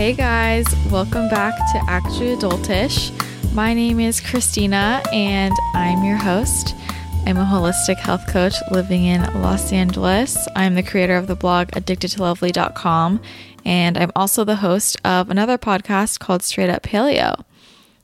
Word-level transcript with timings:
Hey 0.00 0.14
guys, 0.14 0.64
welcome 0.90 1.28
back 1.28 1.54
to 1.72 1.84
Actually 1.86 2.34
Adultish. 2.34 3.12
My 3.52 3.74
name 3.74 4.00
is 4.00 4.18
Christina 4.18 5.02
and 5.12 5.52
I'm 5.74 6.02
your 6.04 6.16
host. 6.16 6.74
I'm 7.26 7.36
a 7.36 7.44
holistic 7.44 7.98
health 7.98 8.26
coach 8.26 8.54
living 8.70 9.04
in 9.04 9.20
Los 9.42 9.74
Angeles. 9.74 10.48
I'm 10.56 10.74
the 10.74 10.82
creator 10.82 11.16
of 11.16 11.26
the 11.26 11.34
blog 11.34 11.68
addictedtolovely.com 11.72 13.20
and 13.66 13.98
I'm 13.98 14.10
also 14.16 14.42
the 14.42 14.56
host 14.56 14.96
of 15.04 15.28
another 15.28 15.58
podcast 15.58 16.18
called 16.18 16.42
Straight 16.42 16.70
Up 16.70 16.82
Paleo. 16.82 17.44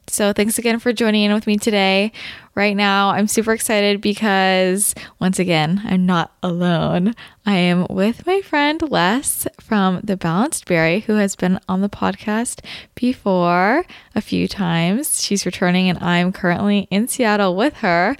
So, 0.08 0.32
thanks 0.32 0.56
again 0.56 0.78
for 0.78 0.92
joining 0.92 1.24
in 1.24 1.34
with 1.34 1.46
me 1.48 1.56
today. 1.56 2.12
Right 2.54 2.76
now, 2.76 3.10
I'm 3.10 3.26
super 3.26 3.52
excited 3.52 4.00
because, 4.00 4.94
once 5.18 5.38
again, 5.40 5.82
I'm 5.84 6.06
not 6.06 6.32
alone. 6.44 7.14
I 7.44 7.56
am 7.56 7.86
with 7.90 8.24
my 8.24 8.40
friend 8.40 8.80
Les 8.88 9.48
from 9.60 10.00
The 10.04 10.16
Balanced 10.16 10.66
Berry, 10.66 11.00
who 11.00 11.16
has 11.16 11.34
been 11.34 11.58
on 11.68 11.80
the 11.80 11.88
podcast 11.88 12.64
before 12.94 13.84
a 14.14 14.20
few 14.20 14.46
times. 14.46 15.22
She's 15.22 15.44
returning, 15.44 15.88
and 15.90 15.98
I'm 15.98 16.32
currently 16.32 16.86
in 16.90 17.08
Seattle 17.08 17.56
with 17.56 17.74
her. 17.78 18.16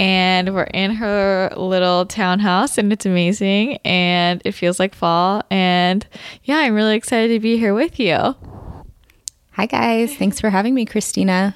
And 0.00 0.54
we're 0.54 0.64
in 0.64 0.92
her 0.92 1.50
little 1.56 2.06
townhouse, 2.06 2.78
and 2.78 2.92
it's 2.92 3.06
amazing. 3.06 3.78
And 3.84 4.40
it 4.44 4.52
feels 4.52 4.78
like 4.78 4.94
fall. 4.94 5.42
And 5.50 6.06
yeah, 6.44 6.58
I'm 6.58 6.74
really 6.74 6.96
excited 6.96 7.34
to 7.34 7.40
be 7.40 7.58
here 7.58 7.74
with 7.74 7.98
you. 7.98 8.34
Hi, 9.56 9.66
guys. 9.66 10.16
Thanks 10.16 10.40
for 10.40 10.50
having 10.50 10.74
me, 10.74 10.84
Christina. 10.84 11.54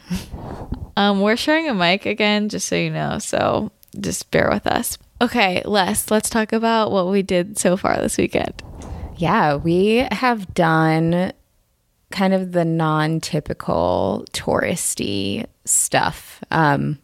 Um, 0.96 1.20
we're 1.20 1.36
sharing 1.36 1.68
a 1.68 1.74
mic 1.74 2.06
again, 2.06 2.48
just 2.48 2.68
so 2.68 2.76
you 2.76 2.90
know. 2.90 3.18
So 3.18 3.72
just 3.98 4.30
bear 4.30 4.48
with 4.52 4.68
us. 4.68 4.98
Okay, 5.20 5.62
Les, 5.64 6.08
let's 6.08 6.30
talk 6.30 6.52
about 6.52 6.92
what 6.92 7.08
we 7.08 7.22
did 7.22 7.58
so 7.58 7.76
far 7.76 7.96
this 7.96 8.16
weekend. 8.16 8.62
Yeah, 9.16 9.56
we 9.56 10.06
have 10.12 10.54
done 10.54 11.32
kind 12.12 12.34
of 12.34 12.52
the 12.52 12.64
non 12.64 13.18
typical 13.18 14.24
touristy 14.32 15.44
stuff. 15.64 16.40
Um, 16.52 17.00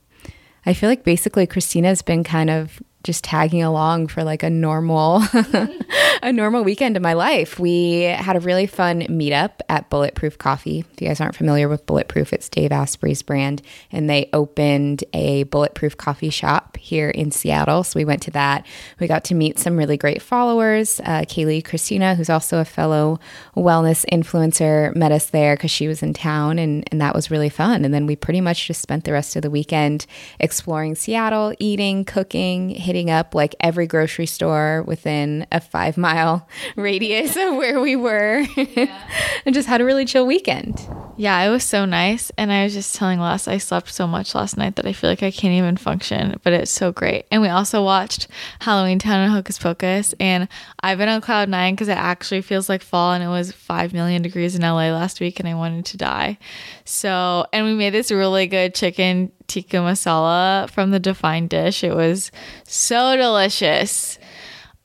I 0.65 0.75
feel 0.75 0.89
like 0.89 1.03
basically 1.03 1.49
Christina's 1.49 2.03
been 2.03 2.23
kind 2.23 2.51
of 2.51 2.81
just 3.05 3.23
tagging 3.23 3.63
along 3.63 4.09
for 4.09 4.25
like 4.25 4.43
a 4.43 4.51
normal 4.51 5.23
a 6.23 6.33
normal 6.33 6.65
weekend 6.65 6.97
of 6.97 7.03
my 7.03 7.13
life. 7.13 7.59
We 7.59 8.01
had 8.01 8.35
a 8.35 8.41
really 8.41 8.67
fun 8.67 9.03
meetup 9.03 9.61
at 9.69 9.91
Bulletproof 9.91 10.39
Coffee. 10.39 10.81
If 10.81 11.01
you 11.01 11.09
guys 11.09 11.21
aren't 11.21 11.37
familiar 11.37 11.69
with 11.69 11.85
Bulletproof, 11.87 12.33
it's 12.33 12.49
Dave 12.49 12.73
Asprey's 12.73 13.23
brand 13.23 13.61
and 13.93 14.09
they 14.09 14.31
opened 14.33 15.05
a 15.13 15.45
Bulletproof 15.45 15.97
coffee 15.99 16.31
shop 16.31 16.79
here 16.79 17.11
in 17.11 17.31
Seattle. 17.31 17.85
So 17.85 17.99
we 17.99 18.07
went 18.07 18.23
to 18.23 18.31
that. 18.33 18.67
We 18.99 19.07
got 19.07 19.25
to 19.25 19.35
meet 19.35 19.59
some 19.59 19.77
really 19.77 19.99
great 19.99 20.23
followers. 20.23 20.99
Uh, 21.01 21.21
Kaylee 21.29 21.65
Christina, 21.65 22.15
who's 22.15 22.31
also 22.31 22.59
a 22.59 22.65
fellow 22.65 23.21
wellness 23.55 24.07
influencer, 24.11 24.97
met 24.97 25.13
us 25.13 25.27
there 25.27 25.57
because 25.57 25.71
she 25.71 25.89
was 25.89 26.03
in 26.03 26.15
town 26.15 26.59
and, 26.59 26.89
and 26.91 27.01
that 27.03 27.15
was 27.15 27.31
really 27.31 27.51
fun. 27.51 27.85
And 27.85 27.93
then 27.93 28.07
we 28.07 28.17
pretty 28.17 28.41
much 28.41 28.67
just 28.67 28.81
spent 28.81 29.05
the 29.05 29.13
rest 29.13 29.37
of 29.37 29.43
the 29.43 29.51
weekend 29.51 30.07
exploring 30.41 30.95
Seattle, 30.95 31.55
eating, 31.59 32.07
cooking, 32.07 32.71
hitting 32.71 32.94
up 33.03 33.35
like 33.35 33.55
every 33.61 33.87
grocery 33.87 34.27
store 34.27 34.85
within 34.87 35.47
a 35.51 35.61
five 35.61 35.97
mile 35.97 36.49
radius 36.77 37.37
of 37.37 37.57
where 37.57 37.81
we 37.81 37.97
were 37.97 38.47
yeah. 38.57 39.09
and 39.47 39.55
just 39.55 39.69
had 39.69 39.81
a 39.81 39.85
really 39.85 40.05
chill 40.05 40.27
weekend. 40.27 40.89
Yeah, 41.17 41.41
it 41.43 41.51
was 41.51 41.63
so 41.63 41.85
nice. 41.85 42.31
And 42.37 42.51
I 42.51 42.65
was 42.65 42.75
just 42.75 42.97
telling 42.97 43.21
Les, 43.21 43.47
I 43.47 43.59
slept 43.59 43.93
so 43.93 44.07
much 44.07 44.35
last 44.35 44.57
night 44.57 44.77
that 44.77 44.87
I 44.87 44.93
feel 44.93 45.09
like 45.09 45.23
I 45.23 45.31
can't 45.31 45.55
even 45.55 45.77
function, 45.77 46.41
but 46.43 46.53
it's 46.53 46.71
so 46.71 46.91
great. 46.91 47.27
And 47.31 47.41
we 47.41 47.49
also 47.49 47.85
watched 47.85 48.27
Halloweentown 48.61 49.25
and 49.25 49.33
Hocus 49.33 49.59
Pocus. 49.59 50.15
And 50.19 50.49
I've 50.81 50.99
been 50.99 51.09
on 51.09 51.21
cloud 51.21 51.49
nine 51.49 51.75
because 51.75 51.89
it 51.89 51.99
actually 51.99 52.43
feels 52.43 52.69
like 52.69 52.83
fall 52.83 53.13
and 53.13 53.23
it 53.23 53.29
was 53.29 53.53
5 53.53 53.93
million 53.93 54.23
degrees 54.23 54.57
in 54.57 54.63
LA 54.63 54.91
last 54.91 55.21
week 55.21 55.39
and 55.39 55.49
I 55.49 55.55
wanted 55.55 55.85
to 55.87 55.97
die. 55.97 56.39
So, 56.85 57.47
and 57.53 57.65
we 57.65 57.75
made 57.75 57.91
this 57.91 58.11
really 58.11 58.47
good 58.47 58.75
chicken 58.75 59.31
tikka 59.47 59.79
masala 59.79 60.71
from 60.71 60.91
the 60.91 61.01
Defined 61.01 61.51
dish. 61.51 61.85
It 61.85 61.95
was 61.95 62.31
so 62.65 63.17
delicious. 63.17 64.19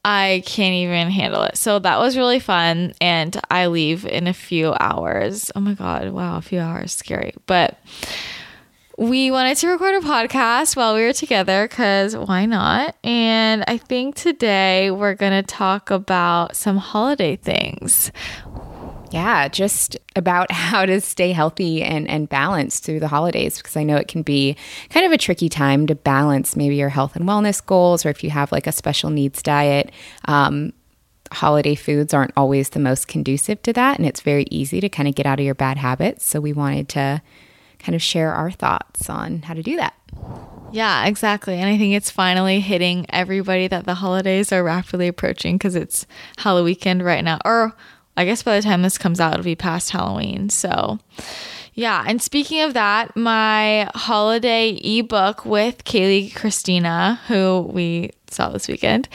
I 0.05 0.43
can't 0.45 0.73
even 0.73 1.09
handle 1.09 1.43
it. 1.43 1.57
So 1.57 1.79
that 1.79 1.99
was 1.99 2.17
really 2.17 2.39
fun. 2.39 2.93
And 3.01 3.39
I 3.51 3.67
leave 3.67 4.05
in 4.05 4.27
a 4.27 4.33
few 4.33 4.73
hours. 4.79 5.51
Oh 5.55 5.59
my 5.59 5.73
God. 5.73 6.09
Wow. 6.11 6.37
A 6.37 6.41
few 6.41 6.59
hours. 6.59 6.93
Scary. 6.93 7.33
But 7.45 7.77
we 8.97 9.31
wanted 9.31 9.55
to 9.55 9.69
record 9.69 9.95
a 9.95 10.05
podcast 10.05 10.75
while 10.75 10.93
we 10.93 11.03
were 11.03 11.13
together 11.13 11.67
because 11.67 12.17
why 12.17 12.45
not? 12.45 12.97
And 13.03 13.63
I 13.65 13.77
think 13.77 14.15
today 14.15 14.91
we're 14.91 15.15
going 15.15 15.31
to 15.31 15.43
talk 15.43 15.89
about 15.89 16.57
some 16.57 16.75
holiday 16.75 17.37
things. 17.37 18.11
Yeah, 19.11 19.47
just 19.47 19.97
about 20.15 20.51
how 20.51 20.85
to 20.85 21.01
stay 21.01 21.31
healthy 21.31 21.81
and, 21.83 22.07
and 22.07 22.29
balanced 22.29 22.83
through 22.83 22.99
the 22.99 23.07
holidays 23.07 23.57
because 23.57 23.75
I 23.75 23.83
know 23.83 23.97
it 23.97 24.07
can 24.07 24.21
be 24.21 24.55
kind 24.89 25.05
of 25.05 25.11
a 25.11 25.17
tricky 25.17 25.49
time 25.49 25.87
to 25.87 25.95
balance 25.95 26.55
maybe 26.55 26.75
your 26.75 26.89
health 26.89 27.15
and 27.15 27.27
wellness 27.27 27.65
goals 27.65 28.05
or 28.05 28.09
if 28.09 28.23
you 28.23 28.29
have 28.29 28.51
like 28.51 28.67
a 28.67 28.71
special 28.71 29.09
needs 29.09 29.41
diet. 29.41 29.91
Um, 30.25 30.73
holiday 31.31 31.75
foods 31.75 32.13
aren't 32.13 32.33
always 32.35 32.69
the 32.69 32.79
most 32.79 33.07
conducive 33.07 33.61
to 33.63 33.73
that, 33.73 33.97
and 33.97 34.07
it's 34.07 34.21
very 34.21 34.45
easy 34.49 34.81
to 34.81 34.89
kind 34.89 35.07
of 35.07 35.15
get 35.15 35.25
out 35.25 35.39
of 35.39 35.45
your 35.45 35.55
bad 35.55 35.77
habits. 35.77 36.25
So 36.25 36.39
we 36.39 36.53
wanted 36.53 36.89
to 36.89 37.21
kind 37.79 37.95
of 37.95 38.01
share 38.01 38.33
our 38.33 38.51
thoughts 38.51 39.09
on 39.09 39.43
how 39.43 39.53
to 39.53 39.63
do 39.63 39.75
that. 39.77 39.93
Yeah, 40.71 41.05
exactly. 41.05 41.55
And 41.55 41.69
I 41.69 41.77
think 41.77 41.95
it's 41.95 42.11
finally 42.11 42.59
hitting 42.59 43.05
everybody 43.09 43.67
that 43.67 43.85
the 43.85 43.95
holidays 43.95 44.51
are 44.51 44.63
rapidly 44.63 45.07
approaching 45.07 45.57
because 45.57 45.75
it's 45.75 46.05
Halloween 46.37 47.01
right 47.01 47.23
now. 47.23 47.39
Or 47.45 47.73
I 48.19 48.25
guess 48.25 48.43
by 48.43 48.57
the 48.57 48.61
time 48.61 48.81
this 48.81 48.97
comes 48.97 49.21
out, 49.21 49.33
it'll 49.33 49.43
be 49.45 49.55
past 49.55 49.91
Halloween. 49.91 50.49
So, 50.49 50.99
yeah. 51.73 52.03
And 52.05 52.21
speaking 52.21 52.61
of 52.61 52.73
that, 52.73 53.15
my 53.15 53.89
holiday 53.95 54.71
ebook 54.71 55.45
with 55.45 55.85
Kaylee 55.85 56.35
Christina, 56.35 57.21
who 57.27 57.69
we 57.71 58.11
saw 58.29 58.49
this 58.49 58.67
weekend, 58.67 59.07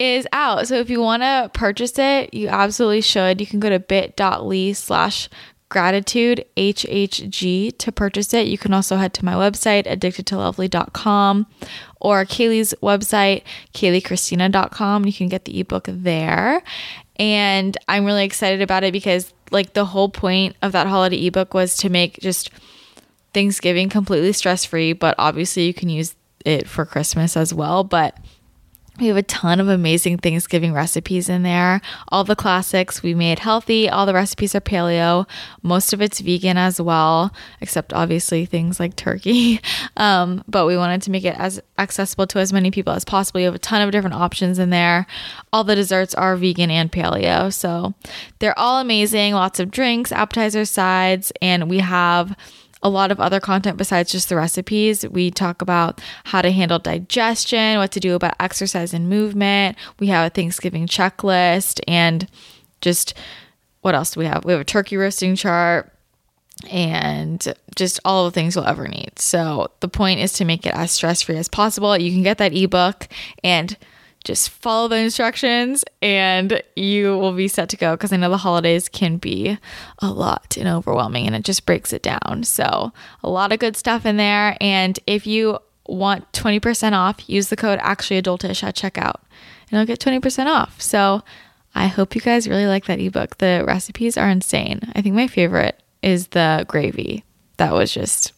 is 0.00 0.26
out. 0.32 0.66
So 0.66 0.74
if 0.74 0.90
you 0.90 1.00
want 1.00 1.22
to 1.22 1.50
purchase 1.54 1.98
it, 1.98 2.34
you 2.34 2.48
absolutely 2.48 3.02
should. 3.02 3.40
You 3.40 3.46
can 3.46 3.60
go 3.60 3.70
to 3.70 3.78
bit.ly 3.78 4.72
slash 4.72 5.28
gratitude 5.68 6.44
hhg 6.56 7.78
to 7.78 7.92
purchase 7.92 8.32
it 8.32 8.46
you 8.46 8.56
can 8.56 8.72
also 8.72 8.96
head 8.96 9.12
to 9.12 9.22
my 9.22 9.34
website 9.34 9.84
addictedtolovely.com 9.84 11.46
or 12.00 12.24
kaylee's 12.24 12.74
website 12.82 13.42
kayleechristina.com 13.74 15.04
you 15.04 15.12
can 15.12 15.28
get 15.28 15.44
the 15.44 15.60
ebook 15.60 15.86
there 15.90 16.62
and 17.18 17.76
I'm 17.88 18.04
really 18.04 18.24
excited 18.24 18.62
about 18.62 18.84
it 18.84 18.92
because, 18.92 19.32
like, 19.50 19.72
the 19.72 19.84
whole 19.84 20.08
point 20.08 20.56
of 20.62 20.72
that 20.72 20.86
holiday 20.86 21.26
ebook 21.26 21.54
was 21.54 21.76
to 21.78 21.88
make 21.88 22.18
just 22.20 22.50
Thanksgiving 23.34 23.88
completely 23.88 24.32
stress 24.32 24.64
free. 24.64 24.92
But 24.92 25.14
obviously, 25.18 25.64
you 25.64 25.74
can 25.74 25.88
use 25.88 26.14
it 26.44 26.68
for 26.68 26.86
Christmas 26.86 27.36
as 27.36 27.52
well. 27.52 27.84
But 27.84 28.16
we 28.98 29.06
have 29.06 29.16
a 29.16 29.22
ton 29.22 29.60
of 29.60 29.68
amazing 29.68 30.18
Thanksgiving 30.18 30.72
recipes 30.72 31.28
in 31.28 31.42
there. 31.42 31.80
All 32.08 32.24
the 32.24 32.36
classics 32.36 33.02
we 33.02 33.14
made 33.14 33.38
healthy. 33.38 33.88
All 33.88 34.06
the 34.06 34.14
recipes 34.14 34.54
are 34.54 34.60
paleo. 34.60 35.28
Most 35.62 35.92
of 35.92 36.00
it's 36.00 36.20
vegan 36.20 36.56
as 36.56 36.80
well, 36.80 37.32
except 37.60 37.92
obviously 37.92 38.44
things 38.44 38.80
like 38.80 38.96
turkey. 38.96 39.60
Um, 39.96 40.44
but 40.46 40.66
we 40.66 40.76
wanted 40.76 41.02
to 41.02 41.10
make 41.10 41.24
it 41.24 41.34
as 41.38 41.60
accessible 41.76 42.26
to 42.28 42.38
as 42.38 42.52
many 42.52 42.70
people 42.70 42.92
as 42.92 43.04
possible. 43.04 43.40
You 43.40 43.46
have 43.46 43.54
a 43.54 43.58
ton 43.58 43.82
of 43.82 43.90
different 43.90 44.14
options 44.14 44.58
in 44.58 44.70
there. 44.70 45.06
All 45.52 45.64
the 45.64 45.74
desserts 45.74 46.14
are 46.14 46.36
vegan 46.36 46.70
and 46.70 46.90
paleo. 46.90 47.52
So 47.52 47.94
they're 48.38 48.58
all 48.58 48.80
amazing. 48.80 49.34
Lots 49.34 49.58
of 49.58 49.72
drinks, 49.72 50.12
appetizers, 50.12 50.70
sides, 50.70 51.32
and 51.42 51.68
we 51.68 51.78
have 51.78 52.36
a 52.82 52.88
lot 52.88 53.10
of 53.10 53.20
other 53.20 53.40
content 53.40 53.76
besides 53.76 54.12
just 54.12 54.28
the 54.28 54.36
recipes. 54.36 55.06
We 55.08 55.30
talk 55.30 55.62
about 55.62 56.00
how 56.24 56.42
to 56.42 56.50
handle 56.50 56.78
digestion, 56.78 57.78
what 57.78 57.92
to 57.92 58.00
do 58.00 58.14
about 58.14 58.34
exercise 58.40 58.94
and 58.94 59.08
movement. 59.08 59.76
We 59.98 60.08
have 60.08 60.26
a 60.26 60.30
Thanksgiving 60.30 60.86
checklist 60.86 61.80
and 61.88 62.28
just 62.80 63.14
what 63.80 63.94
else 63.94 64.12
do 64.12 64.20
we 64.20 64.26
have? 64.26 64.44
We 64.44 64.52
have 64.52 64.60
a 64.60 64.64
turkey 64.64 64.96
roasting 64.96 65.36
chart 65.36 65.92
and 66.70 67.54
just 67.76 68.00
all 68.04 68.24
the 68.24 68.30
things 68.30 68.56
you'll 68.56 68.64
ever 68.64 68.88
need. 68.88 69.18
So 69.18 69.70
the 69.80 69.88
point 69.88 70.20
is 70.20 70.32
to 70.34 70.44
make 70.44 70.66
it 70.66 70.74
as 70.74 70.90
stress 70.90 71.22
free 71.22 71.36
as 71.36 71.48
possible. 71.48 71.96
You 71.96 72.10
can 72.10 72.22
get 72.22 72.38
that 72.38 72.54
ebook 72.54 73.08
and 73.44 73.76
just 74.24 74.50
follow 74.50 74.88
the 74.88 74.96
instructions 74.96 75.84
and 76.02 76.62
you 76.76 77.16
will 77.18 77.32
be 77.32 77.48
set 77.48 77.68
to 77.70 77.76
go 77.76 77.94
because 77.94 78.12
I 78.12 78.16
know 78.16 78.30
the 78.30 78.36
holidays 78.36 78.88
can 78.88 79.16
be 79.16 79.58
a 80.00 80.10
lot 80.10 80.56
and 80.56 80.68
overwhelming 80.68 81.26
and 81.26 81.36
it 81.36 81.44
just 81.44 81.66
breaks 81.66 81.92
it 81.92 82.02
down. 82.02 82.42
So, 82.44 82.92
a 83.22 83.30
lot 83.30 83.52
of 83.52 83.58
good 83.58 83.76
stuff 83.76 84.04
in 84.04 84.16
there. 84.16 84.56
And 84.60 84.98
if 85.06 85.26
you 85.26 85.58
want 85.86 86.30
20% 86.32 86.92
off, 86.92 87.28
use 87.28 87.48
the 87.48 87.56
code 87.56 87.78
actually 87.82 88.20
adultish 88.20 88.62
at 88.62 88.76
checkout 88.76 89.20
and 89.70 89.72
you'll 89.72 89.86
get 89.86 90.00
20% 90.00 90.46
off. 90.46 90.80
So, 90.80 91.22
I 91.74 91.86
hope 91.86 92.14
you 92.14 92.20
guys 92.20 92.48
really 92.48 92.66
like 92.66 92.86
that 92.86 92.98
ebook. 92.98 93.38
The 93.38 93.64
recipes 93.66 94.16
are 94.16 94.28
insane. 94.28 94.80
I 94.94 95.02
think 95.02 95.14
my 95.14 95.28
favorite 95.28 95.80
is 96.02 96.28
the 96.28 96.64
gravy. 96.66 97.24
That 97.58 97.72
was 97.72 97.92
just 97.92 98.32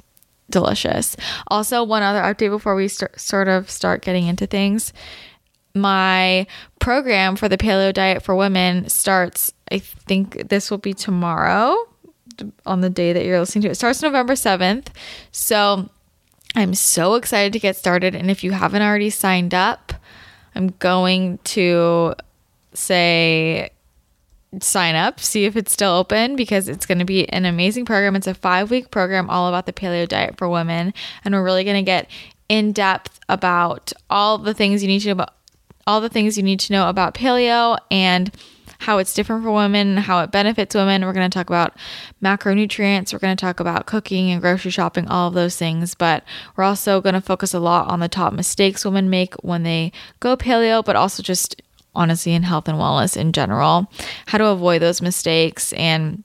delicious. 0.50 1.17
Also, 1.47 1.83
one 1.83 2.03
other 2.03 2.21
update 2.21 2.50
before 2.50 2.75
we 2.75 2.88
start, 2.88 3.19
sort 3.19 3.49
of 3.49 3.71
start 3.71 4.03
getting 4.03 4.26
into 4.26 4.47
things 4.47 4.93
my 5.75 6.46
program 6.78 7.37
for 7.37 7.49
the 7.49 7.58
paleo 7.58 7.93
diet 7.93 8.22
for 8.22 8.34
women 8.34 8.88
starts, 8.88 9.52
I 9.70 9.78
think 9.78 10.49
this 10.49 10.70
will 10.70 10.78
be 10.78 10.94
tomorrow 10.94 11.87
on 12.67 12.81
the 12.81 12.90
day 12.90 13.12
that 13.12 13.25
you're 13.25 13.38
listening 13.38 13.62
to 13.62 13.69
it. 13.69 13.72
it 13.72 13.75
starts 13.76 14.02
November 14.02 14.32
7th. 14.34 14.88
So 15.31 15.88
I'm 16.55 16.75
so 16.75 17.14
excited 17.14 17.52
to 17.52 17.58
get 17.58 17.76
started. 17.76 18.14
And 18.14 18.31
if 18.31 18.43
you 18.43 18.52
haven't 18.52 18.82
already 18.82 19.11
signed 19.11 19.55
up, 19.55 19.93
I'm 20.55 20.69
going 20.78 21.38
to 21.38 22.14
say 22.73 23.70
sign 24.61 24.96
up, 24.96 25.20
see 25.20 25.44
if 25.44 25.56
it's 25.56 25.73
still 25.73 25.93
open 25.93 26.34
because 26.34 26.69
it's 26.69 26.87
going 26.87 26.99
to 26.99 27.05
be 27.05 27.28
an 27.28 27.44
amazing 27.44 27.84
program. 27.84 28.16
It's 28.16 28.26
a 28.26 28.34
five 28.34 28.70
week 28.70 28.90
program 28.90 29.31
all 29.31 29.49
about 29.49 29.66
the 29.66 29.73
paleo 29.73 30.08
diet 30.08 30.37
for 30.37 30.49
women. 30.49 30.93
And 31.25 31.34
we're 31.34 31.44
really 31.44 31.64
going 31.64 31.76
to 31.76 31.82
get 31.82 32.11
in 32.49 32.73
depth 32.73 33.20
about 33.28 33.93
all 34.08 34.38
the 34.38 34.55
things 34.55 34.82
you 34.82 34.88
need 34.88 35.00
to 35.00 35.08
know 35.08 35.12
about 35.12 35.39
all 35.87 36.00
the 36.00 36.09
things 36.09 36.37
you 36.37 36.43
need 36.43 36.61
to 36.61 36.73
know 36.73 36.88
about 36.88 37.15
paleo 37.15 37.79
and 37.91 38.31
how 38.81 38.97
it's 38.97 39.12
different 39.12 39.44
for 39.44 39.53
women, 39.53 39.99
how 39.99 40.23
it 40.23 40.31
benefits 40.31 40.75
women. 40.75 41.05
We're 41.05 41.12
going 41.12 41.31
to 41.31 41.38
talk 41.38 41.50
about 41.50 41.77
macronutrients. 42.23 43.12
We're 43.12 43.19
going 43.19 43.37
to 43.37 43.41
talk 43.41 43.61
about 43.61 43.85
cooking 43.87 44.31
and 44.31 44.41
grocery 44.41 44.71
shopping, 44.71 45.06
all 45.06 45.29
of 45.29 45.35
those 45.35 45.56
things. 45.56 45.94
But 45.94 46.25
we're 46.56 46.65
also 46.65 47.00
going 47.03 47.15
to 47.15 47.21
focus 47.21 47.53
a 47.53 47.61
lot 47.61 47.88
on 47.88 48.00
the 48.00 48.09
top 48.09 48.32
mistakes 48.32 48.85
women 48.85 49.11
make 49.11 49.35
when 49.43 49.65
they 49.65 49.93
go 50.19 50.35
paleo, 50.37 50.82
but 50.82 50.97
also 50.97 51.23
just 51.23 51.61
honestly 51.94 52.33
in 52.33 52.43
health 52.43 52.69
and 52.69 52.79
wellness 52.79 53.17
in 53.19 53.33
general, 53.33 53.91
how 54.26 54.38
to 54.38 54.47
avoid 54.47 54.81
those 54.81 55.03
mistakes 55.03 55.73
and 55.75 56.25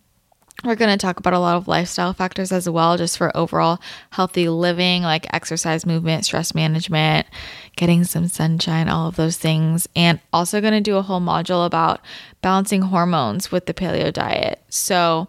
we're 0.65 0.75
going 0.75 0.91
to 0.91 0.97
talk 0.97 1.19
about 1.19 1.33
a 1.33 1.39
lot 1.39 1.55
of 1.55 1.67
lifestyle 1.67 2.13
factors 2.13 2.51
as 2.51 2.69
well, 2.69 2.97
just 2.97 3.17
for 3.17 3.35
overall 3.35 3.79
healthy 4.11 4.49
living, 4.49 5.03
like 5.03 5.31
exercise, 5.33 5.85
movement, 5.85 6.25
stress 6.25 6.55
management, 6.55 7.27
getting 7.75 8.03
some 8.03 8.27
sunshine, 8.27 8.89
all 8.89 9.07
of 9.07 9.15
those 9.15 9.37
things. 9.37 9.87
And 9.95 10.19
also 10.33 10.61
going 10.61 10.73
to 10.73 10.81
do 10.81 10.97
a 10.97 11.01
whole 11.01 11.21
module 11.21 11.65
about 11.65 12.01
balancing 12.41 12.81
hormones 12.81 13.51
with 13.51 13.65
the 13.65 13.73
paleo 13.73 14.11
diet. 14.11 14.63
So 14.69 15.27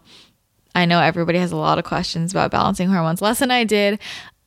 I 0.74 0.84
know 0.84 1.00
everybody 1.00 1.38
has 1.38 1.52
a 1.52 1.56
lot 1.56 1.78
of 1.78 1.84
questions 1.84 2.32
about 2.32 2.50
balancing 2.50 2.88
hormones. 2.88 3.22
Les 3.22 3.40
and 3.40 3.52
I 3.52 3.64
did 3.64 3.98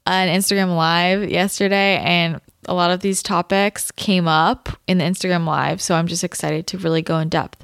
an 0.05 0.27
Instagram 0.27 0.75
live 0.75 1.29
yesterday, 1.29 1.97
and 1.97 2.41
a 2.65 2.73
lot 2.73 2.91
of 2.91 3.01
these 3.01 3.21
topics 3.23 3.91
came 3.91 4.27
up 4.27 4.69
in 4.87 4.97
the 4.97 5.03
Instagram 5.03 5.45
live. 5.45 5.81
So 5.81 5.95
I'm 5.95 6.07
just 6.07 6.23
excited 6.23 6.67
to 6.67 6.77
really 6.77 7.01
go 7.01 7.19
in 7.19 7.29
depth 7.29 7.63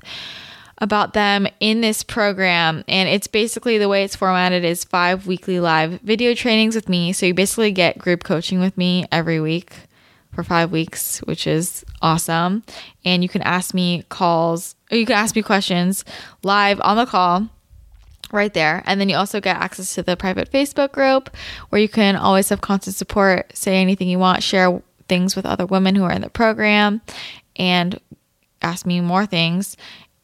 about 0.80 1.14
them 1.14 1.48
in 1.60 1.82
this 1.82 2.04
program. 2.04 2.84
And 2.88 3.08
it's 3.08 3.28
basically 3.28 3.78
the 3.78 3.90
way 3.90 4.04
it's 4.04 4.16
formatted 4.16 4.64
is 4.64 4.84
five 4.84 5.26
weekly 5.26 5.60
live 5.60 6.02
video 6.02 6.34
trainings 6.34 6.76
with 6.76 6.90
me. 6.90 7.14
So 7.14 7.26
you 7.26 7.34
basically 7.34 7.72
get 7.72 7.98
group 7.98 8.24
coaching 8.24 8.60
with 8.60 8.78
me 8.78 9.06
every 9.12 9.40
week 9.40 9.74
for 10.34 10.44
five 10.44 10.72
weeks, 10.72 11.20
which 11.20 11.48
is 11.48 11.86
awesome. 12.02 12.64
And 13.06 13.24
you 13.24 13.30
can 13.30 13.42
ask 13.42 13.74
me 13.74 14.04
calls, 14.10 14.76
or 14.92 14.98
you 14.98 15.06
can 15.06 15.16
ask 15.16 15.36
me 15.36 15.42
questions 15.42 16.04
live 16.44 16.82
on 16.82 16.98
the 16.98 17.06
call 17.06 17.48
right 18.32 18.54
there. 18.54 18.84
And 18.86 19.00
then 19.00 19.08
you 19.08 19.16
also 19.16 19.40
get 19.40 19.56
access 19.56 19.96
to 19.96 20.04
the 20.04 20.18
private 20.18 20.52
Facebook 20.52 20.92
group 20.92 21.36
where 21.70 21.82
you 21.82 21.88
can 21.88 22.18
always 22.18 22.50
have 22.50 22.60
constant 22.60 22.98
support, 22.98 23.56
say 23.56 23.78
anything 23.78 24.10
you 24.10 24.20
want, 24.20 24.44
share 24.44 24.82
things 25.08 25.36
with 25.36 25.46
other 25.46 25.66
women 25.66 25.96
who 25.96 26.04
are 26.04 26.12
in 26.12 26.22
the 26.22 26.30
program, 26.30 27.02
and 27.56 28.00
ask 28.62 28.86
me 28.86 29.00
more 29.00 29.26
things 29.26 29.78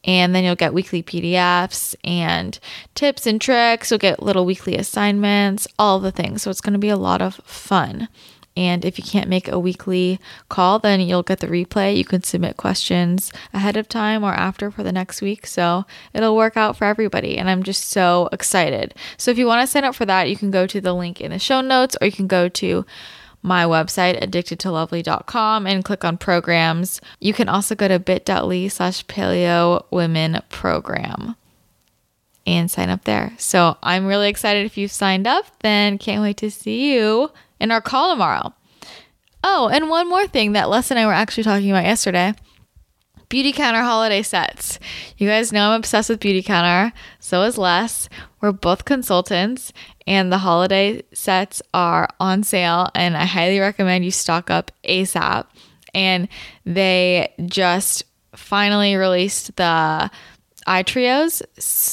and 0.04 0.34
then 0.34 0.44
you'll 0.44 0.56
get 0.56 0.74
weekly 0.74 1.02
PDFs 1.02 1.94
and 2.04 2.58
tips 2.94 3.26
and 3.26 3.40
tricks. 3.40 3.90
You'll 3.90 3.98
get 3.98 4.22
little 4.22 4.44
weekly 4.44 4.76
assignments, 4.76 5.68
all 5.78 6.00
the 6.00 6.12
things. 6.12 6.42
So 6.42 6.50
it's 6.50 6.60
going 6.60 6.72
to 6.72 6.78
be 6.78 6.88
a 6.88 6.96
lot 6.96 7.22
of 7.22 7.36
fun. 7.44 8.08
And 8.54 8.84
if 8.84 8.98
you 8.98 9.04
can't 9.04 9.30
make 9.30 9.48
a 9.48 9.58
weekly 9.58 10.20
call, 10.50 10.78
then 10.78 11.00
you'll 11.00 11.22
get 11.22 11.40
the 11.40 11.46
replay. 11.46 11.96
You 11.96 12.04
can 12.04 12.22
submit 12.22 12.58
questions 12.58 13.32
ahead 13.54 13.78
of 13.78 13.88
time 13.88 14.22
or 14.22 14.34
after 14.34 14.70
for 14.70 14.82
the 14.82 14.92
next 14.92 15.22
week. 15.22 15.46
So 15.46 15.86
it'll 16.12 16.36
work 16.36 16.56
out 16.56 16.76
for 16.76 16.84
everybody. 16.84 17.38
And 17.38 17.48
I'm 17.48 17.62
just 17.62 17.88
so 17.88 18.28
excited. 18.30 18.94
So 19.16 19.30
if 19.30 19.38
you 19.38 19.46
want 19.46 19.62
to 19.62 19.66
sign 19.66 19.84
up 19.84 19.94
for 19.94 20.04
that, 20.04 20.28
you 20.28 20.36
can 20.36 20.50
go 20.50 20.66
to 20.66 20.80
the 20.80 20.92
link 20.92 21.20
in 21.20 21.30
the 21.30 21.38
show 21.38 21.62
notes 21.62 21.96
or 22.00 22.06
you 22.06 22.12
can 22.12 22.26
go 22.26 22.48
to 22.50 22.84
my 23.42 23.64
website, 23.64 24.22
addictedtolovely.com, 24.22 25.66
and 25.66 25.84
click 25.84 26.04
on 26.04 26.16
programs. 26.16 27.00
You 27.20 27.32
can 27.32 27.48
also 27.48 27.74
go 27.74 27.88
to 27.88 27.98
bit.ly 27.98 28.68
slash 28.68 29.04
paleo 29.06 29.84
women 29.90 30.40
program 30.48 31.36
and 32.46 32.70
sign 32.70 32.88
up 32.88 33.04
there. 33.04 33.32
So 33.38 33.76
I'm 33.82 34.06
really 34.06 34.28
excited 34.28 34.64
if 34.66 34.76
you've 34.76 34.92
signed 34.92 35.26
up, 35.26 35.46
then 35.60 35.98
can't 35.98 36.22
wait 36.22 36.36
to 36.38 36.50
see 36.50 36.94
you 36.94 37.30
in 37.60 37.70
our 37.70 37.80
call 37.80 38.10
tomorrow. 38.10 38.52
Oh, 39.44 39.68
and 39.68 39.90
one 39.90 40.08
more 40.08 40.26
thing 40.26 40.52
that 40.52 40.68
Les 40.68 40.90
and 40.90 40.98
I 40.98 41.06
were 41.06 41.12
actually 41.12 41.44
talking 41.44 41.70
about 41.70 41.84
yesterday. 41.84 42.34
Beautycounter 43.32 43.82
holiday 43.82 44.20
sets. 44.20 44.78
You 45.16 45.26
guys 45.26 45.54
know 45.54 45.70
I'm 45.70 45.78
obsessed 45.78 46.10
with 46.10 46.20
Beautycounter. 46.20 46.92
So 47.18 47.44
is 47.44 47.56
Les. 47.56 48.10
We're 48.42 48.52
both 48.52 48.84
consultants, 48.84 49.72
and 50.06 50.30
the 50.30 50.36
holiday 50.36 51.02
sets 51.14 51.62
are 51.72 52.10
on 52.20 52.42
sale 52.42 52.90
and 52.94 53.16
I 53.16 53.24
highly 53.24 53.58
recommend 53.58 54.04
you 54.04 54.10
stock 54.10 54.50
up 54.50 54.70
ASAP. 54.86 55.46
And 55.94 56.28
they 56.66 57.32
just 57.46 58.04
finally 58.36 58.96
released 58.96 59.56
the 59.56 60.10
eye 60.66 60.82
trios 60.82 61.42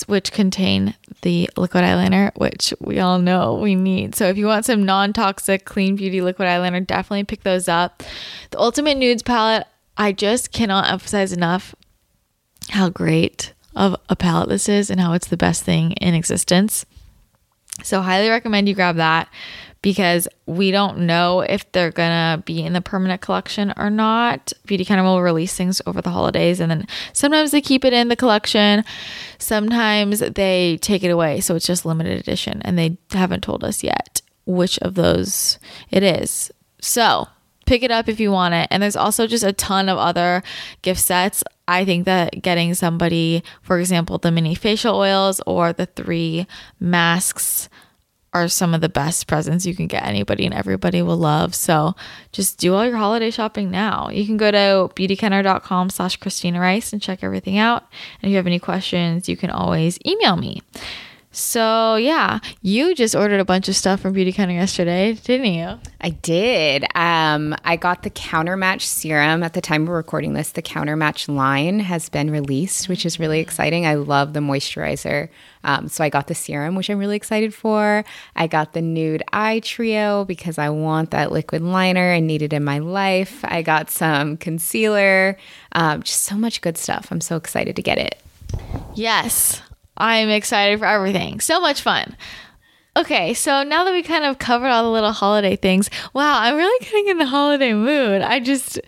which 0.07 0.33
contain 0.33 0.94
the 1.21 1.50
liquid 1.57 1.83
eyeliner 1.83 2.31
which 2.38 2.71
we 2.80 3.00
all 3.00 3.18
know 3.18 3.56
we 3.56 3.74
need 3.74 4.13
so 4.13 4.27
if 4.27 4.38
you 4.38 4.45
want 4.45 4.63
some 4.63 4.83
non-toxic 4.83 5.65
clean 5.65 5.95
beauty 5.95 6.21
liquid 6.21 6.47
eyeliner 6.47 6.85
definitely 6.85 7.24
pick 7.24 7.42
those 7.42 7.68
up 7.68 8.03
the 8.51 8.59
ultimate 8.59 8.95
nudes 8.95 9.24
palette 9.24 9.65
i 10.00 10.12
just 10.12 10.51
cannot 10.51 10.90
emphasize 10.90 11.31
enough 11.31 11.75
how 12.72 12.90
great 12.90 13.54
of 13.75 13.96
a 14.10 14.16
palette 14.16 14.50
this 14.50 14.68
is 14.68 14.90
and 14.90 15.00
how 15.00 15.13
it's 15.13 15.28
the 15.28 15.38
best 15.38 15.63
thing 15.63 15.92
in 15.94 16.16
existence 16.16 16.86
so, 17.84 18.01
highly 18.01 18.30
recommend 18.30 18.68
you 18.68 18.75
grab 18.75 18.98
that 18.98 19.30
because 19.81 20.28
we 20.46 20.72
don't 20.72 21.00
know 21.00 21.40
if 21.40 21.72
they're 21.72 21.92
gonna 21.92 22.44
be 22.46 22.62
in 22.62 22.74
the 22.74 22.81
permanent 22.81 23.22
collection 23.22 23.74
or 23.78 23.90
not. 23.90 24.51
Beauty 24.66 24.84
Beautycounter 24.84 25.04
will 25.04 25.22
release 25.22 25.56
things 25.56 25.81
over 25.86 26.02
the 26.02 26.10
holidays 26.10 26.60
and 26.60 26.69
then 26.69 26.88
sometimes 27.13 27.52
they 27.52 27.62
keep 27.62 27.86
it 27.86 27.94
in 27.94 28.10
the 28.10 28.16
collection, 28.16 28.84
sometimes 29.38 30.19
they 30.19 30.78
take 30.81 31.04
it 31.04 31.10
away. 31.10 31.40
So, 31.40 31.56
it's 31.56 31.66
just 31.66 31.86
limited 31.86 32.19
edition 32.19 32.62
and 32.63 32.78
they 32.78 32.98
haven't 33.12 33.42
told 33.42 33.63
us 33.63 33.84
yet 33.84 34.22
which 34.45 34.78
of 34.80 34.95
those 34.95 35.60
it 35.90 36.04
is. 36.04 36.52
So, 36.81 37.28
pick 37.69 37.83
it 37.83 37.92
up 37.92 38.10
if 38.10 38.19
you 38.19 38.31
want 38.31 38.56
it. 38.56 38.68
And 38.71 38.81
there's 38.81 38.95
also 38.95 39.27
just 39.27 39.44
a 39.44 39.54
ton 39.54 39.89
of 39.89 40.00
other 40.00 40.42
gift 40.81 41.00
sets. 41.00 41.44
I 41.68 41.85
think 41.85 42.06
that 42.06 42.42
getting 42.42 42.73
somebody, 42.73 43.44
for 43.61 43.80
example, 43.80 44.18
the 44.18 44.31
mini 44.31 44.56
facial 44.56 44.95
oils 44.95 45.40
or 45.45 45.71
the 45.71 45.85
three 45.85 46.47
masks 46.80 47.69
are 48.33 48.47
some 48.47 48.73
of 48.73 48.81
the 48.81 48.90
best 48.90 49.28
presents 49.28 49.68
you 49.68 49.76
can 49.76 49.85
get 49.85 50.04
anybody 50.04 50.45
and 50.45 50.54
everybody 50.54 51.04
will 51.04 51.18
love. 51.18 51.54
So 51.54 51.95
just 52.31 52.57
do 52.57 52.73
all 52.73 52.85
your 52.85 52.97
holiday 52.97 53.30
shopping 53.30 53.69
now. 53.69 54.09
You 54.09 54.26
can 54.26 54.38
go 54.38 54.49
to 54.49 54.92
beautycounter.com 54.95 55.92
slash 55.92 56.18
Christina 56.18 56.59
Rice 56.59 56.92
and 56.92 57.02
check 57.02 57.23
everything 57.23 57.59
out. 57.59 57.83
And 58.21 58.30
if 58.30 58.31
you 58.31 58.38
have 58.38 58.47
any 58.47 58.59
questions, 58.59 59.30
you 59.30 59.38
can 59.38 59.52
always 59.52 59.99
email 60.07 60.38
me. 60.38 60.61
So 61.31 61.95
yeah, 61.95 62.40
you 62.64 62.95
just 62.95 63.14
ordered 63.14 63.40
a 63.40 63.45
bunch 63.45 63.69
of 63.69 63.76
stuff 63.76 64.00
from 64.00 64.16
Beautycounter 64.16 64.54
yesterday, 64.54 65.14
didn't 65.14 65.54
you? 65.54 65.80
I 66.02 66.09
did. 66.09 66.86
Um, 66.95 67.56
I 67.64 67.76
got 67.76 68.02
the 68.02 68.09
Countermatch 68.09 68.81
serum 68.81 69.44
at 69.44 69.54
the 69.54 69.62
time 69.62 69.86
we're 69.86 69.95
recording 69.95 70.33
this. 70.33 70.54
The 70.54 70.64
Countermatch 70.64 71.28
line 71.28 71.81
has 71.81 72.09
been 72.09 72.31
released, 72.31 72.90
which 72.90 73.06
is 73.06 73.19
really 73.19 73.40
exciting. 73.40 73.86
I 73.86 73.94
love 73.94 74.33
the 74.33 74.40
moisturizer. 74.40 75.30
Um, 75.64 75.88
so 75.88 76.04
I 76.04 76.09
got 76.09 76.28
the 76.28 76.36
serum, 76.36 76.74
which 76.74 76.90
I'm 76.90 76.98
really 76.98 77.18
excited 77.18 77.54
for. 77.54 78.04
I 78.36 78.48
got 78.48 78.74
the 78.74 78.81
nude 78.81 79.21
eye 79.31 79.59
trio 79.59 80.26
because 80.26 80.57
I 80.57 80.69
want 80.69 81.12
that 81.12 81.31
liquid 81.31 81.62
liner. 81.62 82.12
I 82.12 82.21
need 82.21 82.42
it 82.42 82.54
in 82.54 82.64
my 82.64 82.80
life. 82.80 83.42
I 83.44 83.62
got 83.62 83.92
some 83.92 84.36
concealer. 84.38 85.38
Um, 85.74 86.02
just 86.02 86.24
so 86.24 86.36
much 86.36 86.62
good 86.62 86.78
stuff. 86.78 87.09
I'm 87.12 87.21
so 87.21 87.36
excited 87.36 87.76
to 87.76 87.83
get 87.83 88.00
it. 88.00 88.19
Yes, 88.95 89.62
I'm 89.99 90.29
excited 90.29 90.79
for 90.79 90.85
everything. 90.85 91.39
So 91.39 91.59
much 91.59 91.81
fun. 91.81 92.15
Okay, 92.97 93.33
so 93.33 93.63
now 93.63 93.83
that 93.83 93.94
we 93.94 94.03
kind 94.03 94.25
of 94.25 94.39
covered 94.39 94.68
all 94.68 94.83
the 94.83 94.89
little 94.89 95.11
holiday 95.11 95.56
things, 95.56 95.89
wow, 96.13 96.39
I'm 96.39 96.56
really 96.56 96.85
getting 96.85 97.07
in 97.07 97.18
the 97.18 97.25
holiday 97.25 97.73
mood. 97.73 98.21
I 98.21 98.39
just, 98.39 98.79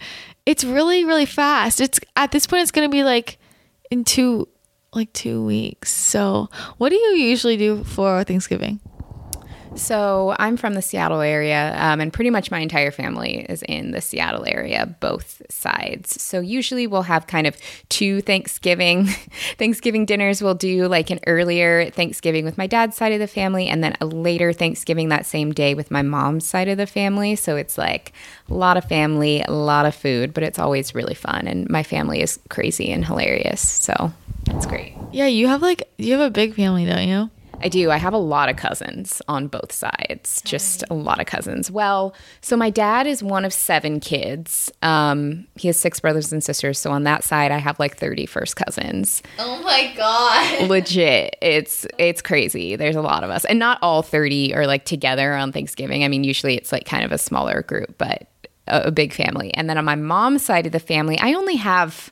it's 0.45 0.63
really, 0.63 1.05
really 1.05 1.25
fast. 1.25 1.79
It's 1.79 1.99
at 2.15 2.31
this 2.31 2.47
point, 2.47 2.63
it's 2.63 2.71
going 2.71 2.89
to 2.89 2.91
be 2.91 3.03
like 3.03 3.37
in 3.89 4.03
two, 4.03 4.47
like 4.93 5.13
two 5.13 5.45
weeks. 5.45 5.93
So, 5.93 6.49
what 6.77 6.89
do 6.89 6.95
you 6.95 7.15
usually 7.15 7.57
do 7.57 7.83
for 7.83 8.23
Thanksgiving? 8.23 8.79
So 9.75 10.35
I'm 10.37 10.57
from 10.57 10.73
the 10.73 10.81
Seattle 10.81 11.21
area, 11.21 11.75
um, 11.77 12.01
and 12.01 12.11
pretty 12.11 12.29
much 12.29 12.51
my 12.51 12.59
entire 12.59 12.91
family 12.91 13.45
is 13.47 13.63
in 13.63 13.91
the 13.91 14.01
Seattle 14.01 14.45
area, 14.45 14.95
both 14.99 15.41
sides. 15.49 16.21
So 16.21 16.39
usually 16.39 16.87
we'll 16.87 17.03
have 17.03 17.27
kind 17.27 17.47
of 17.47 17.57
two 17.89 18.21
Thanksgiving 18.21 19.05
Thanksgiving 19.57 20.05
dinners. 20.05 20.41
We'll 20.41 20.55
do 20.55 20.87
like 20.87 21.09
an 21.09 21.19
earlier 21.25 21.89
Thanksgiving 21.89 22.43
with 22.43 22.57
my 22.57 22.67
dad's 22.67 22.97
side 22.97 23.13
of 23.13 23.19
the 23.19 23.27
family, 23.27 23.67
and 23.67 23.83
then 23.83 23.95
a 24.01 24.05
later 24.05 24.51
Thanksgiving 24.51 25.09
that 25.09 25.25
same 25.25 25.53
day 25.53 25.73
with 25.73 25.89
my 25.89 26.01
mom's 26.01 26.45
side 26.45 26.67
of 26.67 26.77
the 26.77 26.87
family. 26.87 27.35
So 27.35 27.55
it's 27.55 27.77
like 27.77 28.11
a 28.49 28.53
lot 28.53 28.77
of 28.77 28.85
family, 28.85 29.41
a 29.41 29.51
lot 29.51 29.85
of 29.85 29.95
food, 29.95 30.33
but 30.33 30.43
it's 30.43 30.59
always 30.59 30.93
really 30.93 31.15
fun. 31.15 31.47
And 31.47 31.69
my 31.69 31.83
family 31.83 32.21
is 32.21 32.39
crazy 32.49 32.91
and 32.91 33.05
hilarious, 33.05 33.61
so 33.61 34.11
it's 34.47 34.65
great. 34.65 34.93
Yeah, 35.11 35.27
you 35.27 35.47
have 35.47 35.61
like 35.61 35.89
you 35.97 36.11
have 36.13 36.21
a 36.21 36.29
big 36.29 36.55
family, 36.55 36.85
don't 36.85 37.07
you? 37.07 37.29
I 37.63 37.69
do. 37.69 37.91
I 37.91 37.97
have 37.97 38.13
a 38.13 38.17
lot 38.17 38.49
of 38.49 38.55
cousins 38.55 39.21
on 39.27 39.47
both 39.47 39.71
sides, 39.71 40.41
just 40.43 40.83
a 40.89 40.93
lot 40.93 41.19
of 41.19 41.25
cousins. 41.25 41.69
Well, 41.69 42.13
so 42.41 42.57
my 42.57 42.69
dad 42.69 43.07
is 43.07 43.21
one 43.23 43.45
of 43.45 43.53
seven 43.53 43.99
kids. 43.99 44.71
Um, 44.81 45.47
he 45.55 45.67
has 45.67 45.77
six 45.77 45.99
brothers 45.99 46.31
and 46.31 46.43
sisters. 46.43 46.79
So 46.79 46.91
on 46.91 47.03
that 47.03 47.23
side, 47.23 47.51
I 47.51 47.57
have 47.57 47.79
like 47.79 47.97
30 47.97 48.25
first 48.25 48.55
cousins. 48.55 49.21
Oh 49.39 49.61
my 49.63 49.93
god. 49.95 50.67
Legit. 50.69 51.35
It's 51.41 51.85
it's 51.97 52.21
crazy. 52.21 52.75
There's 52.75 52.95
a 52.95 53.01
lot 53.01 53.23
of 53.23 53.29
us. 53.29 53.45
And 53.45 53.59
not 53.59 53.79
all 53.81 54.01
30 54.01 54.55
are 54.55 54.67
like 54.67 54.85
together 54.85 55.33
on 55.33 55.51
Thanksgiving. 55.51 56.03
I 56.03 56.07
mean, 56.07 56.23
usually 56.23 56.55
it's 56.55 56.71
like 56.71 56.85
kind 56.85 57.03
of 57.03 57.11
a 57.11 57.17
smaller 57.17 57.61
group, 57.61 57.97
but 57.97 58.27
a, 58.67 58.83
a 58.83 58.91
big 58.91 59.13
family. 59.13 59.53
And 59.53 59.69
then 59.69 59.77
on 59.77 59.85
my 59.85 59.95
mom's 59.95 60.43
side 60.43 60.65
of 60.65 60.71
the 60.71 60.79
family, 60.79 61.17
I 61.19 61.33
only 61.33 61.55
have 61.55 62.11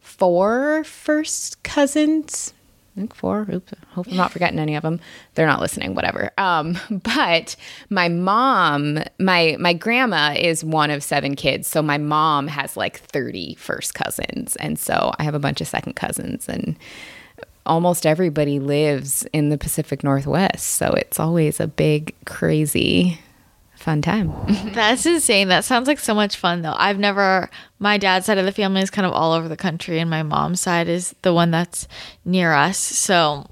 four 0.00 0.82
first 0.84 1.62
cousins 1.62 2.52
think 3.00 3.14
four. 3.14 3.46
Oops. 3.52 3.72
Hope 3.90 4.06
I'm 4.08 4.16
not 4.16 4.30
forgetting 4.30 4.58
any 4.58 4.76
of 4.76 4.82
them. 4.82 5.00
They're 5.34 5.46
not 5.46 5.60
listening, 5.60 5.94
whatever. 5.94 6.30
Um, 6.38 6.78
but 6.90 7.56
my 7.88 8.08
mom, 8.08 9.00
my 9.18 9.56
my 9.58 9.72
grandma 9.72 10.34
is 10.36 10.62
one 10.62 10.90
of 10.90 11.02
seven 11.02 11.34
kids. 11.34 11.66
So 11.66 11.82
my 11.82 11.98
mom 11.98 12.46
has 12.48 12.76
like 12.76 13.00
30 13.00 13.54
first 13.56 13.94
cousins. 13.94 14.56
And 14.56 14.78
so 14.78 15.12
I 15.18 15.24
have 15.24 15.34
a 15.34 15.38
bunch 15.38 15.60
of 15.60 15.66
second 15.68 15.94
cousins 15.94 16.48
and 16.48 16.76
almost 17.66 18.06
everybody 18.06 18.58
lives 18.58 19.26
in 19.32 19.48
the 19.48 19.58
Pacific 19.58 20.02
Northwest. 20.02 20.66
So 20.66 20.92
it's 20.92 21.20
always 21.20 21.60
a 21.60 21.66
big, 21.66 22.14
crazy 22.24 23.18
fun 23.80 24.02
time. 24.02 24.32
That's 24.74 25.06
insane. 25.06 25.48
That 25.48 25.64
sounds 25.64 25.88
like 25.88 25.98
so 25.98 26.14
much 26.14 26.36
fun 26.36 26.62
though. 26.62 26.74
I've 26.76 26.98
never 26.98 27.50
my 27.78 27.98
dad's 27.98 28.26
side 28.26 28.38
of 28.38 28.44
the 28.44 28.52
family 28.52 28.82
is 28.82 28.90
kind 28.90 29.06
of 29.06 29.12
all 29.12 29.32
over 29.32 29.48
the 29.48 29.56
country 29.56 29.98
and 29.98 30.10
my 30.10 30.22
mom's 30.22 30.60
side 30.60 30.88
is 30.88 31.14
the 31.22 31.32
one 31.32 31.50
that's 31.50 31.88
near 32.24 32.52
us. 32.52 32.78
So 32.78 33.46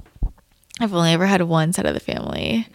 I've 0.81 0.95
only 0.95 1.13
ever 1.13 1.27
had 1.27 1.43
one 1.43 1.73
side 1.73 1.87
of 1.87 1.95
the 1.95 2.01
family 2.01 2.67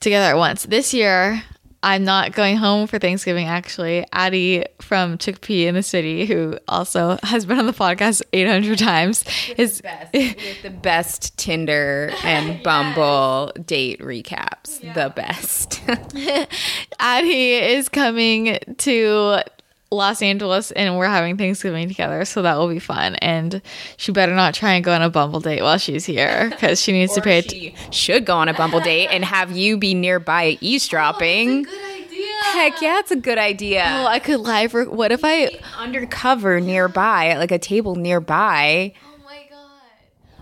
together 0.00 0.26
at 0.26 0.36
once. 0.36 0.64
This 0.64 0.92
year 0.92 1.42
I'm 1.82 2.04
not 2.04 2.32
going 2.32 2.56
home 2.56 2.86
for 2.86 2.98
Thanksgiving 2.98 3.46
actually. 3.46 4.04
Addie 4.12 4.64
from 4.80 5.16
Chickpea 5.16 5.66
in 5.66 5.74
the 5.74 5.82
city, 5.82 6.26
who 6.26 6.58
also 6.66 7.18
has 7.22 7.46
been 7.46 7.58
on 7.58 7.66
the 7.66 7.72
podcast 7.72 8.22
800 8.32 8.78
times, 8.78 9.24
is 9.56 9.78
the 9.78 9.82
best, 9.82 10.12
the 10.62 10.70
best 10.70 11.38
Tinder 11.38 12.12
and 12.24 12.62
Bumble 12.64 13.52
yes. 13.54 13.64
date 13.64 14.00
recaps. 14.00 14.82
Yeah. 14.82 14.92
The 14.92 15.10
best. 15.10 15.80
Addie 16.98 17.54
is 17.54 17.88
coming 17.88 18.58
to 18.78 19.42
Los 19.90 20.20
Angeles 20.20 20.70
and 20.72 20.98
we're 20.98 21.06
having 21.06 21.36
Thanksgiving 21.36 21.88
together, 21.88 22.24
so 22.24 22.42
that 22.42 22.58
will 22.58 22.68
be 22.68 22.78
fun. 22.78 23.14
And 23.16 23.62
she 23.96 24.12
better 24.12 24.34
not 24.34 24.54
try 24.54 24.72
and 24.72 24.84
go 24.84 24.92
on 24.92 25.00
a 25.02 25.08
Bumble 25.10 25.40
date 25.40 25.62
while 25.62 25.78
she's 25.78 26.04
here 26.04 26.50
because 26.50 26.80
she 26.80 26.92
needs 26.92 27.14
to 27.14 27.22
pay. 27.22 27.40
She 27.42 27.74
should 27.90 28.24
go 28.26 28.36
on 28.36 28.48
a 28.48 28.54
Bumble 28.54 28.80
date 28.80 29.08
and 29.08 29.24
have 29.24 29.56
you 29.56 29.78
be 29.78 29.94
nearby 29.94 30.58
eavesdropping. 30.60 31.66
Oh, 31.68 31.94
Heck 32.52 32.80
yeah, 32.80 32.98
it's 32.98 33.10
a 33.10 33.16
good 33.16 33.38
idea. 33.38 33.84
Oh, 33.86 34.06
I 34.06 34.18
could 34.18 34.40
live. 34.40 34.74
Re- 34.74 34.86
what 34.86 35.12
if 35.12 35.20
I 35.24 35.50
undercover 35.76 36.60
nearby, 36.60 37.28
at 37.28 37.38
like 37.38 37.50
a 37.50 37.58
table 37.58 37.94
nearby? 37.96 38.92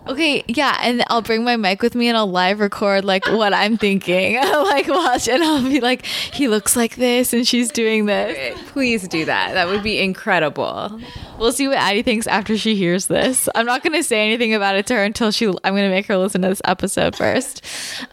Okay, 0.09 0.45
yeah, 0.47 0.79
and 0.83 1.03
I'll 1.09 1.23
bring 1.23 1.43
my 1.43 1.57
mic 1.57 1.83
with 1.83 1.97
me 1.97 2.07
and 2.07 2.17
I'll 2.17 2.31
live 2.31 2.61
record 2.61 3.05
like 3.05 3.27
what 3.27 3.53
I'm 3.53 3.77
thinking. 3.77 4.39
I'll 4.41 4.65
like 4.65 4.87
watch 4.87 5.29
and 5.29 5.43
I'll 5.43 5.63
be 5.63 5.81
like, 5.81 6.07
he 6.07 6.47
looks 6.47 6.77
like 6.77 6.95
this 6.95 7.33
and 7.33 7.47
she's 7.47 7.71
doing 7.71 8.07
this. 8.07 8.57
Please 8.71 9.09
do 9.09 9.25
that. 9.25 9.55
That 9.55 9.67
would 9.67 9.83
be 9.83 9.99
incredible. 9.99 11.01
We'll 11.39 11.53
see 11.53 11.67
what 11.67 11.77
Addie 11.77 12.03
thinks 12.03 12.27
after 12.29 12.57
she 12.57 12.77
hears 12.77 13.09
this. 13.09 13.49
I'm 13.55 13.67
not 13.67 13.83
gonna 13.83 14.03
say 14.03 14.25
anything 14.25 14.55
about 14.55 14.77
it 14.77 14.87
to 14.87 14.95
her 14.95 15.03
until 15.03 15.33
she 15.33 15.47
I'm 15.47 15.75
gonna 15.75 15.91
make 15.91 16.07
her 16.07 16.17
listen 16.17 16.43
to 16.43 16.49
this 16.49 16.63
episode 16.65 17.17
first. 17.17 17.65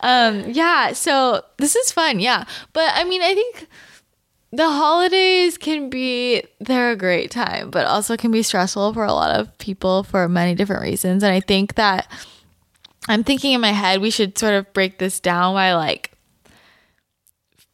Um, 0.01 0.45
yeah, 0.49 0.93
so 0.93 1.43
this 1.57 1.75
is 1.75 1.91
fun, 1.91 2.19
yeah. 2.19 2.45
But 2.73 2.89
I 2.93 3.03
mean 3.03 3.21
I 3.21 3.35
think 3.35 3.67
the 4.53 4.69
holidays 4.69 5.57
can 5.57 5.89
be 5.89 6.43
they're 6.59 6.91
a 6.91 6.95
great 6.95 7.31
time 7.31 7.71
but 7.71 7.87
also 7.87 8.15
can 8.15 8.29
be 8.29 8.43
stressful 8.43 8.93
for 8.93 9.03
a 9.03 9.11
lot 9.11 9.35
of 9.35 9.57
people 9.57 10.03
for 10.03 10.29
many 10.29 10.53
different 10.53 10.83
reasons. 10.83 11.23
And 11.23 11.33
i 11.33 11.39
think 11.39 11.73
that 11.75 12.07
i'm 13.09 13.23
thinking 13.23 13.53
in 13.53 13.61
my 13.61 13.71
head 13.71 13.99
we 13.99 14.11
should 14.11 14.37
sort 14.37 14.53
of 14.53 14.71
break 14.73 14.99
this 14.99 15.19
down 15.19 15.55
by 15.55 15.73
like 15.73 16.11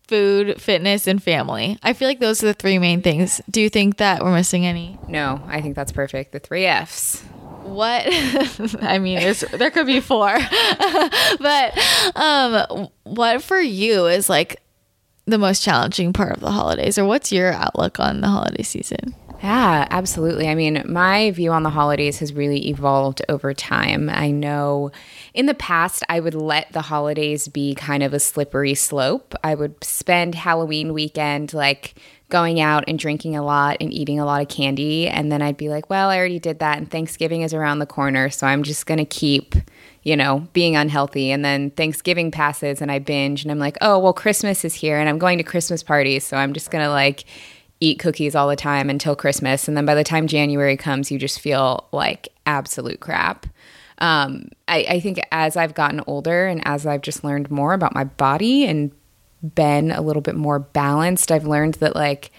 food 0.08 0.60
fitness 0.60 1.06
and 1.06 1.22
family. 1.22 1.78
I 1.84 1.94
feel 1.94 2.08
like 2.08 2.20
those 2.20 2.42
are 2.44 2.48
the 2.48 2.56
three 2.56 2.80
main 2.80 3.04
things. 3.04 3.42
Do 3.48 3.62
you 3.62 3.70
think 3.70 3.98
that 3.98 4.24
we're 4.24 4.34
missing 4.34 4.66
any? 4.66 4.98
No 5.08 5.42
i 5.48 5.62
think 5.62 5.76
that's 5.76 5.92
perfect. 5.92 6.32
The 6.32 6.40
three 6.40 6.66
f's. 6.66 7.22
What? 7.64 8.06
I 8.82 9.00
mean 9.00 9.20
there 9.52 9.70
could 9.70 9.86
be 9.86 10.00
four. 10.00 10.36
But 11.40 11.78
um 12.16 12.88
what 13.04 13.44
for 13.44 13.60
you 13.60 14.08
is 14.08 14.30
like 14.30 14.62
the 15.30 15.38
most 15.38 15.64
challenging 15.64 16.14
part 16.14 16.34
of 16.34 16.40
the 16.40 16.52
holidays, 16.52 16.98
or 16.98 17.06
what's 17.06 17.32
your 17.32 17.54
outlook 17.54 18.00
on 18.00 18.22
the 18.22 18.28
holiday 18.28 18.64
season? 18.64 19.16
Yeah, 19.42 19.88
absolutely. 19.90 20.50
I 20.50 20.56
mean, 20.56 20.84
my 20.86 21.32
view 21.32 21.52
on 21.52 21.64
the 21.64 21.70
holidays 21.70 22.20
has 22.20 22.34
really 22.34 22.68
evolved 22.68 23.22
over 23.30 23.54
time. 23.54 24.10
I 24.10 24.32
know 24.32 24.92
in 25.34 25.46
the 25.46 25.54
past, 25.54 26.04
I 26.10 26.20
would 26.20 26.36
let 26.36 26.74
the 26.74 26.82
holidays 26.82 27.48
be 27.48 27.74
kind 27.74 28.04
of 28.04 28.14
a 28.14 28.20
slippery 28.20 28.76
slope. 28.76 29.34
I 29.42 29.56
would 29.56 29.82
spend 29.82 30.36
Halloween 30.36 30.92
weekend 30.92 31.54
like 31.54 31.96
going 32.28 32.60
out 32.60 32.84
and 32.88 33.00
drinking 33.00 33.38
a 33.38 33.44
lot 33.44 33.78
and 33.80 33.94
eating 33.94 34.20
a 34.20 34.26
lot 34.26 34.42
of 34.42 34.50
candy. 34.50 35.08
And 35.08 35.32
then 35.32 35.42
I'd 35.42 35.58
be 35.58 35.70
like, 35.70 35.90
well, 35.90 36.10
I 36.10 36.18
already 36.18 36.40
did 36.40 36.60
that, 36.60 36.78
and 36.78 36.92
Thanksgiving 36.92 37.42
is 37.42 37.54
around 37.54 37.80
the 37.80 37.86
corner. 37.86 38.30
So 38.30 38.46
I'm 38.46 38.64
just 38.64 38.86
going 38.86 38.98
to 38.98 39.06
keep 39.06 39.56
you 40.10 40.18
know, 40.18 40.48
being 40.54 40.76
unhealthy. 40.76 41.30
And 41.30 41.46
then 41.46 41.70
Thanksgiving 41.70 42.32
passes 42.32 42.82
and 42.82 42.92
I 42.92 42.98
binge 42.98 43.44
and 43.44 43.52
I'm 43.52 43.60
like, 43.60 43.78
oh, 43.80 44.00
well, 44.00 44.12
Christmas 44.12 44.66
is 44.66 44.74
here 44.74 44.98
and 44.98 45.08
I'm 45.08 45.20
going 45.20 45.38
to 45.38 45.44
Christmas 45.44 45.84
parties. 45.84 46.24
So 46.24 46.36
I'm 46.36 46.52
just 46.52 46.72
going 46.72 46.84
to 46.84 46.90
like 46.90 47.26
eat 47.80 48.00
cookies 48.00 48.34
all 48.34 48.48
the 48.50 48.56
time 48.56 48.90
until 48.90 49.16
Christmas. 49.16 49.68
And 49.68 49.78
then 49.78 49.86
by 49.86 49.94
the 49.94 50.04
time 50.04 50.26
January 50.26 50.78
comes, 50.78 51.12
you 51.12 51.20
just 51.20 51.40
feel 51.40 51.88
like 51.92 52.28
absolute 52.48 53.02
crap. 53.02 53.46
Um, 54.00 54.50
I, 54.68 54.78
I 54.90 55.00
think 55.00 55.20
as 55.32 55.56
I've 55.56 55.76
gotten 55.76 56.02
older 56.08 56.48
and 56.48 56.64
as 56.66 56.88
I've 56.88 57.02
just 57.02 57.24
learned 57.24 57.52
more 57.52 57.74
about 57.74 57.94
my 57.94 58.06
body 58.06 58.66
and 58.66 58.92
been 59.44 59.92
a 59.92 60.02
little 60.02 60.24
bit 60.24 60.36
more 60.36 60.58
balanced, 60.58 61.32
I've 61.32 61.46
learned 61.46 61.76
that 61.76 61.96
like 61.96 62.32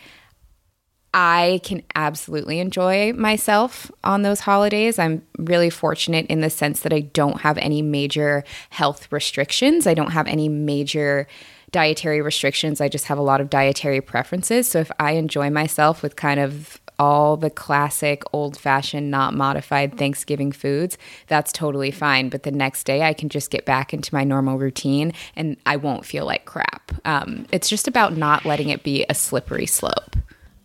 I 1.13 1.61
can 1.65 1.83
absolutely 1.95 2.61
enjoy 2.61 3.13
myself 3.15 3.91
on 4.05 4.23
those 4.23 4.41
holidays. 4.41 4.99
I'm 4.99 5.23
really 5.39 5.71
fortunate 5.71 6.27
in 6.27 6.41
the 6.41 6.51
sense 6.51 6.81
that 6.81 6.93
I 6.93 7.01
don't 7.01 7.41
have 7.41 7.59
any 7.59 7.83
major 7.83 8.45
health 8.71 9.11
restrictions. 9.11 9.87
I 9.87 9.95
don't 9.95 10.13
have 10.13 10.29
any 10.29 10.49
major 10.49 11.27
dietary 11.73 12.21
restrictions. 12.21 12.81
I 12.81 12.89
just 12.89 13.07
have 13.07 13.19
a 13.19 13.23
lot 13.23 13.41
of 13.41 13.51
dietary 13.51 14.01
preferences. 14.01 14.69
So 14.69 14.81
if 14.81 14.91
I 14.99 15.13
enjoy 15.13 15.51
myself 15.51 16.03
with 16.03 16.17
kind 16.17 16.41
of 16.41 16.81
all 16.99 17.37
the 17.37 17.51
classic 17.51 18.23
old 18.33 18.59
fashioned, 18.59 19.11
not 19.11 19.35
modified 19.35 19.97
Thanksgiving 19.97 20.53
foods, 20.53 20.99
that's 21.29 21.51
totally 21.51 21.91
fine. 21.91 22.29
But 22.29 22.43
the 22.43 22.51
next 22.51 22.85
day, 22.85 23.03
I 23.03 23.15
can 23.15 23.31
just 23.31 23.51
get 23.51 23.65
back 23.65 23.95
into 23.95 24.15
my 24.15 24.23
normal 24.23 24.59
routine 24.59 25.13
and 25.35 25.57
I 25.65 25.77
won't 25.77 26.05
feel 26.05 26.27
like 26.27 26.45
crap. 26.45 26.93
Um, 27.05 27.47
it's 27.51 27.69
just 27.69 27.89
about 27.89 28.17
not 28.17 28.45
letting 28.45 28.69
it 28.69 28.83
be 28.83 29.07
a 29.09 29.15
slippery 29.15 29.67
slope. 29.67 30.17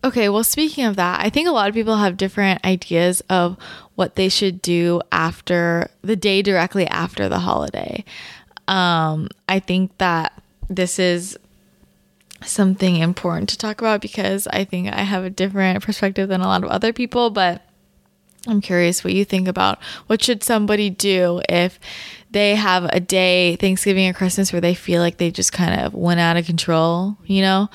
Okay, 0.06 0.30
well, 0.30 0.44
speaking 0.44 0.86
of 0.86 0.98
that, 0.98 1.20
I 1.20 1.32
think 1.32 1.48
a 1.48 1.52
lot 1.52 1.68
of 1.68 1.74
people 1.74 1.98
have 1.98 2.16
different 2.16 2.64
ideas 2.64 3.22
of 3.28 3.58
what 3.96 4.16
they 4.16 4.30
should 4.30 4.62
do 4.62 5.02
after 5.12 5.90
the 6.04 6.16
day 6.16 6.44
directly 6.44 6.86
after 6.86 7.28
the 7.28 7.40
holiday. 7.40 8.06
Um, 8.68 9.30
I 9.50 9.58
think 9.58 9.98
that 9.98 10.40
this 10.70 11.00
is 11.00 11.40
something 12.44 12.98
important 12.98 13.50
to 13.50 13.58
talk 13.58 13.82
about 13.82 14.00
because 14.00 14.46
I 14.54 14.64
think 14.64 14.94
I 14.94 15.02
have 15.02 15.24
a 15.24 15.30
different 15.32 15.84
perspective 15.84 16.30
than 16.30 16.42
a 16.42 16.48
lot 16.48 16.64
of 16.64 16.70
other 16.70 16.94
people, 16.94 17.32
but 17.32 17.64
I'm 18.48 18.62
curious 18.62 19.04
what 19.04 19.14
you 19.14 19.26
think 19.26 19.48
about 19.48 19.82
what 20.06 20.22
should 20.22 20.44
somebody 20.44 20.92
do 20.92 21.42
if 21.50 21.80
they 22.30 22.54
have 22.54 22.86
a 22.94 23.00
day 23.00 23.56
Thanksgiving 23.56 24.08
or 24.08 24.14
Christmas 24.14 24.54
where 24.54 24.62
they 24.62 24.76
feel 24.76 25.02
like 25.02 25.18
they 25.18 25.32
just 25.32 25.52
kind 25.52 25.82
of 25.82 25.96
went 25.96 26.20
out 26.20 26.38
of 26.38 26.46
control, 26.46 27.18
you 27.26 27.42
know? 27.42 27.70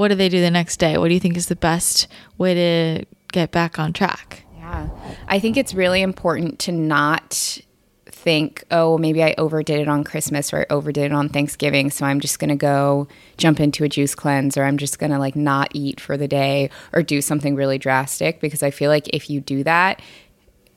What 0.00 0.08
do 0.08 0.14
they 0.14 0.30
do 0.30 0.40
the 0.40 0.50
next 0.50 0.78
day? 0.78 0.96
What 0.96 1.08
do 1.08 1.14
you 1.14 1.20
think 1.20 1.36
is 1.36 1.48
the 1.48 1.56
best 1.56 2.08
way 2.38 2.54
to 2.54 3.04
get 3.32 3.50
back 3.50 3.78
on 3.78 3.92
track? 3.92 4.44
Yeah. 4.56 4.88
I 5.28 5.38
think 5.38 5.58
it's 5.58 5.74
really 5.74 6.00
important 6.00 6.58
to 6.60 6.72
not 6.72 7.60
think, 8.06 8.64
oh, 8.70 8.96
maybe 8.96 9.22
I 9.22 9.34
overdid 9.36 9.78
it 9.78 9.88
on 9.88 10.02
Christmas 10.04 10.54
or 10.54 10.60
I 10.60 10.66
overdid 10.70 11.04
it 11.04 11.12
on 11.12 11.28
Thanksgiving. 11.28 11.90
So 11.90 12.06
I'm 12.06 12.18
just 12.18 12.38
going 12.38 12.48
to 12.48 12.56
go 12.56 13.08
jump 13.36 13.60
into 13.60 13.84
a 13.84 13.90
juice 13.90 14.14
cleanse 14.14 14.56
or 14.56 14.64
I'm 14.64 14.78
just 14.78 14.98
going 14.98 15.12
to 15.12 15.18
like 15.18 15.36
not 15.36 15.68
eat 15.74 16.00
for 16.00 16.16
the 16.16 16.26
day 16.26 16.70
or 16.94 17.02
do 17.02 17.20
something 17.20 17.54
really 17.54 17.76
drastic 17.76 18.40
because 18.40 18.62
I 18.62 18.70
feel 18.70 18.90
like 18.90 19.06
if 19.08 19.28
you 19.28 19.42
do 19.42 19.62
that, 19.64 20.00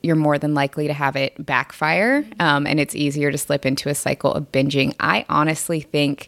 you're 0.02 0.18
more 0.18 0.38
than 0.38 0.54
likely 0.54 0.88
to 0.88 0.94
have 0.94 1.16
it 1.16 1.34
backfire 1.46 2.26
um, 2.42 2.68
and 2.68 2.78
it's 2.78 2.94
easier 2.94 3.32
to 3.32 3.38
slip 3.38 3.66
into 3.66 3.88
a 3.88 3.96
cycle 3.96 4.34
of 4.34 4.52
binging. 4.52 4.94
I 5.00 5.26
honestly 5.30 5.80
think 5.80 6.28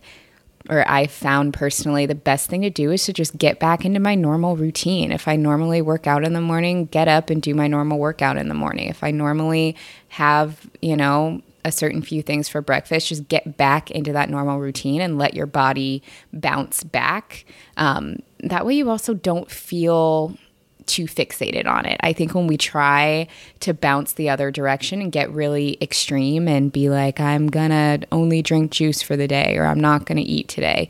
or 0.69 0.89
I 0.89 1.07
found 1.07 1.53
personally 1.53 2.05
the 2.05 2.15
best 2.15 2.49
thing 2.49 2.61
to 2.61 2.69
do 2.69 2.91
is 2.91 3.05
to 3.05 3.13
just 3.13 3.37
get 3.37 3.59
back 3.59 3.85
into 3.85 3.99
my 3.99 4.15
normal 4.15 4.55
routine. 4.55 5.11
If 5.11 5.27
I 5.27 5.35
normally 5.35 5.81
work 5.81 6.07
out 6.07 6.23
in 6.23 6.33
the 6.33 6.41
morning, 6.41 6.85
get 6.85 7.07
up 7.07 7.29
and 7.29 7.41
do 7.41 7.53
my 7.53 7.67
normal 7.67 7.99
workout 7.99 8.37
in 8.37 8.47
the 8.47 8.55
morning. 8.55 8.89
If 8.89 9.03
I 9.03 9.11
normally 9.11 9.75
have, 10.09 10.69
you 10.81 10.95
know, 10.95 11.41
a 11.63 11.71
certain 11.71 12.01
few 12.01 12.21
things 12.21 12.47
for 12.47 12.61
breakfast, 12.61 13.07
just 13.07 13.27
get 13.27 13.57
back 13.57 13.89
into 13.89 14.13
that 14.13 14.29
normal 14.29 14.59
routine 14.59 15.01
and 15.01 15.17
let 15.17 15.33
your 15.33 15.47
body 15.47 16.03
bounce 16.31 16.83
back. 16.83 17.45
Um, 17.75 18.17
that 18.39 18.65
way, 18.65 18.75
you 18.75 18.89
also 18.89 19.15
don't 19.15 19.49
feel 19.49 20.37
too 20.87 21.05
fixated 21.05 21.65
on 21.67 21.85
it. 21.85 21.97
I 22.01 22.13
think 22.13 22.33
when 22.33 22.47
we 22.47 22.57
try 22.57 23.27
to 23.61 23.73
bounce 23.73 24.13
the 24.13 24.29
other 24.29 24.51
direction 24.51 25.01
and 25.01 25.11
get 25.11 25.31
really 25.31 25.77
extreme 25.81 26.47
and 26.47 26.71
be 26.71 26.89
like, 26.89 27.19
I'm 27.19 27.47
gonna 27.47 27.99
only 28.11 28.41
drink 28.41 28.71
juice 28.71 29.01
for 29.01 29.15
the 29.15 29.27
day 29.27 29.57
or 29.57 29.65
I'm 29.65 29.79
not 29.79 30.05
gonna 30.05 30.21
eat 30.21 30.47
today, 30.47 30.89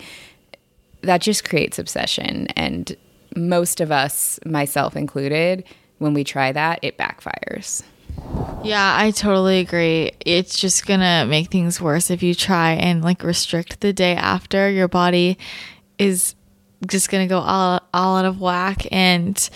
that 1.01 1.21
just 1.21 1.47
creates 1.47 1.79
obsession. 1.79 2.47
And 2.55 2.95
most 3.35 3.81
of 3.81 3.91
us, 3.91 4.39
myself 4.45 4.95
included, 4.95 5.63
when 5.97 6.13
we 6.13 6.23
try 6.23 6.51
that, 6.51 6.79
it 6.81 6.97
backfires. 6.97 7.83
Yeah, 8.63 8.95
I 8.97 9.11
totally 9.11 9.59
agree. 9.59 10.11
It's 10.25 10.59
just 10.59 10.85
gonna 10.85 11.25
make 11.27 11.51
things 11.51 11.79
worse 11.79 12.09
if 12.09 12.23
you 12.23 12.33
try 12.33 12.73
and 12.73 13.03
like 13.03 13.23
restrict 13.23 13.81
the 13.81 13.93
day 13.93 14.15
after. 14.15 14.69
Your 14.69 14.87
body 14.87 15.37
is 15.97 16.35
just 16.87 17.09
gonna 17.09 17.27
go 17.27 17.39
all 17.39 17.81
all 17.93 18.17
out 18.17 18.25
of 18.25 18.39
whack. 18.39 18.87
And 18.91 19.49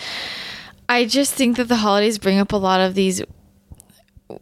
I 0.88 1.04
just 1.04 1.34
think 1.34 1.56
that 1.56 1.68
the 1.68 1.76
holidays 1.76 2.18
bring 2.18 2.38
up 2.38 2.52
a 2.52 2.56
lot 2.56 2.80
of 2.80 2.94
these 2.94 3.22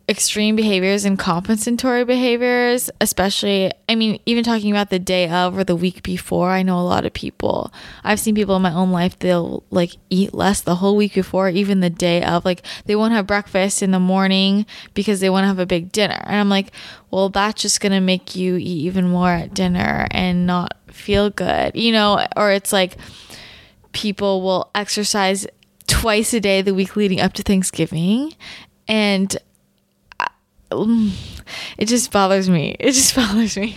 extreme 0.08 0.56
behaviors 0.56 1.04
and 1.04 1.18
compensatory 1.18 2.04
behaviors, 2.04 2.90
especially, 3.00 3.72
I 3.88 3.94
mean, 3.94 4.20
even 4.26 4.44
talking 4.44 4.70
about 4.70 4.90
the 4.90 4.98
day 4.98 5.28
of 5.28 5.56
or 5.56 5.64
the 5.64 5.76
week 5.76 6.02
before, 6.02 6.50
I 6.50 6.62
know 6.62 6.78
a 6.78 6.80
lot 6.80 7.06
of 7.06 7.12
people. 7.12 7.72
I've 8.04 8.20
seen 8.20 8.34
people 8.34 8.56
in 8.56 8.62
my 8.62 8.72
own 8.72 8.90
life, 8.90 9.18
they'll 9.18 9.62
like 9.70 9.96
eat 10.10 10.34
less 10.34 10.60
the 10.60 10.76
whole 10.76 10.96
week 10.96 11.14
before, 11.14 11.48
even 11.48 11.80
the 11.80 11.90
day 11.90 12.22
of. 12.22 12.44
Like, 12.44 12.64
they 12.86 12.96
won't 12.96 13.12
have 13.12 13.26
breakfast 13.26 13.82
in 13.82 13.90
the 13.90 14.00
morning 14.00 14.66
because 14.94 15.20
they 15.20 15.30
want 15.30 15.44
to 15.44 15.48
have 15.48 15.58
a 15.58 15.66
big 15.66 15.92
dinner. 15.92 16.20
And 16.24 16.36
I'm 16.36 16.48
like, 16.48 16.72
well, 17.10 17.28
that's 17.28 17.62
just 17.62 17.80
going 17.80 17.92
to 17.92 18.00
make 18.00 18.34
you 18.36 18.56
eat 18.56 18.84
even 18.84 19.08
more 19.08 19.30
at 19.30 19.54
dinner 19.54 20.06
and 20.10 20.46
not 20.46 20.76
feel 20.90 21.30
good, 21.30 21.74
you 21.74 21.92
know? 21.92 22.26
Or 22.36 22.50
it's 22.50 22.72
like, 22.72 22.96
people 23.92 24.42
will 24.42 24.70
exercise 24.74 25.46
twice 25.86 26.34
a 26.34 26.40
day 26.40 26.62
the 26.62 26.74
week 26.74 26.96
leading 26.96 27.20
up 27.20 27.32
to 27.32 27.42
Thanksgiving. 27.42 28.34
And 28.86 29.36
it 30.70 31.86
just 31.86 32.10
bothers 32.12 32.48
me. 32.48 32.76
It 32.78 32.92
just 32.92 33.14
bothers 33.16 33.56
me. 33.56 33.76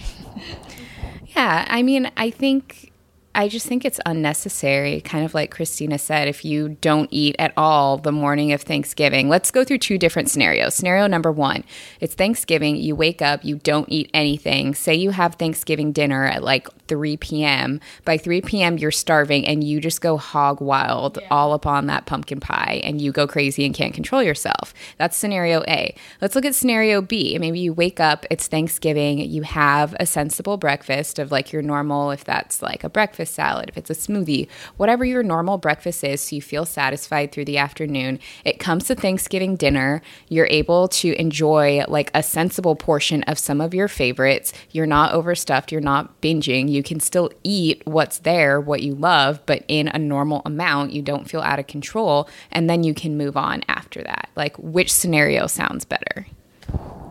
Yeah, 1.35 1.65
I 1.67 1.81
mean, 1.83 2.11
I 2.17 2.29
think 2.29 2.90
I 3.33 3.47
just 3.47 3.65
think 3.65 3.85
it's 3.85 3.99
unnecessary, 4.05 4.99
kind 4.99 5.23
of 5.23 5.33
like 5.33 5.51
Christina 5.51 5.97
said, 5.97 6.27
if 6.27 6.43
you 6.43 6.77
don't 6.81 7.07
eat 7.11 7.35
at 7.39 7.53
all 7.55 7.97
the 7.97 8.11
morning 8.11 8.51
of 8.51 8.61
Thanksgiving. 8.61 9.29
Let's 9.29 9.51
go 9.51 9.63
through 9.63 9.77
two 9.77 9.97
different 9.97 10.29
scenarios. 10.29 10.75
Scenario 10.75 11.07
number 11.07 11.31
one 11.31 11.63
it's 12.01 12.13
Thanksgiving, 12.13 12.75
you 12.75 12.93
wake 12.93 13.21
up, 13.21 13.45
you 13.45 13.55
don't 13.57 13.87
eat 13.89 14.09
anything. 14.13 14.75
Say 14.75 14.95
you 14.95 15.11
have 15.11 15.35
Thanksgiving 15.35 15.93
dinner 15.93 16.25
at 16.25 16.43
like 16.43 16.67
3 16.87 17.15
p.m. 17.17 17.79
By 18.03 18.17
3 18.17 18.41
p.m., 18.41 18.77
you're 18.77 18.91
starving 18.91 19.47
and 19.47 19.63
you 19.63 19.79
just 19.79 20.01
go 20.01 20.17
hog 20.17 20.59
wild 20.59 21.19
yeah. 21.21 21.27
all 21.31 21.53
upon 21.53 21.85
that 21.85 22.05
pumpkin 22.05 22.41
pie 22.41 22.81
and 22.83 22.99
you 22.99 23.13
go 23.13 23.27
crazy 23.27 23.65
and 23.65 23.73
can't 23.73 23.93
control 23.93 24.21
yourself. 24.21 24.73
That's 24.97 25.15
scenario 25.15 25.63
A. 25.69 25.95
Let's 26.19 26.35
look 26.35 26.43
at 26.43 26.53
scenario 26.53 27.01
B. 27.01 27.37
Maybe 27.39 27.61
you 27.61 27.71
wake 27.71 28.01
up, 28.01 28.25
it's 28.29 28.47
Thanksgiving, 28.47 29.19
you 29.19 29.43
have 29.43 29.95
a 30.01 30.05
sensible 30.05 30.57
breakfast 30.57 31.17
of 31.17 31.31
like 31.31 31.53
your 31.53 31.61
normal, 31.61 32.11
if 32.11 32.25
that's 32.25 32.61
like 32.61 32.83
a 32.83 32.89
breakfast 32.89 33.20
breakfast 33.21 33.35
salad, 33.35 33.69
if 33.69 33.77
it's 33.77 33.89
a 33.91 33.93
smoothie, 33.93 34.47
whatever 34.77 35.05
your 35.05 35.21
normal 35.21 35.59
breakfast 35.59 36.03
is, 36.03 36.21
so 36.21 36.35
you 36.35 36.41
feel 36.41 36.65
satisfied 36.65 37.31
through 37.31 37.45
the 37.45 37.59
afternoon. 37.59 38.19
It 38.43 38.59
comes 38.59 38.85
to 38.85 38.95
Thanksgiving 38.95 39.55
dinner, 39.55 40.01
you're 40.27 40.47
able 40.49 40.87
to 40.87 41.13
enjoy 41.19 41.83
like 41.87 42.09
a 42.15 42.23
sensible 42.23 42.75
portion 42.75 43.21
of 43.23 43.37
some 43.37 43.61
of 43.61 43.75
your 43.75 43.87
favorites. 43.87 44.53
You're 44.71 44.87
not 44.87 45.13
overstuffed, 45.13 45.71
you're 45.71 45.81
not 45.81 46.19
binging. 46.21 46.67
You 46.67 46.81
can 46.81 46.99
still 46.99 47.29
eat 47.43 47.83
what's 47.85 48.19
there, 48.19 48.59
what 48.59 48.81
you 48.81 48.95
love, 48.95 49.39
but 49.45 49.63
in 49.67 49.87
a 49.89 49.99
normal 49.99 50.41
amount. 50.43 50.93
You 50.93 51.03
don't 51.03 51.29
feel 51.29 51.41
out 51.41 51.59
of 51.59 51.67
control. 51.67 52.27
And 52.51 52.67
then 52.67 52.83
you 52.83 52.95
can 52.95 53.17
move 53.17 53.37
on 53.37 53.61
after 53.67 54.01
that. 54.01 54.29
Like, 54.35 54.57
which 54.57 54.91
scenario 54.91 55.45
sounds 55.45 55.85
better? 55.85 56.25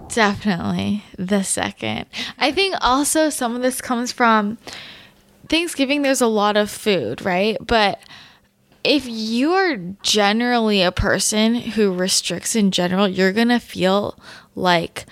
Definitely 0.08 1.04
the 1.16 1.42
second. 1.42 2.06
I 2.36 2.50
think 2.50 2.74
also 2.80 3.30
some 3.30 3.54
of 3.54 3.62
this 3.62 3.80
comes 3.80 4.10
from 4.10 4.58
Thanksgiving, 5.50 6.02
there's 6.02 6.20
a 6.20 6.28
lot 6.28 6.56
of 6.56 6.70
food, 6.70 7.22
right? 7.24 7.56
But 7.60 8.00
if 8.84 9.04
you're 9.06 9.76
generally 10.02 10.80
a 10.80 10.92
person 10.92 11.56
who 11.56 11.92
restricts 11.92 12.54
in 12.54 12.70
general, 12.70 13.08
you're 13.08 13.32
going 13.32 13.48
to 13.48 13.58
feel 13.58 14.18
like 14.54 15.06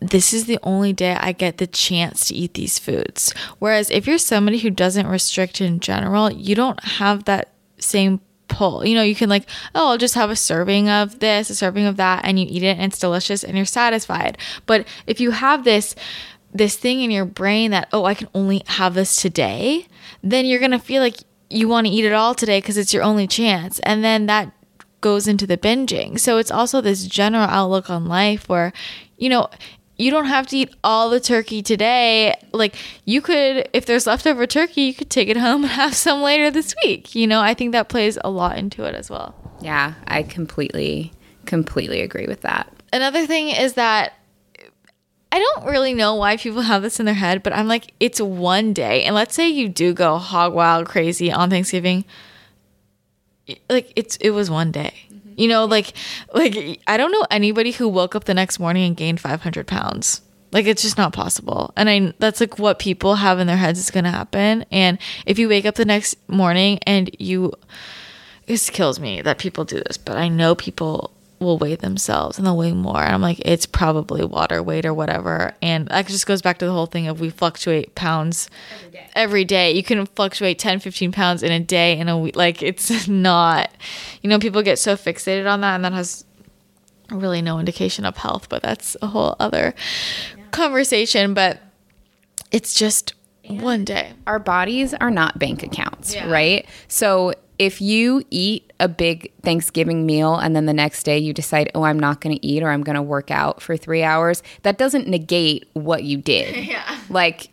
this 0.00 0.32
is 0.32 0.46
the 0.46 0.58
only 0.62 0.92
day 0.92 1.16
I 1.18 1.32
get 1.32 1.58
the 1.58 1.66
chance 1.66 2.26
to 2.26 2.34
eat 2.34 2.54
these 2.54 2.78
foods. 2.78 3.34
Whereas 3.58 3.90
if 3.90 4.06
you're 4.06 4.18
somebody 4.18 4.58
who 4.58 4.70
doesn't 4.70 5.06
restrict 5.06 5.60
in 5.60 5.80
general, 5.80 6.30
you 6.30 6.54
don't 6.54 6.82
have 6.82 7.24
that 7.24 7.52
same 7.78 8.20
pull. 8.48 8.86
You 8.86 8.94
know, 8.94 9.02
you 9.02 9.14
can 9.14 9.28
like, 9.28 9.48
oh, 9.74 9.90
I'll 9.90 9.98
just 9.98 10.14
have 10.14 10.30
a 10.30 10.36
serving 10.36 10.88
of 10.88 11.18
this, 11.18 11.50
a 11.50 11.54
serving 11.54 11.86
of 11.86 11.96
that, 11.96 12.24
and 12.24 12.38
you 12.38 12.46
eat 12.48 12.62
it 12.62 12.78
and 12.78 12.92
it's 12.92 12.98
delicious 12.98 13.44
and 13.44 13.56
you're 13.56 13.66
satisfied. 13.66 14.38
But 14.66 14.86
if 15.06 15.20
you 15.20 15.32
have 15.32 15.64
this 15.64 15.94
this 16.52 16.76
thing 16.76 17.00
in 17.00 17.10
your 17.10 17.24
brain 17.24 17.70
that, 17.70 17.88
oh, 17.92 18.04
I 18.04 18.14
can 18.14 18.28
only 18.34 18.62
have 18.66 18.94
this 18.94 19.20
today, 19.20 19.86
then 20.22 20.46
you're 20.46 20.58
going 20.58 20.70
to 20.72 20.78
feel 20.78 21.02
like 21.02 21.16
you 21.48 21.68
want 21.68 21.86
to 21.86 21.92
eat 21.92 22.04
it 22.04 22.12
all 22.12 22.34
today 22.34 22.58
because 22.58 22.76
it's 22.76 22.94
your 22.94 23.02
only 23.02 23.26
chance. 23.26 23.78
And 23.80 24.04
then 24.04 24.26
that 24.26 24.52
goes 25.00 25.26
into 25.26 25.46
the 25.46 25.56
binging. 25.56 26.18
So 26.18 26.38
it's 26.38 26.50
also 26.50 26.80
this 26.80 27.06
general 27.06 27.44
outlook 27.44 27.90
on 27.90 28.06
life 28.06 28.48
where, 28.48 28.72
you 29.16 29.28
know, 29.28 29.48
you 29.96 30.10
don't 30.10 30.26
have 30.26 30.46
to 30.48 30.56
eat 30.56 30.74
all 30.82 31.10
the 31.10 31.20
turkey 31.20 31.62
today. 31.62 32.34
Like 32.52 32.76
you 33.04 33.20
could, 33.20 33.68
if 33.72 33.86
there's 33.86 34.06
leftover 34.06 34.46
turkey, 34.46 34.82
you 34.82 34.94
could 34.94 35.10
take 35.10 35.28
it 35.28 35.36
home 35.36 35.62
and 35.64 35.72
have 35.72 35.94
some 35.94 36.22
later 36.22 36.50
this 36.50 36.74
week. 36.84 37.14
You 37.14 37.26
know, 37.26 37.40
I 37.40 37.54
think 37.54 37.72
that 37.72 37.88
plays 37.88 38.18
a 38.24 38.30
lot 38.30 38.58
into 38.58 38.84
it 38.84 38.94
as 38.94 39.10
well. 39.10 39.34
Yeah, 39.60 39.94
I 40.06 40.22
completely, 40.22 41.12
completely 41.44 42.00
agree 42.00 42.26
with 42.26 42.40
that. 42.42 42.72
Another 42.92 43.26
thing 43.26 43.48
is 43.48 43.74
that 43.74 44.14
I 45.32 45.38
don't 45.38 45.66
really 45.66 45.94
know 45.94 46.14
why 46.14 46.36
people 46.36 46.62
have 46.62 46.82
this 46.82 47.00
in 47.00 47.06
their 47.06 47.14
head, 47.14 47.42
but 47.42 47.52
I'm 47.52 47.68
like, 47.68 47.94
it's 48.00 48.20
one 48.20 48.72
day. 48.72 49.04
And 49.04 49.14
let's 49.14 49.34
say 49.34 49.48
you 49.48 49.68
do 49.68 49.92
go 49.92 50.18
hog 50.18 50.52
wild 50.52 50.86
crazy 50.86 51.30
on 51.30 51.50
Thanksgiving. 51.50 52.04
Like 53.68 53.92
it's 53.96 54.16
it 54.16 54.30
was 54.30 54.50
one 54.50 54.70
day. 54.70 54.94
Mm-hmm. 55.12 55.32
You 55.36 55.48
know, 55.48 55.64
like 55.64 55.92
like 56.32 56.80
I 56.86 56.96
don't 56.96 57.12
know 57.12 57.26
anybody 57.30 57.72
who 57.72 57.88
woke 57.88 58.14
up 58.14 58.24
the 58.24 58.34
next 58.34 58.60
morning 58.60 58.86
and 58.86 58.96
gained 58.96 59.20
500 59.20 59.66
pounds. 59.66 60.22
Like 60.52 60.66
it's 60.66 60.82
just 60.82 60.98
not 60.98 61.12
possible. 61.12 61.72
And 61.76 61.88
I 61.88 62.12
that's 62.18 62.40
like 62.40 62.58
what 62.58 62.78
people 62.78 63.16
have 63.16 63.38
in 63.38 63.46
their 63.46 63.56
heads 63.56 63.78
is 63.78 63.90
going 63.90 64.04
to 64.04 64.10
happen. 64.10 64.64
And 64.70 64.98
if 65.26 65.38
you 65.38 65.48
wake 65.48 65.64
up 65.64 65.76
the 65.76 65.84
next 65.84 66.16
morning 66.28 66.78
and 66.86 67.10
you 67.18 67.52
this 68.46 68.70
kills 68.70 68.98
me 68.98 69.22
that 69.22 69.38
people 69.38 69.64
do 69.64 69.80
this, 69.86 69.96
but 69.96 70.16
I 70.16 70.28
know 70.28 70.54
people 70.54 71.12
will 71.40 71.56
weigh 71.56 71.74
themselves 71.74 72.36
and 72.36 72.46
they'll 72.46 72.56
weigh 72.56 72.72
more. 72.72 73.02
And 73.02 73.14
I'm 73.14 73.22
like, 73.22 73.40
it's 73.44 73.64
probably 73.64 74.24
water 74.24 74.62
weight 74.62 74.84
or 74.84 74.92
whatever. 74.92 75.54
And 75.62 75.88
that 75.88 76.06
just 76.06 76.26
goes 76.26 76.42
back 76.42 76.58
to 76.58 76.66
the 76.66 76.72
whole 76.72 76.86
thing 76.86 77.08
of 77.08 77.18
we 77.18 77.30
fluctuate 77.30 77.94
pounds 77.94 78.50
every 78.72 78.90
day. 78.90 79.10
Every 79.14 79.44
day. 79.44 79.72
You 79.72 79.82
can 79.82 80.06
fluctuate 80.06 80.58
10, 80.58 80.80
15 80.80 81.12
pounds 81.12 81.42
in 81.42 81.50
a 81.50 81.58
day, 81.58 81.98
in 81.98 82.08
a 82.08 82.18
week. 82.18 82.36
Like, 82.36 82.62
it's 82.62 83.08
not, 83.08 83.70
you 84.22 84.28
know, 84.28 84.38
people 84.38 84.62
get 84.62 84.78
so 84.78 84.96
fixated 84.96 85.50
on 85.50 85.62
that, 85.62 85.76
and 85.76 85.84
that 85.84 85.94
has 85.94 86.24
really 87.10 87.42
no 87.42 87.58
indication 87.58 88.04
of 88.04 88.18
health, 88.18 88.48
but 88.48 88.62
that's 88.62 88.96
a 89.02 89.06
whole 89.06 89.34
other 89.40 89.74
yeah. 90.36 90.44
conversation. 90.50 91.32
But 91.32 91.58
it's 92.52 92.74
just 92.74 93.14
and 93.44 93.62
one 93.62 93.84
day. 93.84 94.12
Our 94.26 94.38
bodies 94.38 94.92
are 94.94 95.10
not 95.10 95.38
bank 95.38 95.62
accounts, 95.62 96.14
yeah. 96.14 96.30
right? 96.30 96.66
So 96.88 97.32
if 97.60 97.78
you 97.78 98.24
eat 98.30 98.72
a 98.80 98.88
big 98.88 99.30
Thanksgiving 99.42 100.06
meal 100.06 100.34
and 100.34 100.56
then 100.56 100.64
the 100.64 100.72
next 100.72 101.02
day 101.02 101.18
you 101.18 101.34
decide, 101.34 101.70
oh, 101.74 101.82
I'm 101.82 102.00
not 102.00 102.22
going 102.22 102.34
to 102.34 102.46
eat 102.46 102.62
or 102.62 102.70
I'm 102.70 102.82
going 102.82 102.96
to 102.96 103.02
work 103.02 103.30
out 103.30 103.60
for 103.60 103.76
three 103.76 104.02
hours, 104.02 104.42
that 104.62 104.78
doesn't 104.78 105.06
negate 105.06 105.68
what 105.74 106.02
you 106.02 106.16
did. 106.16 106.64
yeah. 106.64 106.98
Like, 107.10 107.50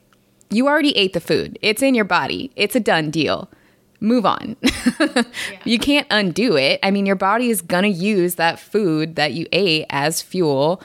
you 0.49 0.69
already 0.69 0.95
ate 0.95 1.11
the 1.11 1.19
food, 1.19 1.59
it's 1.61 1.81
in 1.81 1.93
your 1.93 2.05
body, 2.05 2.51
it's 2.55 2.73
a 2.73 2.79
done 2.79 3.11
deal. 3.11 3.51
Move 3.99 4.25
on. 4.25 4.55
yeah. 4.99 5.23
You 5.65 5.77
can't 5.77 6.07
undo 6.09 6.55
it. 6.55 6.79
I 6.83 6.91
mean, 6.91 7.05
your 7.05 7.15
body 7.15 7.49
is 7.49 7.61
going 7.61 7.83
to 7.83 7.89
use 7.89 8.35
that 8.35 8.59
food 8.59 9.17
that 9.17 9.33
you 9.33 9.47
ate 9.51 9.87
as 9.89 10.21
fuel 10.21 10.81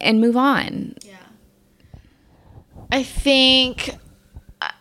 and 0.00 0.18
move 0.18 0.36
on. 0.36 0.94
Yeah. 1.02 1.16
I 2.90 3.02
think 3.02 3.90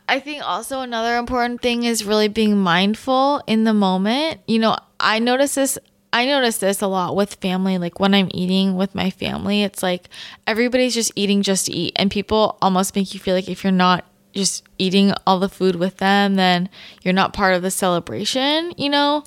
I 0.08 0.20
think 0.20 0.44
also 0.44 0.82
another 0.82 1.18
important 1.18 1.62
thing 1.62 1.84
is 1.84 2.04
really 2.04 2.28
being 2.28 2.58
mindful 2.58 3.42
in 3.48 3.64
the 3.64 3.74
moment. 3.74 4.42
You 4.48 4.60
know, 4.60 4.78
I 5.00 5.20
notice 5.20 5.56
this 5.56 5.78
I 6.12 6.26
notice 6.26 6.60
this 6.60 6.82
a 6.82 6.88
lot 6.88 7.16
with 7.16 7.36
family 7.36 7.80
like 7.80 8.00
when 8.00 8.14
I'm 8.14 8.30
eating 8.32 8.76
with 8.76 8.94
my 8.94 9.10
family, 9.10 9.64
it's 9.64 9.82
like 9.82 10.10
everybody's 10.46 10.94
just 10.94 11.12
eating 11.16 11.42
just 11.42 11.66
to 11.66 11.72
eat 11.72 11.94
and 11.96 12.12
people 12.12 12.58
almost 12.62 12.96
make 12.96 13.14
you 13.14 13.20
feel 13.20 13.34
like 13.34 13.50
if 13.50 13.64
you're 13.64 13.72
not 13.72 14.06
just 14.34 14.64
eating 14.78 15.14
all 15.26 15.40
the 15.40 15.50
food 15.50 15.76
with 15.76 15.98
them, 15.98 16.36
then 16.36 16.70
you're 17.02 17.14
not 17.14 17.34
part 17.34 17.56
of 17.56 17.62
the 17.62 17.72
celebration, 17.72 18.74
you 18.78 18.90
know? 18.90 19.24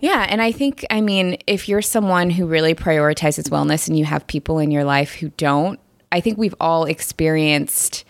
Yeah, 0.00 0.26
and 0.28 0.40
I 0.40 0.52
think 0.52 0.86
I 0.90 1.02
mean, 1.02 1.36
if 1.46 1.68
you're 1.68 1.82
someone 1.82 2.30
who 2.30 2.46
really 2.46 2.74
prioritizes 2.74 3.50
wellness 3.50 3.86
and 3.86 3.98
you 3.98 4.06
have 4.06 4.26
people 4.26 4.58
in 4.58 4.70
your 4.70 4.84
life 4.84 5.14
who 5.14 5.28
don't, 5.36 5.78
I 6.10 6.20
think 6.20 6.38
we've 6.38 6.54
all 6.60 6.86
experienced 6.86 8.04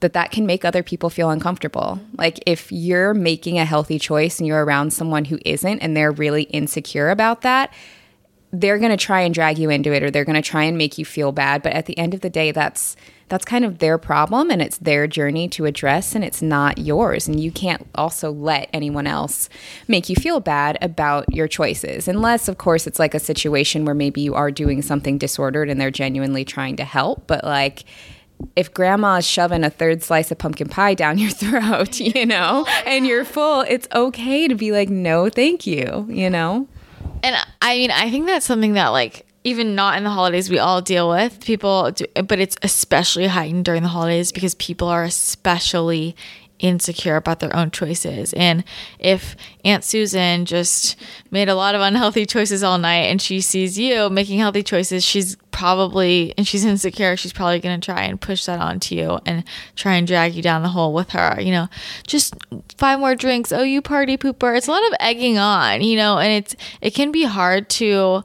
that 0.00 0.12
that 0.12 0.30
can 0.30 0.46
make 0.46 0.64
other 0.64 0.82
people 0.82 1.10
feel 1.10 1.30
uncomfortable. 1.30 1.98
Like 2.18 2.40
if 2.46 2.70
you're 2.70 3.14
making 3.14 3.58
a 3.58 3.64
healthy 3.64 3.98
choice 3.98 4.38
and 4.38 4.46
you're 4.46 4.64
around 4.64 4.92
someone 4.92 5.24
who 5.26 5.38
isn't 5.44 5.78
and 5.78 5.96
they're 5.96 6.12
really 6.12 6.44
insecure 6.44 7.10
about 7.10 7.42
that, 7.42 7.72
they're 8.52 8.78
going 8.78 8.90
to 8.90 8.96
try 8.96 9.22
and 9.22 9.34
drag 9.34 9.58
you 9.58 9.70
into 9.70 9.92
it 9.92 10.02
or 10.02 10.10
they're 10.10 10.24
going 10.24 10.40
to 10.40 10.48
try 10.48 10.64
and 10.64 10.78
make 10.78 10.98
you 10.98 11.04
feel 11.04 11.32
bad, 11.32 11.62
but 11.62 11.72
at 11.72 11.86
the 11.86 11.98
end 11.98 12.14
of 12.14 12.20
the 12.20 12.30
day 12.30 12.52
that's 12.52 12.96
that's 13.28 13.44
kind 13.44 13.64
of 13.64 13.78
their 13.78 13.98
problem 13.98 14.52
and 14.52 14.62
it's 14.62 14.78
their 14.78 15.08
journey 15.08 15.48
to 15.48 15.64
address 15.64 16.14
and 16.14 16.22
it's 16.22 16.40
not 16.40 16.78
yours. 16.78 17.26
And 17.26 17.40
you 17.40 17.50
can't 17.50 17.84
also 17.96 18.30
let 18.30 18.70
anyone 18.72 19.08
else 19.08 19.48
make 19.88 20.08
you 20.08 20.14
feel 20.14 20.38
bad 20.38 20.78
about 20.80 21.24
your 21.34 21.48
choices 21.48 22.06
unless 22.06 22.46
of 22.46 22.56
course 22.56 22.86
it's 22.86 23.00
like 23.00 23.14
a 23.14 23.20
situation 23.20 23.84
where 23.84 23.96
maybe 23.96 24.20
you 24.20 24.34
are 24.34 24.52
doing 24.52 24.80
something 24.80 25.18
disordered 25.18 25.68
and 25.68 25.80
they're 25.80 25.90
genuinely 25.90 26.44
trying 26.44 26.76
to 26.76 26.84
help, 26.84 27.26
but 27.26 27.42
like 27.42 27.84
if 28.54 28.72
grandma's 28.72 29.26
shoving 29.26 29.64
a 29.64 29.70
third 29.70 30.02
slice 30.02 30.30
of 30.30 30.38
pumpkin 30.38 30.68
pie 30.68 30.94
down 30.94 31.18
your 31.18 31.30
throat, 31.42 31.98
you 32.00 32.26
know, 32.26 32.66
and 32.86 33.06
you're 33.06 33.24
full, 33.24 33.60
it's 33.62 33.88
okay 33.94 34.48
to 34.48 34.54
be 34.54 34.72
like, 34.72 34.88
no, 34.88 35.28
thank 35.28 35.66
you, 35.66 36.06
you 36.08 36.30
know? 36.30 36.68
And 37.22 37.36
I 37.62 37.76
mean, 37.76 37.90
I 37.90 38.10
think 38.10 38.26
that's 38.26 38.46
something 38.46 38.74
that, 38.74 38.88
like, 38.88 39.26
even 39.44 39.74
not 39.74 39.96
in 39.96 40.04
the 40.04 40.10
holidays, 40.10 40.50
we 40.50 40.58
all 40.58 40.80
deal 40.82 41.08
with. 41.08 41.44
People, 41.44 41.92
do, 41.92 42.04
but 42.26 42.40
it's 42.40 42.56
especially 42.62 43.26
heightened 43.28 43.64
during 43.64 43.82
the 43.82 43.88
holidays 43.88 44.32
because 44.32 44.54
people 44.56 44.88
are 44.88 45.04
especially 45.04 46.16
insecure 46.58 47.16
about 47.16 47.40
their 47.40 47.54
own 47.54 47.70
choices. 47.70 48.32
And 48.34 48.64
if 48.98 49.36
Aunt 49.64 49.84
Susan 49.84 50.44
just 50.44 50.96
made 51.30 51.48
a 51.48 51.54
lot 51.54 51.74
of 51.74 51.80
unhealthy 51.80 52.26
choices 52.26 52.62
all 52.62 52.78
night 52.78 53.04
and 53.04 53.20
she 53.20 53.40
sees 53.40 53.78
you 53.78 54.08
making 54.08 54.38
healthy 54.38 54.62
choices, 54.62 55.04
she's 55.04 55.36
probably, 55.50 56.34
and 56.36 56.46
she's 56.46 56.64
insecure, 56.64 57.16
she's 57.16 57.32
probably 57.32 57.60
going 57.60 57.80
to 57.80 57.84
try 57.84 58.02
and 58.02 58.20
push 58.20 58.44
that 58.44 58.60
onto 58.60 58.94
you 58.94 59.18
and 59.26 59.44
try 59.74 59.94
and 59.94 60.06
drag 60.06 60.34
you 60.34 60.42
down 60.42 60.62
the 60.62 60.68
hole 60.68 60.92
with 60.92 61.10
her. 61.10 61.40
You 61.40 61.52
know, 61.52 61.68
just 62.06 62.34
five 62.76 62.98
more 62.98 63.14
drinks. 63.14 63.52
Oh, 63.52 63.62
you 63.62 63.82
party 63.82 64.16
pooper. 64.16 64.56
It's 64.56 64.68
a 64.68 64.70
lot 64.70 64.86
of 64.86 64.94
egging 65.00 65.38
on, 65.38 65.82
you 65.82 65.96
know, 65.96 66.18
and 66.18 66.32
it's, 66.32 66.56
it 66.80 66.94
can 66.94 67.12
be 67.12 67.24
hard 67.24 67.68
to 67.70 68.22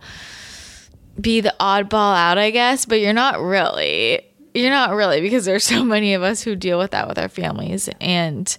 be 1.20 1.42
the 1.42 1.54
oddball 1.60 2.16
out, 2.16 2.38
I 2.38 2.52
guess, 2.52 2.86
but 2.86 3.00
you're 3.00 3.14
not 3.14 3.40
really 3.42 4.22
you're 4.54 4.70
not 4.70 4.94
really 4.94 5.22
because 5.22 5.46
there's 5.46 5.64
so 5.64 5.84
many 5.84 6.14
of 6.14 6.24
us 6.24 6.42
who 6.42 6.56
deal 6.56 6.78
with 6.78 6.92
that 6.92 7.08
with 7.08 7.18
our 7.18 7.30
families. 7.30 7.90
And 8.00 8.58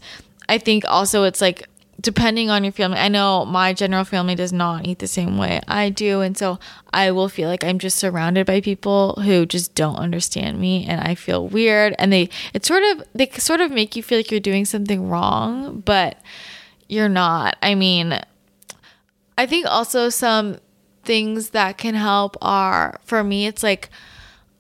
i 0.49 0.59
think 0.59 0.85
also 0.89 1.23
it's 1.23 1.41
like 1.41 1.69
depending 2.01 2.51
on 2.51 2.65
your 2.65 2.73
family 2.73 2.99
i 2.99 3.07
know 3.07 3.45
my 3.45 3.73
general 3.73 4.05
family 4.05 4.35
does 4.35 4.53
not 4.53 4.85
eat 4.85 4.99
the 4.99 5.07
same 5.07 5.39
way 5.39 5.61
i 5.69 5.89
do. 5.89 6.21
And 6.21 6.37
so 6.37 6.59
i 6.93 7.11
will 7.11 7.29
feel 7.29 7.49
like 7.49 7.63
i'm 7.63 7.79
just 7.79 7.97
surrounded 7.99 8.45
by 8.47 8.61
people 8.61 9.15
who 9.23 9.47
just 9.47 9.75
don't 9.75 9.97
understand 9.97 10.59
me 10.59 10.85
and 10.87 11.01
i 11.01 11.15
feel 11.15 11.47
weird. 11.47 11.95
And 11.99 12.13
they 12.13 12.29
it's 12.53 12.67
sort 12.67 12.83
of 12.83 13.05
they 13.15 13.29
sort 13.31 13.61
of 13.61 13.71
make 13.71 13.95
you 13.95 14.03
feel 14.03 14.19
like 14.19 14.31
you're 14.31 14.41
doing 14.41 14.65
something 14.65 15.09
wrong 15.09 15.81
but 15.81 16.21
you're 16.89 17.09
not. 17.09 17.57
I 17.63 17.75
mean 17.75 18.21
i 19.39 19.47
think 19.47 19.67
also 19.67 20.09
some 20.09 20.59
things 21.05 21.51
that 21.51 21.79
can 21.79 21.95
help 21.95 22.37
are 22.43 22.99
for 23.05 23.25
me 23.25 23.47
it's 23.47 23.63
like 23.63 23.89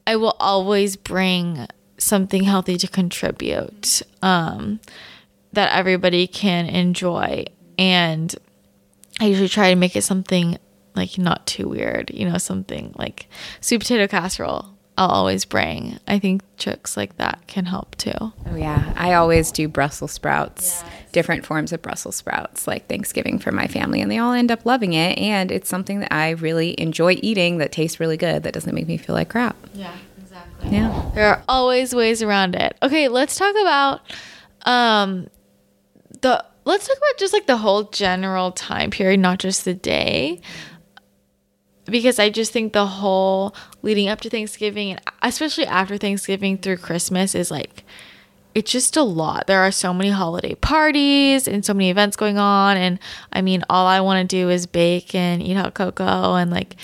I 0.06 0.16
will 0.16 0.36
always 0.40 0.96
bring 0.96 1.66
something 1.98 2.42
healthy 2.42 2.76
to 2.78 2.88
contribute 2.88 4.02
um, 4.20 4.80
that 5.52 5.72
everybody 5.76 6.26
can 6.26 6.66
enjoy. 6.66 7.46
And 7.78 8.34
I 9.20 9.26
usually 9.26 9.48
try 9.48 9.70
to 9.70 9.76
make 9.76 9.96
it 9.96 10.02
something 10.02 10.58
like 10.94 11.18
not 11.18 11.46
too 11.46 11.68
weird, 11.68 12.10
you 12.12 12.28
know, 12.28 12.38
something 12.38 12.94
like 12.96 13.28
sweet 13.60 13.78
potato 13.78 14.06
casserole. 14.06 14.66
I'll 15.02 15.10
always 15.10 15.44
bring. 15.44 15.98
I 16.06 16.18
think 16.20 16.42
tricks 16.58 16.96
like 16.96 17.16
that 17.16 17.40
can 17.48 17.64
help 17.66 17.96
too. 17.96 18.12
Oh 18.46 18.54
yeah, 18.56 18.92
I 18.96 19.14
always 19.14 19.50
do 19.50 19.66
Brussels 19.66 20.12
sprouts, 20.12 20.84
yes. 20.86 21.10
different 21.10 21.44
forms 21.44 21.72
of 21.72 21.82
Brussels 21.82 22.14
sprouts, 22.14 22.68
like 22.68 22.86
Thanksgiving 22.88 23.38
for 23.40 23.50
my 23.50 23.66
family, 23.66 24.00
and 24.00 24.10
they 24.10 24.18
all 24.18 24.32
end 24.32 24.52
up 24.52 24.64
loving 24.64 24.92
it. 24.92 25.18
And 25.18 25.50
it's 25.50 25.68
something 25.68 26.00
that 26.00 26.12
I 26.12 26.30
really 26.30 26.80
enjoy 26.80 27.18
eating 27.20 27.58
that 27.58 27.72
tastes 27.72 27.98
really 27.98 28.16
good. 28.16 28.44
That 28.44 28.54
doesn't 28.54 28.74
make 28.74 28.86
me 28.86 28.96
feel 28.96 29.14
like 29.16 29.28
crap. 29.28 29.56
Yeah, 29.74 29.92
exactly. 30.20 30.70
Yeah, 30.70 31.10
there 31.14 31.26
are 31.26 31.42
always 31.48 31.94
ways 31.94 32.22
around 32.22 32.54
it. 32.54 32.76
Okay, 32.80 33.08
let's 33.08 33.36
talk 33.36 33.54
about 33.60 34.02
um 34.64 35.28
the. 36.20 36.44
Let's 36.64 36.86
talk 36.86 36.96
about 36.96 37.18
just 37.18 37.32
like 37.32 37.46
the 37.48 37.56
whole 37.56 37.84
general 37.90 38.52
time 38.52 38.90
period, 38.92 39.18
not 39.18 39.40
just 39.40 39.64
the 39.64 39.74
day. 39.74 40.40
Because 41.86 42.18
I 42.18 42.30
just 42.30 42.52
think 42.52 42.72
the 42.72 42.86
whole 42.86 43.54
leading 43.82 44.08
up 44.08 44.20
to 44.20 44.30
Thanksgiving 44.30 44.92
and 44.92 45.00
especially 45.22 45.66
after 45.66 45.98
Thanksgiving 45.98 46.58
through 46.58 46.76
Christmas 46.76 47.34
is 47.34 47.50
like 47.50 47.84
it's 48.54 48.70
just 48.70 48.96
a 48.96 49.02
lot. 49.02 49.46
There 49.46 49.60
are 49.60 49.72
so 49.72 49.94
many 49.94 50.10
holiday 50.10 50.54
parties 50.54 51.48
and 51.48 51.64
so 51.64 51.72
many 51.72 51.90
events 51.90 52.16
going 52.16 52.38
on 52.38 52.76
and 52.76 52.98
I 53.32 53.42
mean 53.42 53.64
all 53.68 53.86
I 53.86 54.00
want 54.00 54.28
to 54.28 54.36
do 54.36 54.48
is 54.48 54.66
bake 54.66 55.14
and 55.14 55.42
eat 55.42 55.54
hot 55.54 55.74
cocoa 55.74 56.34
and 56.34 56.50
like 56.50 56.76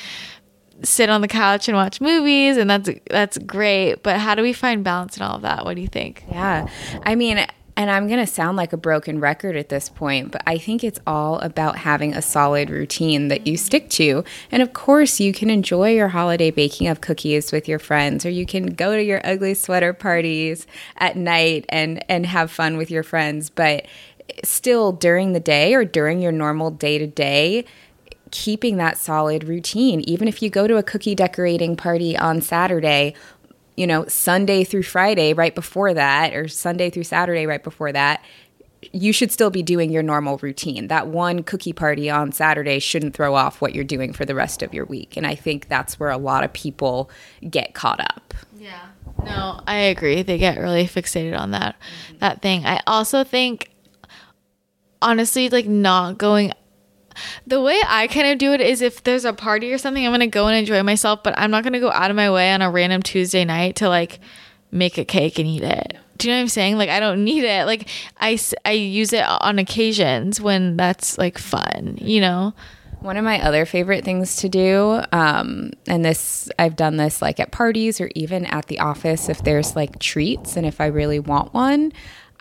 sit 0.82 1.10
on 1.10 1.20
the 1.20 1.28
couch 1.28 1.68
and 1.68 1.76
watch 1.76 2.00
movies 2.00 2.56
and 2.56 2.68
that's 2.70 2.90
that's 3.10 3.38
great, 3.38 4.02
but 4.02 4.18
how 4.18 4.34
do 4.34 4.42
we 4.42 4.52
find 4.52 4.84
balance 4.84 5.16
in 5.16 5.22
all 5.22 5.36
of 5.36 5.42
that? 5.42 5.64
What 5.64 5.76
do 5.76 5.82
you 5.82 5.88
think? 5.88 6.24
Yeah. 6.28 6.68
I 7.04 7.14
mean, 7.14 7.46
and 7.78 7.92
I'm 7.92 8.08
going 8.08 8.18
to 8.18 8.26
sound 8.26 8.56
like 8.56 8.72
a 8.72 8.76
broken 8.76 9.20
record 9.20 9.54
at 9.54 9.68
this 9.68 9.88
point, 9.88 10.32
but 10.32 10.42
I 10.48 10.58
think 10.58 10.82
it's 10.82 10.98
all 11.06 11.38
about 11.38 11.76
having 11.76 12.12
a 12.12 12.20
solid 12.20 12.70
routine 12.70 13.28
that 13.28 13.46
you 13.46 13.56
stick 13.56 13.88
to. 13.90 14.24
And 14.50 14.64
of 14.64 14.72
course, 14.72 15.20
you 15.20 15.32
can 15.32 15.48
enjoy 15.48 15.92
your 15.94 16.08
holiday 16.08 16.50
baking 16.50 16.88
of 16.88 17.00
cookies 17.00 17.52
with 17.52 17.68
your 17.68 17.78
friends, 17.78 18.26
or 18.26 18.30
you 18.30 18.46
can 18.46 18.74
go 18.74 18.96
to 18.96 19.02
your 19.02 19.20
ugly 19.22 19.54
sweater 19.54 19.92
parties 19.92 20.66
at 20.96 21.16
night 21.16 21.66
and, 21.68 22.04
and 22.10 22.26
have 22.26 22.50
fun 22.50 22.78
with 22.78 22.90
your 22.90 23.04
friends. 23.04 23.48
But 23.48 23.86
still, 24.42 24.90
during 24.90 25.32
the 25.32 25.38
day 25.38 25.72
or 25.72 25.84
during 25.84 26.20
your 26.20 26.32
normal 26.32 26.72
day 26.72 26.98
to 26.98 27.06
day, 27.06 27.64
keeping 28.32 28.76
that 28.78 28.98
solid 28.98 29.44
routine. 29.44 30.00
Even 30.00 30.26
if 30.26 30.42
you 30.42 30.50
go 30.50 30.66
to 30.66 30.78
a 30.78 30.82
cookie 30.82 31.14
decorating 31.14 31.76
party 31.76 32.16
on 32.16 32.40
Saturday, 32.40 33.14
you 33.78 33.86
know, 33.86 34.04
Sunday 34.06 34.64
through 34.64 34.82
Friday 34.82 35.32
right 35.32 35.54
before 35.54 35.94
that, 35.94 36.34
or 36.34 36.48
Sunday 36.48 36.90
through 36.90 37.04
Saturday 37.04 37.46
right 37.46 37.62
before 37.62 37.92
that, 37.92 38.20
you 38.92 39.12
should 39.12 39.30
still 39.30 39.50
be 39.50 39.62
doing 39.62 39.92
your 39.92 40.02
normal 40.02 40.36
routine. 40.38 40.88
That 40.88 41.06
one 41.06 41.44
cookie 41.44 41.72
party 41.72 42.10
on 42.10 42.32
Saturday 42.32 42.80
shouldn't 42.80 43.14
throw 43.14 43.36
off 43.36 43.60
what 43.60 43.76
you're 43.76 43.84
doing 43.84 44.12
for 44.12 44.24
the 44.24 44.34
rest 44.34 44.62
of 44.62 44.74
your 44.74 44.84
week. 44.84 45.16
And 45.16 45.24
I 45.24 45.36
think 45.36 45.68
that's 45.68 46.00
where 46.00 46.10
a 46.10 46.18
lot 46.18 46.42
of 46.42 46.52
people 46.52 47.08
get 47.48 47.74
caught 47.74 48.00
up. 48.00 48.34
Yeah. 48.56 48.88
No, 49.24 49.60
I 49.68 49.76
agree. 49.76 50.22
They 50.22 50.38
get 50.38 50.58
really 50.58 50.86
fixated 50.86 51.38
on 51.38 51.52
that 51.52 51.76
mm-hmm. 51.76 52.18
that 52.18 52.42
thing. 52.42 52.66
I 52.66 52.80
also 52.84 53.22
think 53.22 53.70
honestly 55.00 55.48
like 55.48 55.66
not 55.66 56.18
going 56.18 56.52
the 57.46 57.60
way 57.60 57.80
I 57.86 58.06
kind 58.06 58.26
of 58.28 58.38
do 58.38 58.52
it 58.52 58.60
is 58.60 58.82
if 58.82 59.04
there's 59.04 59.24
a 59.24 59.32
party 59.32 59.72
or 59.72 59.78
something, 59.78 60.04
I'm 60.04 60.12
gonna 60.12 60.26
go 60.26 60.46
and 60.46 60.56
enjoy 60.56 60.82
myself, 60.82 61.22
but 61.22 61.34
I'm 61.38 61.50
not 61.50 61.64
gonna 61.64 61.80
go 61.80 61.90
out 61.90 62.10
of 62.10 62.16
my 62.16 62.30
way 62.30 62.52
on 62.52 62.62
a 62.62 62.70
random 62.70 63.02
Tuesday 63.02 63.44
night 63.44 63.76
to 63.76 63.88
like 63.88 64.20
make 64.70 64.98
a 64.98 65.04
cake 65.04 65.38
and 65.38 65.48
eat 65.48 65.62
it. 65.62 65.96
Do 66.16 66.26
you 66.26 66.34
know 66.34 66.38
what 66.38 66.42
I'm 66.42 66.48
saying? 66.48 66.76
Like 66.76 66.90
I 66.90 67.00
don't 67.00 67.24
need 67.24 67.44
it. 67.44 67.66
Like 67.66 67.88
I 68.20 68.38
I 68.64 68.72
use 68.72 69.12
it 69.12 69.24
on 69.24 69.58
occasions 69.58 70.40
when 70.40 70.76
that's 70.76 71.16
like 71.16 71.38
fun, 71.38 71.96
you 72.00 72.20
know. 72.20 72.54
One 73.00 73.16
of 73.16 73.24
my 73.24 73.40
other 73.40 73.64
favorite 73.64 74.04
things 74.04 74.36
to 74.36 74.48
do, 74.48 75.00
um, 75.12 75.70
and 75.86 76.04
this 76.04 76.50
I've 76.58 76.74
done 76.74 76.96
this 76.96 77.22
like 77.22 77.38
at 77.38 77.52
parties 77.52 78.00
or 78.00 78.10
even 78.16 78.44
at 78.46 78.66
the 78.66 78.80
office 78.80 79.28
if 79.28 79.44
there's 79.44 79.76
like 79.76 80.00
treats 80.00 80.56
and 80.56 80.66
if 80.66 80.80
I 80.80 80.86
really 80.86 81.20
want 81.20 81.54
one, 81.54 81.92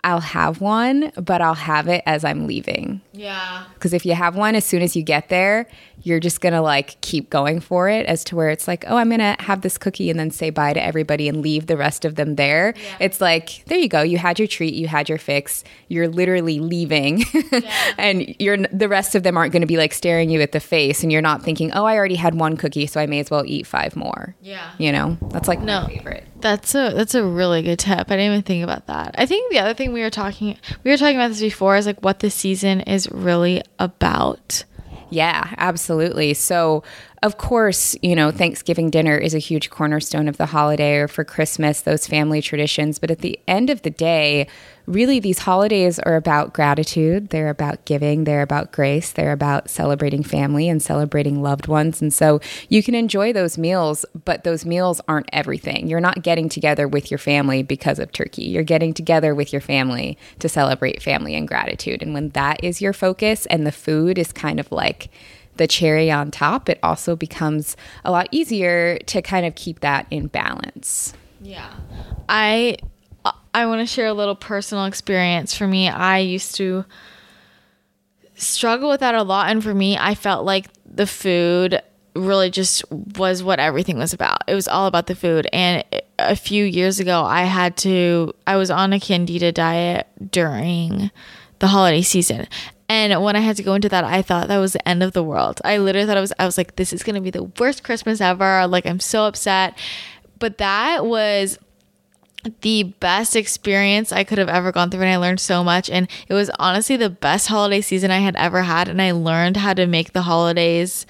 I'll 0.04 0.20
have 0.20 0.60
one, 0.60 1.12
but 1.16 1.40
I'll 1.40 1.54
have 1.54 1.88
it 1.88 2.02
as 2.06 2.24
I'm 2.24 2.46
leaving. 2.46 3.00
Yeah. 3.12 3.64
Because 3.74 3.92
if 3.92 4.06
you 4.06 4.14
have 4.14 4.36
one 4.36 4.54
as 4.54 4.64
soon 4.64 4.80
as 4.82 4.94
you 4.94 5.02
get 5.02 5.28
there, 5.28 5.66
you're 6.04 6.20
just 6.20 6.40
gonna 6.40 6.62
like 6.62 7.00
keep 7.00 7.28
going 7.30 7.58
for 7.58 7.88
it 7.88 8.06
as 8.06 8.22
to 8.24 8.36
where 8.36 8.48
it's 8.50 8.68
like, 8.68 8.84
oh, 8.86 8.96
I'm 8.96 9.10
gonna 9.10 9.34
have 9.40 9.62
this 9.62 9.76
cookie 9.76 10.08
and 10.10 10.18
then 10.18 10.30
say 10.30 10.50
bye 10.50 10.72
to 10.72 10.82
everybody 10.82 11.28
and 11.28 11.42
leave 11.42 11.66
the 11.66 11.76
rest 11.76 12.04
of 12.04 12.14
them 12.14 12.36
there. 12.36 12.74
Yeah. 12.76 12.96
It's 13.00 13.20
like, 13.20 13.64
there 13.66 13.78
you 13.78 13.88
go. 13.88 14.02
You 14.02 14.16
had 14.18 14.38
your 14.38 14.46
treat, 14.46 14.74
you 14.74 14.86
had 14.86 15.08
your 15.08 15.18
fix. 15.18 15.64
You're 15.88 16.06
literally 16.08 16.60
leaving, 16.60 17.24
and 17.98 18.34
you're 18.38 18.56
the 18.56 18.88
rest 18.88 19.14
of 19.14 19.22
them 19.24 19.36
aren't 19.36 19.52
gonna 19.52 19.66
be 19.66 19.76
like 19.76 19.92
staring 19.92 20.30
you 20.30 20.40
at 20.40 20.52
the 20.52 20.60
face, 20.60 21.02
and 21.02 21.10
you're 21.10 21.22
not 21.22 21.42
thinking, 21.42 21.72
oh, 21.72 21.84
I 21.84 21.96
already 21.96 22.14
had 22.14 22.34
one 22.36 22.56
cookie, 22.56 22.86
so 22.86 23.00
I 23.00 23.06
may 23.06 23.18
as 23.20 23.30
well 23.30 23.44
eat 23.44 23.66
five 23.66 23.96
more. 23.96 24.34
Yeah. 24.40 24.70
You 24.78 24.92
know, 24.92 25.16
that's 25.30 25.48
like 25.48 25.60
No. 25.60 25.82
my 25.82 25.88
favorite. 25.88 26.24
That's 26.40 26.72
a 26.76 26.92
that's 26.94 27.16
a 27.16 27.24
really 27.24 27.62
good 27.62 27.80
tip. 27.80 27.98
I 27.98 28.16
didn't 28.16 28.26
even 28.26 28.42
think 28.42 28.62
about 28.62 28.86
that. 28.86 29.16
I 29.18 29.26
think 29.26 29.50
the 29.50 29.58
other 29.58 29.74
thing 29.74 29.87
we 29.92 30.02
were 30.02 30.10
talking 30.10 30.56
we 30.84 30.90
were 30.90 30.96
talking 30.96 31.16
about 31.16 31.28
this 31.28 31.40
before 31.40 31.76
is 31.76 31.86
like 31.86 32.02
what 32.02 32.20
the 32.20 32.30
season 32.30 32.80
is 32.82 33.10
really 33.10 33.62
about. 33.78 34.64
Yeah, 35.10 35.54
absolutely. 35.56 36.34
So, 36.34 36.82
of 37.22 37.36
course, 37.36 37.96
you 38.02 38.14
know, 38.14 38.30
Thanksgiving 38.30 38.90
dinner 38.90 39.16
is 39.16 39.34
a 39.34 39.38
huge 39.38 39.70
cornerstone 39.70 40.28
of 40.28 40.36
the 40.36 40.46
holiday 40.46 40.96
or 40.96 41.08
for 41.08 41.24
Christmas, 41.24 41.80
those 41.80 42.06
family 42.06 42.40
traditions. 42.40 42.98
But 42.98 43.10
at 43.10 43.20
the 43.20 43.38
end 43.48 43.70
of 43.70 43.82
the 43.82 43.90
day, 43.90 44.46
really, 44.86 45.18
these 45.18 45.40
holidays 45.40 45.98
are 45.98 46.14
about 46.14 46.54
gratitude. 46.54 47.30
They're 47.30 47.50
about 47.50 47.84
giving. 47.84 48.24
They're 48.24 48.42
about 48.42 48.72
grace. 48.72 49.10
They're 49.10 49.32
about 49.32 49.68
celebrating 49.68 50.22
family 50.22 50.68
and 50.68 50.80
celebrating 50.80 51.42
loved 51.42 51.66
ones. 51.66 52.00
And 52.00 52.12
so 52.12 52.40
you 52.68 52.82
can 52.82 52.94
enjoy 52.94 53.32
those 53.32 53.58
meals, 53.58 54.06
but 54.24 54.44
those 54.44 54.64
meals 54.64 55.00
aren't 55.08 55.28
everything. 55.32 55.88
You're 55.88 56.00
not 56.00 56.22
getting 56.22 56.48
together 56.48 56.86
with 56.86 57.10
your 57.10 57.18
family 57.18 57.62
because 57.64 57.98
of 57.98 58.12
turkey. 58.12 58.44
You're 58.44 58.62
getting 58.62 58.94
together 58.94 59.34
with 59.34 59.52
your 59.52 59.60
family 59.60 60.16
to 60.38 60.48
celebrate 60.48 61.02
family 61.02 61.34
and 61.34 61.48
gratitude. 61.48 62.00
And 62.00 62.14
when 62.14 62.30
that 62.30 62.62
is 62.62 62.80
your 62.80 62.92
focus 62.92 63.44
and 63.46 63.66
the 63.66 63.72
food 63.72 64.18
is 64.18 64.32
kind 64.32 64.60
of 64.60 64.70
like, 64.70 65.10
the 65.58 65.66
cherry 65.66 66.10
on 66.10 66.30
top, 66.30 66.68
it 66.68 66.78
also 66.82 67.14
becomes 67.14 67.76
a 68.04 68.10
lot 68.10 68.28
easier 68.30 68.98
to 69.06 69.20
kind 69.22 69.44
of 69.44 69.54
keep 69.54 69.80
that 69.80 70.06
in 70.10 70.28
balance. 70.28 71.12
Yeah. 71.40 71.72
I 72.28 72.78
I 73.52 73.66
want 73.66 73.80
to 73.80 73.86
share 73.86 74.06
a 74.06 74.14
little 74.14 74.34
personal 74.34 74.86
experience 74.86 75.54
for 75.54 75.66
me. 75.66 75.88
I 75.88 76.18
used 76.18 76.54
to 76.56 76.84
struggle 78.36 78.88
with 78.88 79.00
that 79.00 79.14
a 79.14 79.22
lot 79.22 79.50
and 79.50 79.62
for 79.62 79.74
me, 79.74 79.98
I 79.98 80.14
felt 80.14 80.44
like 80.44 80.66
the 80.86 81.06
food 81.06 81.82
really 82.14 82.50
just 82.50 82.84
was 82.90 83.42
what 83.42 83.60
everything 83.60 83.98
was 83.98 84.12
about. 84.12 84.42
It 84.46 84.54
was 84.54 84.68
all 84.68 84.86
about 84.86 85.06
the 85.06 85.14
food 85.14 85.48
and 85.52 85.84
a 86.18 86.34
few 86.34 86.64
years 86.64 86.98
ago 86.98 87.22
I 87.22 87.42
had 87.42 87.76
to 87.78 88.34
I 88.46 88.56
was 88.56 88.70
on 88.70 88.92
a 88.92 89.00
candida 89.00 89.52
diet 89.52 90.06
during 90.30 91.10
the 91.58 91.66
holiday 91.68 92.02
season. 92.02 92.46
And 92.88 93.22
when 93.22 93.36
I 93.36 93.40
had 93.40 93.56
to 93.56 93.62
go 93.62 93.74
into 93.74 93.88
that, 93.90 94.04
I 94.04 94.22
thought 94.22 94.48
that 94.48 94.58
was 94.58 94.72
the 94.72 94.88
end 94.88 95.02
of 95.02 95.12
the 95.12 95.22
world. 95.22 95.60
I 95.64 95.76
literally 95.76 96.06
thought 96.06 96.16
it 96.16 96.20
was 96.20 96.32
I 96.38 96.46
was 96.46 96.56
like 96.56 96.76
this 96.76 96.92
is 96.92 97.02
going 97.02 97.16
to 97.16 97.20
be 97.20 97.30
the 97.30 97.44
worst 97.44 97.84
Christmas 97.84 98.20
ever. 98.20 98.66
Like 98.66 98.86
I'm 98.86 99.00
so 99.00 99.24
upset. 99.26 99.76
But 100.38 100.58
that 100.58 101.04
was 101.04 101.58
the 102.60 102.84
best 102.84 103.36
experience 103.36 104.12
I 104.12 104.24
could 104.24 104.38
have 104.38 104.48
ever 104.48 104.72
gone 104.72 104.90
through 104.90 105.02
and 105.02 105.10
I 105.10 105.16
learned 105.16 105.40
so 105.40 105.64
much 105.64 105.90
and 105.90 106.08
it 106.28 106.34
was 106.34 106.50
honestly 106.58 106.96
the 106.96 107.10
best 107.10 107.48
holiday 107.48 107.80
season 107.80 108.10
I 108.10 108.18
had 108.18 108.36
ever 108.36 108.62
had 108.62 108.88
and 108.88 109.02
I 109.02 109.10
learned 109.10 109.56
how 109.56 109.74
to 109.74 109.86
make 109.86 110.12
the 110.12 110.22
holidays 110.22 111.04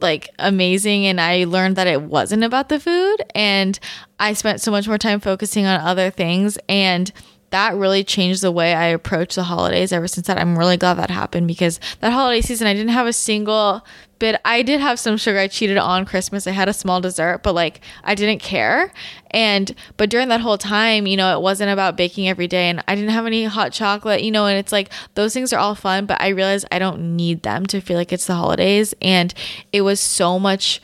like 0.00 0.30
amazing 0.38 1.06
and 1.06 1.20
I 1.20 1.44
learned 1.44 1.76
that 1.76 1.86
it 1.86 2.02
wasn't 2.02 2.44
about 2.44 2.70
the 2.70 2.80
food 2.80 3.16
and 3.34 3.78
I 4.18 4.32
spent 4.32 4.60
so 4.60 4.70
much 4.70 4.88
more 4.88 4.98
time 4.98 5.20
focusing 5.20 5.66
on 5.66 5.80
other 5.80 6.10
things 6.10 6.58
and 6.68 7.12
that 7.54 7.76
really 7.76 8.02
changed 8.02 8.42
the 8.42 8.50
way 8.50 8.74
I 8.74 8.86
approach 8.86 9.36
the 9.36 9.44
holidays 9.44 9.92
ever 9.92 10.08
since 10.08 10.26
that. 10.26 10.38
I'm 10.38 10.58
really 10.58 10.76
glad 10.76 10.94
that 10.94 11.08
happened 11.08 11.46
because 11.46 11.78
that 12.00 12.12
holiday 12.12 12.40
season 12.40 12.66
I 12.66 12.74
didn't 12.74 12.88
have 12.88 13.06
a 13.06 13.12
single 13.12 13.86
bit 14.18 14.40
I 14.44 14.62
did 14.62 14.80
have 14.80 14.98
some 14.98 15.16
sugar. 15.16 15.38
I 15.38 15.46
cheated 15.46 15.78
on 15.78 16.04
Christmas. 16.04 16.48
I 16.48 16.50
had 16.50 16.68
a 16.68 16.72
small 16.72 17.00
dessert, 17.00 17.44
but 17.44 17.54
like 17.54 17.80
I 18.02 18.16
didn't 18.16 18.40
care. 18.40 18.92
And 19.30 19.72
but 19.96 20.10
during 20.10 20.26
that 20.30 20.40
whole 20.40 20.58
time, 20.58 21.06
you 21.06 21.16
know, 21.16 21.32
it 21.32 21.42
wasn't 21.42 21.70
about 21.70 21.96
baking 21.96 22.28
every 22.28 22.48
day 22.48 22.68
and 22.68 22.82
I 22.88 22.96
didn't 22.96 23.10
have 23.10 23.24
any 23.24 23.44
hot 23.44 23.70
chocolate, 23.72 24.24
you 24.24 24.32
know, 24.32 24.46
and 24.46 24.58
it's 24.58 24.72
like 24.72 24.90
those 25.14 25.32
things 25.32 25.52
are 25.52 25.60
all 25.60 25.76
fun, 25.76 26.06
but 26.06 26.20
I 26.20 26.30
realized 26.30 26.66
I 26.72 26.80
don't 26.80 27.14
need 27.14 27.44
them 27.44 27.66
to 27.66 27.80
feel 27.80 27.96
like 27.96 28.12
it's 28.12 28.26
the 28.26 28.34
holidays 28.34 28.94
and 29.00 29.32
it 29.72 29.82
was 29.82 30.00
so 30.00 30.40
much 30.40 30.82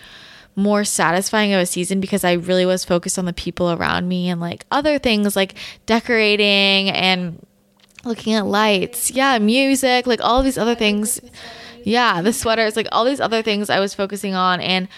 more 0.56 0.84
satisfying 0.84 1.52
of 1.52 1.60
a 1.60 1.66
season 1.66 2.00
because 2.00 2.24
I 2.24 2.32
really 2.32 2.66
was 2.66 2.84
focused 2.84 3.18
on 3.18 3.24
the 3.24 3.32
people 3.32 3.70
around 3.72 4.08
me 4.08 4.28
and 4.28 4.40
like 4.40 4.66
other 4.70 4.98
things 4.98 5.36
like 5.36 5.54
decorating 5.86 6.90
and 6.90 7.44
looking 8.04 8.34
at 8.34 8.46
lights. 8.46 9.10
Yeah, 9.10 9.38
music, 9.38 10.06
like 10.06 10.20
all 10.22 10.42
these 10.42 10.58
other 10.58 10.74
things. 10.74 11.20
Yeah, 11.84 12.20
the 12.20 12.32
sweaters, 12.32 12.76
like 12.76 12.88
all 12.92 13.04
these 13.04 13.20
other 13.20 13.42
things 13.42 13.70
I 13.70 13.80
was 13.80 13.94
focusing 13.94 14.34
on 14.34 14.60
and 14.60 14.88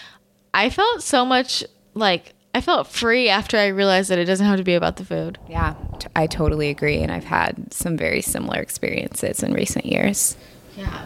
I 0.53 0.69
felt 0.69 1.01
so 1.01 1.25
much 1.25 1.63
like 1.93 2.33
I 2.55 2.61
felt 2.61 2.87
free 2.87 3.29
after 3.29 3.57
I 3.57 3.67
realized 3.67 4.09
that 4.09 4.19
it 4.19 4.25
doesn't 4.25 4.45
have 4.45 4.57
to 4.57 4.63
be 4.63 4.75
about 4.75 4.97
the 4.97 5.05
food. 5.05 5.39
Yeah, 5.49 5.73
t- 5.97 6.07
I 6.15 6.27
totally 6.27 6.69
agree. 6.69 6.97
And 6.97 7.11
I've 7.11 7.23
had 7.23 7.73
some 7.73 7.97
very 7.97 8.21
similar 8.21 8.59
experiences 8.59 9.41
in 9.41 9.53
recent 9.53 9.85
years. 9.85 10.37
Yeah. 10.77 11.03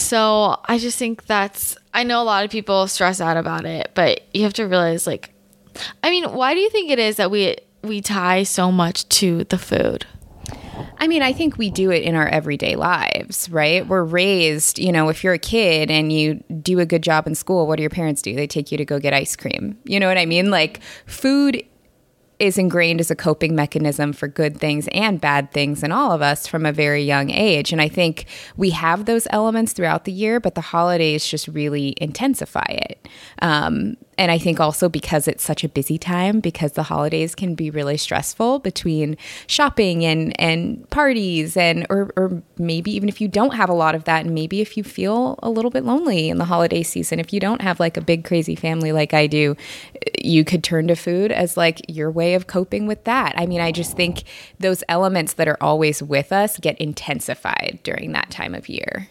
So 0.00 0.58
I 0.64 0.78
just 0.78 0.98
think 0.98 1.26
that's, 1.26 1.76
I 1.92 2.04
know 2.04 2.22
a 2.22 2.24
lot 2.24 2.44
of 2.44 2.50
people 2.50 2.88
stress 2.88 3.20
out 3.20 3.36
about 3.36 3.64
it, 3.66 3.90
but 3.94 4.22
you 4.34 4.42
have 4.44 4.54
to 4.54 4.64
realize, 4.64 5.06
like, 5.06 5.32
I 6.02 6.10
mean, 6.10 6.24
why 6.24 6.54
do 6.54 6.60
you 6.60 6.70
think 6.70 6.90
it 6.90 6.98
is 6.98 7.16
that 7.16 7.30
we, 7.30 7.56
we 7.82 8.00
tie 8.00 8.42
so 8.42 8.72
much 8.72 9.08
to 9.10 9.44
the 9.44 9.58
food? 9.58 10.06
I 10.98 11.06
mean, 11.06 11.22
I 11.22 11.32
think 11.32 11.56
we 11.56 11.70
do 11.70 11.90
it 11.90 12.02
in 12.02 12.14
our 12.14 12.28
everyday 12.28 12.76
lives, 12.76 13.48
right? 13.50 13.86
We're 13.86 14.04
raised, 14.04 14.78
you 14.78 14.92
know, 14.92 15.08
if 15.08 15.22
you're 15.22 15.34
a 15.34 15.38
kid 15.38 15.90
and 15.90 16.12
you 16.12 16.42
do 16.62 16.78
a 16.78 16.86
good 16.86 17.02
job 17.02 17.26
in 17.26 17.34
school, 17.34 17.66
what 17.66 17.76
do 17.76 17.82
your 17.82 17.90
parents 17.90 18.22
do? 18.22 18.34
They 18.34 18.46
take 18.46 18.70
you 18.72 18.78
to 18.78 18.84
go 18.84 18.98
get 18.98 19.12
ice 19.12 19.36
cream. 19.36 19.78
You 19.84 20.00
know 20.00 20.08
what 20.08 20.18
I 20.18 20.26
mean? 20.26 20.50
Like, 20.50 20.80
food 21.06 21.62
is 22.40 22.58
ingrained 22.58 23.00
as 23.00 23.10
a 23.10 23.16
coping 23.16 23.54
mechanism 23.54 24.12
for 24.12 24.26
good 24.26 24.58
things 24.58 24.88
and 24.92 25.20
bad 25.20 25.52
things 25.52 25.82
in 25.82 25.92
all 25.92 26.10
of 26.10 26.22
us 26.22 26.46
from 26.46 26.64
a 26.64 26.72
very 26.72 27.02
young 27.02 27.30
age. 27.30 27.70
And 27.70 27.80
I 27.80 27.88
think 27.88 28.24
we 28.56 28.70
have 28.70 29.04
those 29.04 29.26
elements 29.30 29.74
throughout 29.74 30.04
the 30.04 30.12
year, 30.12 30.40
but 30.40 30.54
the 30.54 30.62
holidays 30.62 31.26
just 31.26 31.46
really 31.48 31.94
intensify 32.00 32.66
it. 32.68 33.06
Um, 33.42 33.96
and 34.20 34.30
I 34.30 34.36
think 34.36 34.60
also 34.60 34.90
because 34.90 35.26
it's 35.26 35.42
such 35.42 35.64
a 35.64 35.68
busy 35.68 35.96
time, 35.96 36.40
because 36.40 36.72
the 36.72 36.82
holidays 36.82 37.34
can 37.34 37.54
be 37.54 37.70
really 37.70 37.96
stressful 37.96 38.58
between 38.58 39.16
shopping 39.46 40.04
and 40.04 40.38
and 40.38 40.88
parties, 40.90 41.56
and 41.56 41.86
or 41.88 42.12
or 42.16 42.42
maybe 42.58 42.94
even 42.94 43.08
if 43.08 43.22
you 43.22 43.28
don't 43.28 43.54
have 43.54 43.70
a 43.70 43.74
lot 43.74 43.94
of 43.94 44.04
that, 44.04 44.26
and 44.26 44.34
maybe 44.34 44.60
if 44.60 44.76
you 44.76 44.84
feel 44.84 45.38
a 45.42 45.48
little 45.48 45.70
bit 45.70 45.84
lonely 45.84 46.28
in 46.28 46.36
the 46.36 46.44
holiday 46.44 46.82
season, 46.82 47.18
if 47.18 47.32
you 47.32 47.40
don't 47.40 47.62
have 47.62 47.80
like 47.80 47.96
a 47.96 48.02
big 48.02 48.26
crazy 48.26 48.54
family 48.54 48.92
like 48.92 49.14
I 49.14 49.26
do, 49.26 49.56
you 50.22 50.44
could 50.44 50.62
turn 50.62 50.88
to 50.88 50.96
food 50.96 51.32
as 51.32 51.56
like 51.56 51.80
your 51.88 52.10
way 52.10 52.34
of 52.34 52.46
coping 52.46 52.86
with 52.86 53.04
that. 53.04 53.32
I 53.38 53.46
mean, 53.46 53.62
I 53.62 53.72
just 53.72 53.96
think 53.96 54.24
those 54.58 54.84
elements 54.86 55.32
that 55.34 55.48
are 55.48 55.58
always 55.62 56.02
with 56.02 56.30
us 56.30 56.58
get 56.58 56.76
intensified 56.78 57.78
during 57.84 58.12
that 58.12 58.30
time 58.30 58.54
of 58.54 58.68
year. 58.68 59.08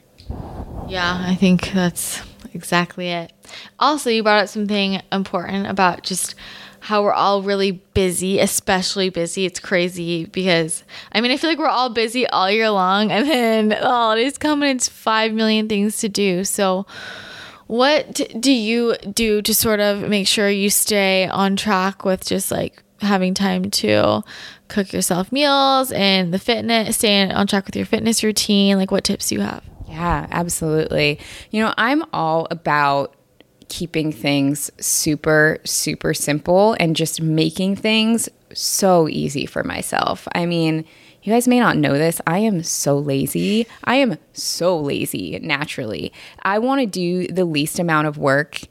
Yeah, 0.89 1.23
I 1.25 1.35
think 1.35 1.71
that's 1.71 2.21
exactly 2.53 3.09
it. 3.09 3.31
Also, 3.79 4.09
you 4.09 4.23
brought 4.23 4.43
up 4.43 4.49
something 4.49 5.01
important 5.11 5.67
about 5.67 6.03
just 6.03 6.35
how 6.81 7.03
we're 7.03 7.13
all 7.13 7.41
really 7.43 7.71
busy, 7.93 8.39
especially 8.39 9.09
busy. 9.09 9.45
It's 9.45 9.59
crazy 9.59 10.25
because 10.25 10.83
I 11.11 11.21
mean, 11.21 11.31
I 11.31 11.37
feel 11.37 11.49
like 11.49 11.59
we're 11.59 11.67
all 11.67 11.89
busy 11.89 12.25
all 12.27 12.49
year 12.49 12.69
long, 12.69 13.11
and 13.11 13.29
then 13.29 13.69
the 13.69 13.75
holidays 13.77 14.37
come 14.37 14.63
and 14.63 14.77
it's 14.77 14.89
five 14.89 15.33
million 15.33 15.67
things 15.67 15.97
to 15.99 16.09
do. 16.09 16.43
So, 16.43 16.85
what 17.67 18.21
do 18.39 18.51
you 18.51 18.95
do 19.13 19.41
to 19.43 19.53
sort 19.53 19.79
of 19.79 20.09
make 20.09 20.27
sure 20.27 20.49
you 20.49 20.69
stay 20.69 21.27
on 21.27 21.55
track 21.55 22.03
with 22.03 22.25
just 22.25 22.51
like 22.51 22.81
having 23.01 23.33
time 23.33 23.69
to 23.69 24.23
cook 24.69 24.91
yourself 24.91 25.31
meals 25.31 25.91
and 25.91 26.33
the 26.33 26.39
fitness, 26.39 26.97
staying 26.97 27.31
on 27.31 27.45
track 27.47 27.65
with 27.65 27.75
your 27.75 27.85
fitness 27.85 28.23
routine? 28.23 28.77
Like, 28.77 28.91
what 28.91 29.03
tips 29.03 29.29
do 29.29 29.35
you 29.35 29.41
have? 29.41 29.68
Yeah, 29.89 30.27
absolutely. 30.29 31.19
You 31.51 31.63
know, 31.63 31.73
I'm 31.77 32.03
all 32.13 32.47
about 32.51 33.15
keeping 33.69 34.11
things 34.11 34.71
super, 34.79 35.59
super 35.63 36.13
simple 36.13 36.75
and 36.79 36.95
just 36.95 37.21
making 37.21 37.75
things 37.75 38.29
so 38.53 39.07
easy 39.07 39.45
for 39.45 39.63
myself. 39.63 40.27
I 40.33 40.45
mean, 40.45 40.85
you 41.21 41.33
guys 41.33 41.47
may 41.47 41.59
not 41.59 41.77
know 41.77 41.93
this. 41.97 42.21
I 42.25 42.39
am 42.39 42.63
so 42.63 42.97
lazy. 42.97 43.67
I 43.83 43.95
am 43.95 44.17
so 44.33 44.79
lazy 44.79 45.37
naturally. 45.41 46.13
I 46.43 46.59
want 46.59 46.81
to 46.81 46.87
do 46.87 47.27
the 47.27 47.45
least 47.45 47.77
amount 47.77 48.07
of 48.07 48.17
work 48.17 48.61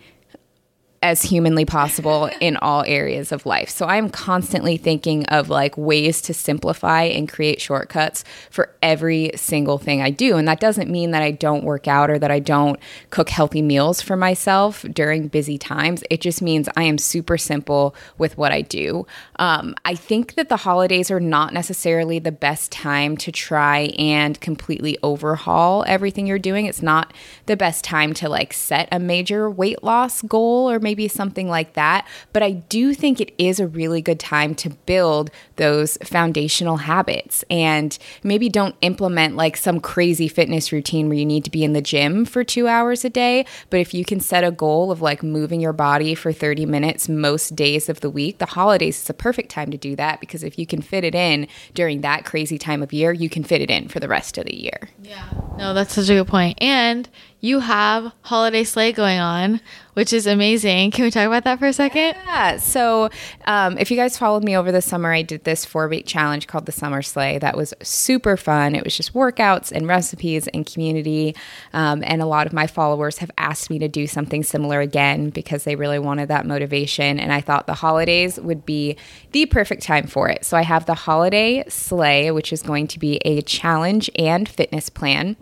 as 1.02 1.22
humanly 1.22 1.64
possible 1.64 2.28
in 2.40 2.56
all 2.56 2.82
areas 2.86 3.30
of 3.30 3.46
life. 3.46 3.68
So 3.68 3.86
I'm 3.86 4.10
constantly 4.10 4.76
thinking 4.76 5.24
of 5.26 5.48
like 5.48 5.76
ways 5.76 6.20
to 6.22 6.34
simplify 6.34 7.02
and 7.04 7.28
create 7.28 7.60
shortcuts 7.60 8.24
for 8.50 8.74
every 8.82 9.30
single 9.36 9.78
thing 9.78 10.02
I 10.02 10.10
do. 10.10 10.36
And 10.36 10.48
that 10.48 10.58
doesn't 10.58 10.90
mean 10.90 11.12
that 11.12 11.22
I 11.22 11.30
don't 11.30 11.62
work 11.62 11.86
out 11.86 12.10
or 12.10 12.18
that 12.18 12.32
I 12.32 12.40
don't 12.40 12.80
cook 13.10 13.28
healthy 13.28 13.62
meals 13.62 14.02
for 14.02 14.16
myself 14.16 14.84
during 14.92 15.28
busy 15.28 15.56
times. 15.56 16.02
It 16.10 16.20
just 16.20 16.42
means 16.42 16.68
I 16.76 16.82
am 16.82 16.98
super 16.98 17.38
simple 17.38 17.94
with 18.18 18.36
what 18.36 18.50
I 18.50 18.62
do. 18.62 19.06
Um, 19.36 19.76
I 19.84 19.94
think 19.94 20.34
that 20.34 20.48
the 20.48 20.56
holidays 20.56 21.12
are 21.12 21.20
not 21.20 21.52
necessarily 21.52 22.18
the 22.18 22.32
best 22.32 22.72
time 22.72 23.16
to 23.18 23.30
try 23.30 23.92
and 23.98 24.40
completely 24.40 24.98
overhaul 25.04 25.84
everything 25.86 26.26
you're 26.26 26.38
doing. 26.40 26.66
It's 26.66 26.82
not 26.82 27.12
the 27.46 27.56
best 27.56 27.84
time 27.84 28.14
to 28.14 28.28
like 28.28 28.52
set 28.52 28.88
a 28.90 28.98
major 28.98 29.48
weight 29.48 29.84
loss 29.84 30.22
goal 30.22 30.68
or 30.68 30.80
maybe 30.88 31.06
something 31.06 31.50
like 31.50 31.74
that. 31.74 32.06
But 32.32 32.42
I 32.42 32.52
do 32.52 32.94
think 32.94 33.20
it 33.20 33.34
is 33.36 33.60
a 33.60 33.66
really 33.66 34.00
good 34.00 34.18
time 34.18 34.54
to 34.54 34.70
build 34.70 35.30
those 35.56 35.98
foundational 36.02 36.78
habits 36.78 37.44
and 37.50 37.98
maybe 38.22 38.48
don't 38.48 38.74
implement 38.80 39.36
like 39.36 39.58
some 39.58 39.80
crazy 39.80 40.28
fitness 40.28 40.72
routine 40.72 41.10
where 41.10 41.18
you 41.18 41.26
need 41.26 41.44
to 41.44 41.50
be 41.50 41.62
in 41.62 41.74
the 41.74 41.82
gym 41.82 42.24
for 42.24 42.42
two 42.42 42.68
hours 42.68 43.04
a 43.04 43.10
day. 43.10 43.44
But 43.68 43.80
if 43.80 43.92
you 43.92 44.02
can 44.02 44.18
set 44.18 44.44
a 44.44 44.50
goal 44.50 44.90
of 44.90 45.02
like 45.02 45.22
moving 45.22 45.60
your 45.60 45.74
body 45.74 46.14
for 46.14 46.32
30 46.32 46.64
minutes 46.64 47.06
most 47.06 47.54
days 47.54 47.90
of 47.90 48.00
the 48.00 48.08
week, 48.08 48.38
the 48.38 48.46
holidays 48.46 49.02
is 49.02 49.10
a 49.10 49.14
perfect 49.14 49.50
time 49.50 49.70
to 49.70 49.76
do 49.76 49.94
that 49.96 50.20
because 50.20 50.42
if 50.42 50.58
you 50.58 50.64
can 50.64 50.80
fit 50.80 51.04
it 51.04 51.14
in 51.14 51.48
during 51.74 52.00
that 52.00 52.24
crazy 52.24 52.56
time 52.56 52.82
of 52.82 52.94
year, 52.94 53.12
you 53.12 53.28
can 53.28 53.44
fit 53.44 53.60
it 53.60 53.70
in 53.70 53.88
for 53.88 54.00
the 54.00 54.08
rest 54.08 54.38
of 54.38 54.46
the 54.46 54.58
year. 54.58 54.88
Yeah. 55.02 55.28
No, 55.58 55.74
that's 55.74 55.92
such 55.92 56.08
a 56.08 56.14
good 56.14 56.28
point. 56.28 56.56
And 56.62 57.10
you 57.40 57.60
have 57.60 58.12
holiday 58.22 58.64
sleigh 58.64 58.90
going 58.90 59.20
on, 59.20 59.60
which 59.94 60.12
is 60.12 60.26
amazing. 60.26 60.90
Can 60.90 61.04
we 61.04 61.10
talk 61.10 61.26
about 61.26 61.44
that 61.44 61.60
for 61.60 61.66
a 61.66 61.72
second? 61.72 62.16
Yeah. 62.26 62.56
So, 62.56 63.10
um, 63.46 63.78
if 63.78 63.92
you 63.92 63.96
guys 63.96 64.18
followed 64.18 64.42
me 64.42 64.56
over 64.56 64.72
the 64.72 64.82
summer, 64.82 65.12
I 65.12 65.22
did 65.22 65.44
this 65.44 65.64
four 65.64 65.86
week 65.88 66.04
challenge 66.04 66.48
called 66.48 66.66
the 66.66 66.72
Summer 66.72 67.00
Sleigh. 67.00 67.38
That 67.38 67.56
was 67.56 67.74
super 67.80 68.36
fun. 68.36 68.74
It 68.74 68.82
was 68.82 68.96
just 68.96 69.14
workouts 69.14 69.70
and 69.70 69.86
recipes 69.86 70.48
and 70.48 70.66
community. 70.66 71.36
Um, 71.72 72.02
and 72.04 72.20
a 72.20 72.26
lot 72.26 72.48
of 72.48 72.52
my 72.52 72.66
followers 72.66 73.18
have 73.18 73.30
asked 73.38 73.70
me 73.70 73.78
to 73.78 73.88
do 73.88 74.08
something 74.08 74.42
similar 74.42 74.80
again 74.80 75.30
because 75.30 75.62
they 75.62 75.76
really 75.76 76.00
wanted 76.00 76.28
that 76.28 76.44
motivation. 76.44 77.20
And 77.20 77.32
I 77.32 77.40
thought 77.40 77.68
the 77.68 77.74
holidays 77.74 78.40
would 78.40 78.66
be 78.66 78.96
the 79.30 79.46
perfect 79.46 79.82
time 79.82 80.08
for 80.08 80.28
it. 80.28 80.44
So, 80.44 80.56
I 80.56 80.62
have 80.62 80.86
the 80.86 80.94
Holiday 80.94 81.62
Sleigh, 81.68 82.32
which 82.32 82.52
is 82.52 82.62
going 82.62 82.88
to 82.88 82.98
be 82.98 83.18
a 83.24 83.42
challenge 83.42 84.10
and 84.16 84.48
fitness 84.48 84.88
plan. 84.88 85.36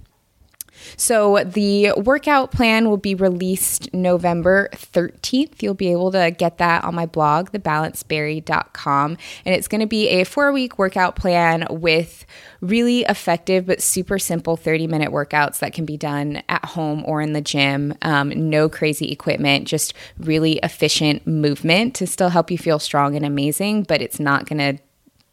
So 0.96 1.42
the 1.44 1.92
workout 1.96 2.52
plan 2.52 2.88
will 2.88 2.96
be 2.96 3.14
released 3.14 3.92
November 3.92 4.68
13th. 4.74 5.62
You'll 5.62 5.74
be 5.74 5.92
able 5.92 6.12
to 6.12 6.30
get 6.30 6.58
that 6.58 6.84
on 6.84 6.94
my 6.94 7.06
blog, 7.06 7.50
thebalanceberry.com. 7.50 9.16
And 9.44 9.54
it's 9.54 9.68
going 9.68 9.80
to 9.80 9.86
be 9.86 10.08
a 10.08 10.24
four 10.24 10.52
week 10.52 10.78
workout 10.78 11.16
plan 11.16 11.66
with 11.70 12.26
really 12.60 13.02
effective 13.02 13.66
but 13.66 13.82
super 13.82 14.18
simple 14.18 14.56
30 14.56 14.86
minute 14.86 15.10
workouts 15.10 15.58
that 15.58 15.72
can 15.72 15.84
be 15.84 15.96
done 15.96 16.42
at 16.48 16.64
home 16.64 17.04
or 17.06 17.20
in 17.20 17.32
the 17.32 17.40
gym. 17.40 17.94
Um, 18.02 18.28
no 18.50 18.68
crazy 18.68 19.10
equipment, 19.12 19.68
just 19.68 19.94
really 20.18 20.58
efficient 20.62 21.26
movement 21.26 21.94
to 21.96 22.06
still 22.06 22.30
help 22.30 22.50
you 22.50 22.58
feel 22.58 22.78
strong 22.78 23.16
and 23.16 23.24
amazing, 23.24 23.84
but 23.84 24.00
it's 24.00 24.20
not 24.20 24.48
going 24.48 24.76
to 24.76 24.82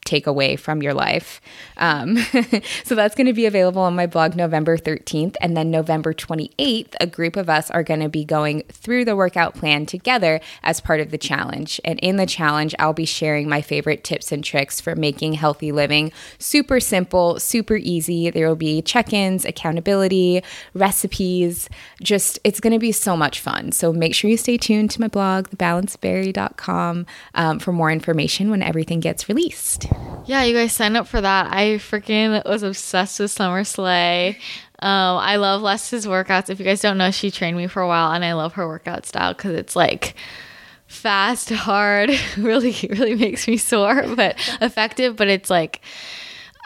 take 0.03 0.27
away 0.27 0.55
from 0.55 0.81
your 0.81 0.93
life. 0.93 1.41
Um, 1.77 2.17
so 2.83 2.95
that's 2.95 3.15
going 3.15 3.27
to 3.27 3.33
be 3.33 3.45
available 3.45 3.81
on 3.81 3.95
my 3.95 4.05
blog 4.05 4.35
November 4.35 4.77
13th. 4.77 5.35
And 5.41 5.55
then 5.55 5.71
November 5.71 6.13
28th, 6.13 6.95
a 6.99 7.07
group 7.07 7.35
of 7.35 7.49
us 7.49 7.71
are 7.71 7.83
going 7.83 8.01
to 8.01 8.09
be 8.09 8.25
going 8.25 8.63
through 8.69 9.05
the 9.05 9.15
workout 9.15 9.55
plan 9.55 9.85
together 9.85 10.41
as 10.63 10.81
part 10.81 10.99
of 10.99 11.11
the 11.11 11.17
challenge. 11.17 11.79
And 11.85 11.99
in 11.99 12.17
the 12.17 12.25
challenge, 12.25 12.75
I'll 12.79 12.93
be 12.93 13.05
sharing 13.05 13.49
my 13.49 13.61
favorite 13.61 14.03
tips 14.03 14.31
and 14.31 14.43
tricks 14.43 14.81
for 14.81 14.95
making 14.95 15.33
healthy 15.33 15.71
living 15.71 16.11
super 16.39 16.79
simple, 16.79 17.39
super 17.39 17.75
easy. 17.75 18.29
There 18.29 18.47
will 18.47 18.55
be 18.55 18.81
check 18.81 19.13
ins, 19.13 19.45
accountability, 19.45 20.43
recipes. 20.73 21.69
Just, 22.01 22.39
it's 22.43 22.59
going 22.59 22.73
to 22.73 22.79
be 22.79 22.91
so 22.91 23.15
much 23.15 23.39
fun. 23.39 23.71
So 23.71 23.93
make 23.93 24.13
sure 24.13 24.29
you 24.29 24.37
stay 24.37 24.57
tuned 24.57 24.91
to 24.91 25.01
my 25.01 25.07
blog, 25.07 25.49
thebalanceberry.com, 25.49 27.05
um, 27.35 27.59
for 27.59 27.71
more 27.71 27.91
information 27.91 28.49
when 28.49 28.61
everything 28.61 28.99
gets 28.99 29.29
released. 29.29 29.87
Yeah, 30.25 30.43
you 30.43 30.55
guys 30.55 30.71
sign 30.71 30.95
up 30.95 31.07
for 31.07 31.19
that. 31.19 31.53
I 31.53 31.77
freaking 31.77 32.45
was 32.45 32.63
obsessed 32.63 33.19
with 33.19 33.31
Summer 33.31 33.63
Sleigh. 33.63 34.37
Um, 34.79 35.17
I 35.17 35.35
love 35.35 35.61
Les's 35.61 36.05
workouts. 36.05 36.49
If 36.49 36.59
you 36.59 36.65
guys 36.65 36.81
don't 36.81 36.97
know, 36.97 37.11
she 37.11 37.29
trained 37.31 37.57
me 37.57 37.67
for 37.67 37.81
a 37.81 37.87
while, 37.87 38.11
and 38.11 38.23
I 38.23 38.33
love 38.33 38.53
her 38.53 38.67
workout 38.67 39.05
style 39.05 39.33
because 39.33 39.53
it's 39.53 39.75
like 39.75 40.15
fast, 40.87 41.49
hard, 41.49 42.11
really, 42.37 42.75
really 42.89 43.15
makes 43.15 43.47
me 43.47 43.57
sore, 43.57 44.03
but 44.15 44.37
effective. 44.61 45.15
But 45.15 45.27
it's 45.27 45.49
like 45.49 45.81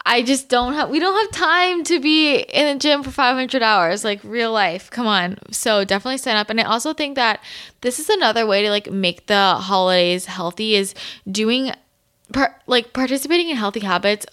I 0.06 0.22
just 0.22 0.48
don't 0.48 0.74
have. 0.74 0.90
We 0.90 1.00
don't 1.00 1.20
have 1.20 1.32
time 1.32 1.84
to 1.84 2.00
be 2.00 2.38
in 2.38 2.74
the 2.74 2.80
gym 2.80 3.04
for 3.04 3.12
500 3.12 3.62
hours, 3.62 4.06
like 4.06 4.22
real 4.24 4.54
life. 4.54 4.90
Come 4.90 5.06
on. 5.06 5.38
So 5.52 5.84
definitely 5.84 6.18
sign 6.18 6.38
up. 6.38 6.50
And 6.50 6.62
I 6.62 6.64
also 6.64 6.94
think 6.94 7.16
that 7.16 7.44
this 7.82 8.00
is 8.00 8.08
another 8.10 8.46
way 8.48 8.64
to 8.64 8.70
like 8.70 8.90
make 8.90 9.26
the 9.26 9.56
holidays 9.56 10.26
healthy 10.26 10.76
is 10.76 10.96
doing 11.30 11.74
par- 12.34 12.60
like 12.68 12.94
participating 12.94 13.50
in 13.50 13.58
healthy 13.58 13.82
habits 13.82 14.26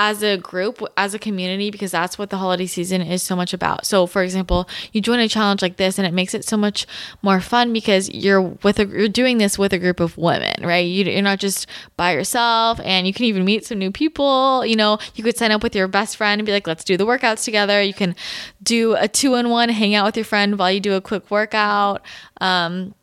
as 0.00 0.22
a 0.22 0.36
group, 0.36 0.80
as 0.96 1.12
a 1.12 1.18
community, 1.18 1.72
because 1.72 1.90
that's 1.90 2.16
what 2.16 2.30
the 2.30 2.36
holiday 2.36 2.66
season 2.66 3.02
is 3.02 3.20
so 3.20 3.34
much 3.34 3.52
about. 3.52 3.84
So, 3.84 4.06
for 4.06 4.22
example, 4.22 4.68
you 4.92 5.00
join 5.00 5.18
a 5.18 5.28
challenge 5.28 5.60
like 5.60 5.76
this, 5.76 5.98
and 5.98 6.06
it 6.06 6.14
makes 6.14 6.34
it 6.34 6.44
so 6.44 6.56
much 6.56 6.86
more 7.20 7.40
fun 7.40 7.72
because 7.72 8.08
you're 8.10 8.40
with 8.40 8.78
a 8.78 8.86
you're 8.86 9.08
doing 9.08 9.38
this 9.38 9.58
with 9.58 9.72
a 9.72 9.78
group 9.78 9.98
of 9.98 10.16
women, 10.16 10.54
right? 10.62 10.86
You, 10.86 11.18
are 11.18 11.22
not 11.22 11.40
just 11.40 11.66
by 11.96 12.12
yourself, 12.12 12.78
and 12.84 13.08
you 13.08 13.12
can 13.12 13.24
even 13.24 13.44
meet 13.44 13.66
some 13.66 13.78
new 13.78 13.90
people. 13.90 14.64
You 14.64 14.76
know, 14.76 14.98
you 15.16 15.24
could 15.24 15.36
sign 15.36 15.50
up 15.50 15.64
with 15.64 15.74
your 15.74 15.88
best 15.88 16.16
friend 16.16 16.40
and 16.40 16.46
be 16.46 16.52
like, 16.52 16.68
"Let's 16.68 16.84
do 16.84 16.96
the 16.96 17.04
workouts 17.04 17.42
together." 17.42 17.82
You 17.82 17.94
can 17.94 18.14
do 18.62 18.94
a 18.94 19.08
two 19.08 19.34
in 19.34 19.50
one, 19.50 19.68
hang 19.68 19.96
out 19.96 20.06
with 20.06 20.16
your 20.16 20.24
friend 20.24 20.60
while 20.60 20.70
you 20.70 20.78
do 20.78 20.94
a 20.94 21.00
quick 21.00 21.28
workout. 21.28 22.02
Um, 22.40 22.94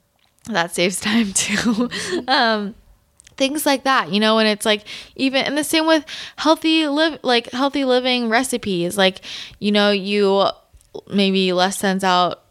that 0.46 0.74
saves 0.74 1.00
time 1.02 1.34
too. 1.34 1.90
um, 2.30 2.74
things 3.38 3.66
like 3.66 3.84
that 3.84 4.12
you 4.12 4.20
know 4.20 4.40
and 4.40 4.48
it's 4.48 4.66
like 4.66 4.86
even 5.16 5.44
and 5.44 5.58
the 5.58 5.64
same 5.64 5.86
with 5.86 6.06
healthy 6.38 6.88
live 6.88 7.20
like 7.24 7.52
healthy 7.52 7.86
living 7.86 8.30
recipes. 8.30 8.98
Like 8.98 9.22
you 9.60 9.72
know 9.72 9.92
you 9.92 10.46
maybe 11.08 11.52
Les 11.54 11.78
sends 11.78 12.04
out 12.04 12.42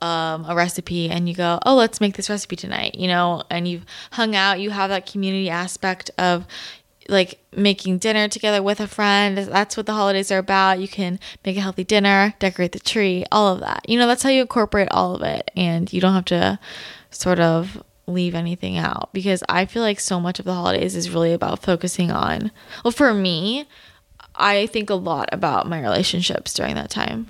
um, 0.00 0.44
a 0.46 0.54
recipe 0.54 1.08
and 1.08 1.28
you 1.28 1.34
go 1.34 1.58
oh 1.64 1.76
let's 1.76 2.00
make 2.00 2.14
this 2.14 2.28
recipe 2.28 2.56
tonight 2.56 2.94
you 2.94 3.08
know 3.08 3.42
and 3.50 3.66
you've 3.66 3.86
hung 4.10 4.36
out 4.36 4.60
you 4.60 4.68
have 4.68 4.90
that 4.90 5.06
community 5.06 5.48
aspect 5.48 6.10
of 6.18 6.46
like 7.08 7.38
making 7.54 7.98
dinner 7.98 8.28
together 8.28 8.62
with 8.62 8.80
a 8.80 8.86
friend. 8.86 9.36
That's 9.36 9.76
what 9.76 9.86
the 9.86 9.92
holidays 9.92 10.32
are 10.32 10.38
about. 10.38 10.80
You 10.80 10.88
can 10.88 11.20
make 11.44 11.56
a 11.56 11.60
healthy 11.60 11.84
dinner 11.84 12.34
decorate 12.38 12.72
the 12.72 12.80
tree 12.80 13.24
all 13.30 13.52
of 13.52 13.60
that. 13.60 13.88
You 13.88 13.98
know 13.98 14.06
that's 14.06 14.22
how 14.22 14.30
you 14.30 14.42
incorporate 14.42 14.88
all 14.90 15.14
of 15.14 15.22
it 15.22 15.50
and 15.56 15.92
you 15.92 16.00
don't 16.00 16.14
have 16.14 16.24
to 16.26 16.58
sort 17.10 17.40
of 17.40 17.82
leave 18.06 18.34
anything 18.34 18.76
out 18.76 19.10
because 19.12 19.42
I 19.48 19.66
feel 19.66 19.82
like 19.82 20.00
so 20.00 20.20
much 20.20 20.38
of 20.38 20.44
the 20.44 20.54
holidays 20.54 20.94
is 20.94 21.10
really 21.10 21.32
about 21.32 21.62
focusing 21.62 22.10
on, 22.10 22.50
well, 22.84 22.92
for 22.92 23.14
me, 23.14 23.66
I 24.36 24.66
think 24.66 24.90
a 24.90 24.94
lot 24.94 25.28
about 25.32 25.68
my 25.68 25.80
relationships 25.80 26.54
during 26.54 26.74
that 26.74 26.90
time. 26.90 27.26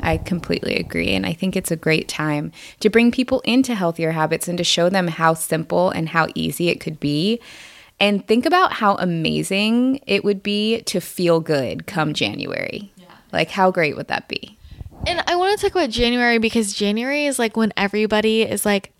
I 0.00 0.18
completely 0.18 0.76
agree. 0.76 1.14
And 1.14 1.24
I 1.24 1.32
think 1.32 1.56
it's 1.56 1.70
a 1.70 1.76
great 1.76 2.08
time 2.08 2.52
to 2.80 2.90
bring 2.90 3.10
people 3.10 3.40
into 3.40 3.74
healthier 3.74 4.12
habits 4.12 4.48
and 4.48 4.58
to 4.58 4.64
show 4.64 4.88
them 4.88 5.08
how 5.08 5.34
simple 5.34 5.90
and 5.90 6.08
how 6.08 6.26
easy 6.34 6.68
it 6.68 6.80
could 6.80 7.00
be. 7.00 7.40
And 8.00 8.26
think 8.26 8.44
about 8.44 8.74
how 8.74 8.96
amazing 8.96 10.00
it 10.06 10.24
would 10.24 10.42
be 10.42 10.82
to 10.82 11.00
feel 11.00 11.40
good 11.40 11.86
come 11.86 12.14
January. 12.14 12.92
Yeah. 12.96 13.06
Like, 13.32 13.50
how 13.50 13.70
great 13.70 13.96
would 13.96 14.08
that 14.08 14.28
be? 14.28 14.58
And 15.06 15.22
I 15.26 15.36
want 15.36 15.58
to 15.58 15.64
talk 15.64 15.74
about 15.74 15.90
January 15.90 16.38
because 16.38 16.74
January 16.74 17.26
is 17.26 17.38
like 17.38 17.56
when 17.56 17.72
everybody 17.76 18.42
is 18.42 18.66
like, 18.66 18.92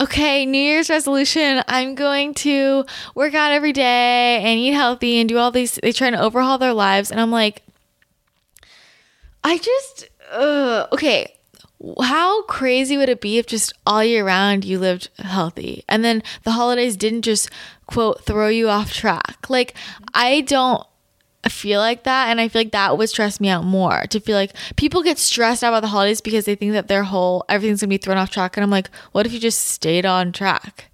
okay, 0.00 0.46
New 0.46 0.58
Year's 0.58 0.88
resolution, 0.88 1.62
I'm 1.68 1.94
going 1.94 2.34
to 2.34 2.84
work 3.14 3.34
out 3.34 3.52
every 3.52 3.72
day 3.72 4.40
and 4.42 4.58
eat 4.58 4.72
healthy 4.72 5.20
and 5.20 5.28
do 5.28 5.36
all 5.38 5.50
these. 5.50 5.74
They 5.74 5.92
try 5.92 6.10
to 6.10 6.20
overhaul 6.20 6.58
their 6.58 6.72
lives. 6.72 7.10
And 7.10 7.20
I'm 7.20 7.30
like, 7.30 7.62
I 9.44 9.58
just, 9.58 10.08
uh, 10.32 10.86
okay, 10.92 11.36
how 12.02 12.42
crazy 12.42 12.96
would 12.96 13.08
it 13.08 13.20
be 13.20 13.38
if 13.38 13.46
just 13.46 13.72
all 13.86 14.04
year 14.04 14.24
round 14.24 14.64
you 14.64 14.78
lived 14.78 15.08
healthy 15.18 15.84
and 15.88 16.04
then 16.04 16.22
the 16.44 16.52
holidays 16.52 16.96
didn't 16.96 17.22
just, 17.22 17.50
quote, 17.86 18.24
throw 18.24 18.48
you 18.48 18.68
off 18.68 18.92
track? 18.92 19.48
Like, 19.48 19.74
I 20.14 20.40
don't 20.42 20.86
feel 21.48 21.80
like 21.80 22.04
that 22.04 22.28
and 22.28 22.40
i 22.40 22.48
feel 22.48 22.60
like 22.60 22.72
that 22.72 22.96
would 22.98 23.08
stress 23.08 23.40
me 23.40 23.48
out 23.48 23.64
more 23.64 24.04
to 24.10 24.20
feel 24.20 24.36
like 24.36 24.52
people 24.76 25.02
get 25.02 25.18
stressed 25.18 25.64
out 25.64 25.68
about 25.70 25.80
the 25.80 25.88
holidays 25.88 26.20
because 26.20 26.44
they 26.44 26.54
think 26.54 26.72
that 26.72 26.86
their 26.88 27.02
whole 27.04 27.44
everything's 27.48 27.80
gonna 27.80 27.88
be 27.88 27.96
thrown 27.96 28.18
off 28.18 28.30
track 28.30 28.56
and 28.56 28.64
i'm 28.64 28.70
like 28.70 28.90
what 29.12 29.24
if 29.26 29.32
you 29.32 29.40
just 29.40 29.66
stayed 29.68 30.04
on 30.04 30.32
track 30.32 30.86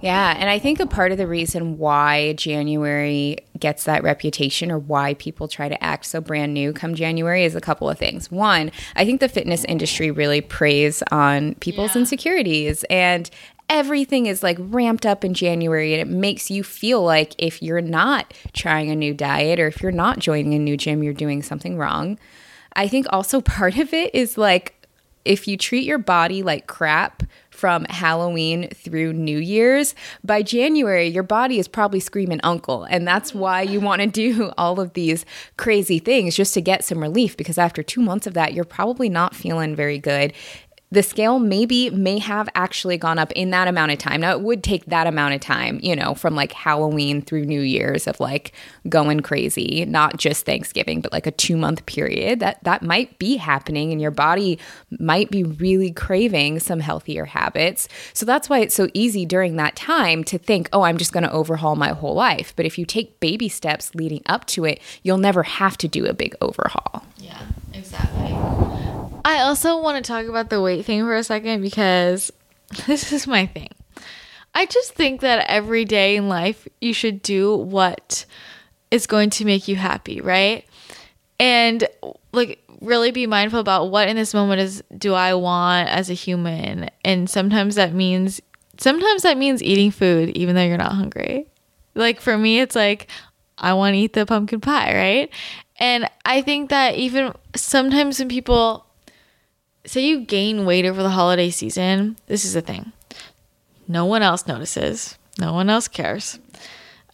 Yeah, 0.00 0.34
and 0.38 0.50
I 0.50 0.58
think 0.58 0.80
a 0.80 0.86
part 0.86 1.12
of 1.12 1.18
the 1.18 1.26
reason 1.26 1.78
why 1.78 2.34
January 2.34 3.38
gets 3.58 3.84
that 3.84 4.02
reputation 4.02 4.70
or 4.70 4.78
why 4.78 5.14
people 5.14 5.48
try 5.48 5.66
to 5.70 5.82
act 5.82 6.04
so 6.04 6.20
brand 6.20 6.52
new 6.52 6.74
come 6.74 6.94
January 6.94 7.42
is 7.44 7.54
a 7.54 7.60
couple 7.60 7.88
of 7.88 7.98
things. 7.98 8.30
One, 8.30 8.70
I 8.96 9.06
think 9.06 9.20
the 9.20 9.30
fitness 9.30 9.64
industry 9.64 10.10
really 10.10 10.42
preys 10.42 11.02
on 11.10 11.54
people's 11.56 11.94
Yeah. 11.94 12.00
insecurities 12.02 12.84
and 12.90 13.30
everything 13.68 14.26
is 14.26 14.42
like 14.42 14.56
ramped 14.60 15.06
up 15.06 15.24
in 15.24 15.34
January 15.34 15.92
and 15.92 16.00
it 16.00 16.12
makes 16.12 16.50
you 16.50 16.62
feel 16.62 17.02
like 17.02 17.34
if 17.38 17.62
you're 17.62 17.80
not 17.80 18.32
trying 18.52 18.90
a 18.90 18.96
new 18.96 19.14
diet 19.14 19.58
or 19.58 19.66
if 19.66 19.82
you're 19.82 19.92
not 19.92 20.18
joining 20.18 20.54
a 20.54 20.58
new 20.58 20.76
gym, 20.76 21.02
you're 21.02 21.12
doing 21.12 21.42
something 21.42 21.76
wrong. 21.76 22.18
I 22.74 22.88
think 22.88 23.06
also 23.10 23.40
part 23.40 23.76
of 23.76 23.92
it 23.92 24.14
is 24.14 24.36
like 24.38 24.74
if 25.24 25.48
you 25.48 25.56
treat 25.56 25.84
your 25.84 25.98
body 25.98 26.42
like 26.42 26.66
crap 26.66 27.22
from 27.50 27.84
Halloween 27.84 28.68
through 28.70 29.12
New 29.12 29.38
Year's, 29.38 29.94
by 30.22 30.42
January, 30.42 31.06
your 31.06 31.22
body 31.22 31.58
is 31.58 31.68
probably 31.68 32.00
screaming 32.00 32.40
uncle. 32.42 32.84
And 32.84 33.06
that's 33.06 33.32
why 33.32 33.62
you 33.62 33.80
want 33.80 34.02
to 34.02 34.06
do 34.34 34.52
all 34.58 34.80
of 34.80 34.92
these 34.92 35.24
crazy 35.56 35.98
things 35.98 36.36
just 36.36 36.52
to 36.54 36.60
get 36.60 36.84
some 36.84 36.98
relief 36.98 37.36
because 37.36 37.56
after 37.56 37.82
two 37.82 38.02
months 38.02 38.26
of 38.26 38.34
that, 38.34 38.52
you're 38.54 38.64
probably 38.64 39.08
not 39.08 39.34
feeling 39.34 39.74
very 39.74 39.98
good 39.98 40.32
the 40.94 41.02
scale 41.02 41.40
maybe 41.40 41.90
may 41.90 42.18
have 42.18 42.48
actually 42.54 42.96
gone 42.96 43.18
up 43.18 43.32
in 43.32 43.50
that 43.50 43.66
amount 43.66 43.90
of 43.90 43.98
time. 43.98 44.20
Now 44.20 44.30
it 44.32 44.40
would 44.42 44.62
take 44.62 44.86
that 44.86 45.06
amount 45.08 45.34
of 45.34 45.40
time, 45.40 45.80
you 45.82 45.96
know, 45.96 46.14
from 46.14 46.36
like 46.36 46.52
Halloween 46.52 47.20
through 47.20 47.44
New 47.44 47.60
Year's 47.60 48.06
of 48.06 48.20
like 48.20 48.52
going 48.88 49.20
crazy, 49.20 49.84
not 49.86 50.16
just 50.16 50.46
Thanksgiving, 50.46 51.00
but 51.00 51.12
like 51.12 51.26
a 51.26 51.32
2 51.32 51.56
month 51.56 51.84
period. 51.86 52.38
That 52.40 52.62
that 52.62 52.82
might 52.82 53.18
be 53.18 53.36
happening 53.36 53.90
and 53.90 54.00
your 54.00 54.12
body 54.12 54.58
might 55.00 55.30
be 55.30 55.42
really 55.42 55.90
craving 55.90 56.60
some 56.60 56.78
healthier 56.78 57.24
habits. 57.24 57.88
So 58.12 58.24
that's 58.24 58.48
why 58.48 58.60
it's 58.60 58.74
so 58.74 58.88
easy 58.94 59.26
during 59.26 59.56
that 59.56 59.74
time 59.74 60.22
to 60.24 60.38
think, 60.38 60.68
"Oh, 60.72 60.82
I'm 60.82 60.96
just 60.96 61.12
going 61.12 61.24
to 61.24 61.32
overhaul 61.32 61.74
my 61.74 61.88
whole 61.88 62.14
life." 62.14 62.54
But 62.54 62.66
if 62.66 62.78
you 62.78 62.86
take 62.86 63.18
baby 63.18 63.48
steps 63.48 63.94
leading 63.96 64.22
up 64.26 64.46
to 64.46 64.64
it, 64.64 64.80
you'll 65.02 65.18
never 65.18 65.42
have 65.42 65.76
to 65.78 65.88
do 65.88 66.06
a 66.06 66.14
big 66.14 66.36
overhaul. 66.40 67.04
Yeah, 67.18 67.42
exactly. 67.72 69.03
I 69.24 69.40
also 69.40 69.80
want 69.80 70.04
to 70.04 70.06
talk 70.06 70.26
about 70.26 70.50
the 70.50 70.60
weight 70.60 70.84
thing 70.84 71.00
for 71.02 71.16
a 71.16 71.24
second 71.24 71.62
because 71.62 72.30
this 72.86 73.12
is 73.12 73.26
my 73.26 73.46
thing. 73.46 73.70
I 74.54 74.66
just 74.66 74.94
think 74.94 75.20
that 75.22 75.46
every 75.48 75.84
day 75.84 76.16
in 76.16 76.28
life 76.28 76.68
you 76.80 76.92
should 76.92 77.22
do 77.22 77.56
what 77.56 78.24
is 78.90 79.06
going 79.06 79.30
to 79.30 79.44
make 79.44 79.66
you 79.66 79.76
happy, 79.76 80.20
right? 80.20 80.64
And 81.40 81.88
like 82.32 82.60
really 82.80 83.10
be 83.10 83.26
mindful 83.26 83.58
about 83.58 83.90
what 83.90 84.08
in 84.08 84.16
this 84.16 84.34
moment 84.34 84.60
is 84.60 84.84
do 84.96 85.14
I 85.14 85.34
want 85.34 85.88
as 85.88 86.10
a 86.10 86.14
human? 86.14 86.90
And 87.04 87.28
sometimes 87.28 87.74
that 87.74 87.94
means 87.94 88.40
sometimes 88.78 89.22
that 89.22 89.38
means 89.38 89.62
eating 89.62 89.90
food 89.90 90.30
even 90.30 90.54
though 90.54 90.62
you're 90.62 90.76
not 90.76 90.92
hungry. 90.92 91.46
Like 91.94 92.20
for 92.20 92.36
me 92.36 92.60
it's 92.60 92.76
like 92.76 93.08
I 93.58 93.72
want 93.74 93.94
to 93.94 93.98
eat 93.98 94.12
the 94.12 94.26
pumpkin 94.26 94.60
pie, 94.60 94.94
right? 94.94 95.30
And 95.78 96.08
I 96.24 96.42
think 96.42 96.70
that 96.70 96.94
even 96.94 97.32
sometimes 97.56 98.18
when 98.20 98.28
people 98.28 98.84
say 99.86 100.04
you 100.06 100.20
gain 100.20 100.64
weight 100.66 100.84
over 100.84 101.02
the 101.02 101.10
holiday 101.10 101.50
season, 101.50 102.16
this 102.26 102.44
is 102.44 102.54
the 102.54 102.60
thing. 102.62 102.92
No 103.86 104.04
one 104.06 104.22
else 104.22 104.46
notices. 104.46 105.16
No 105.38 105.52
one 105.52 105.68
else 105.68 105.88
cares. 105.88 106.38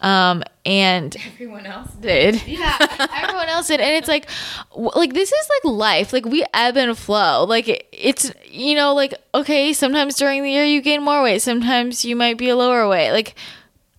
Um, 0.01 0.43
and 0.65 1.15
Everyone 1.27 1.67
else 1.67 1.91
did. 2.01 2.41
Yeah, 2.47 2.77
everyone 3.15 3.49
else 3.49 3.67
did, 3.67 3.81
and 3.81 3.95
it's 3.97 4.09
like, 4.09 4.31
like 4.75 5.13
this 5.13 5.31
is 5.31 5.49
like 5.65 5.73
life. 5.75 6.13
Like 6.15 6.25
we 6.25 6.43
ebb 6.55 6.77
and 6.79 6.97
flow. 6.97 7.45
Like 7.45 7.69
it- 7.69 7.87
it's 7.93 8.33
you 8.51 8.75
know 8.75 8.95
like 8.95 9.13
okay, 9.35 9.73
sometimes 9.75 10.15
during 10.17 10.43
the 10.43 10.51
year 10.51 10.65
you 10.65 10.81
gain 10.81 11.03
more 11.03 11.23
weight, 11.23 11.43
sometimes 11.43 12.03
you 12.05 12.17
might 12.17 12.39
be 12.39 12.49
a 12.49 12.57
lower 12.57 12.89
weight. 12.89 13.13
Like 13.13 13.35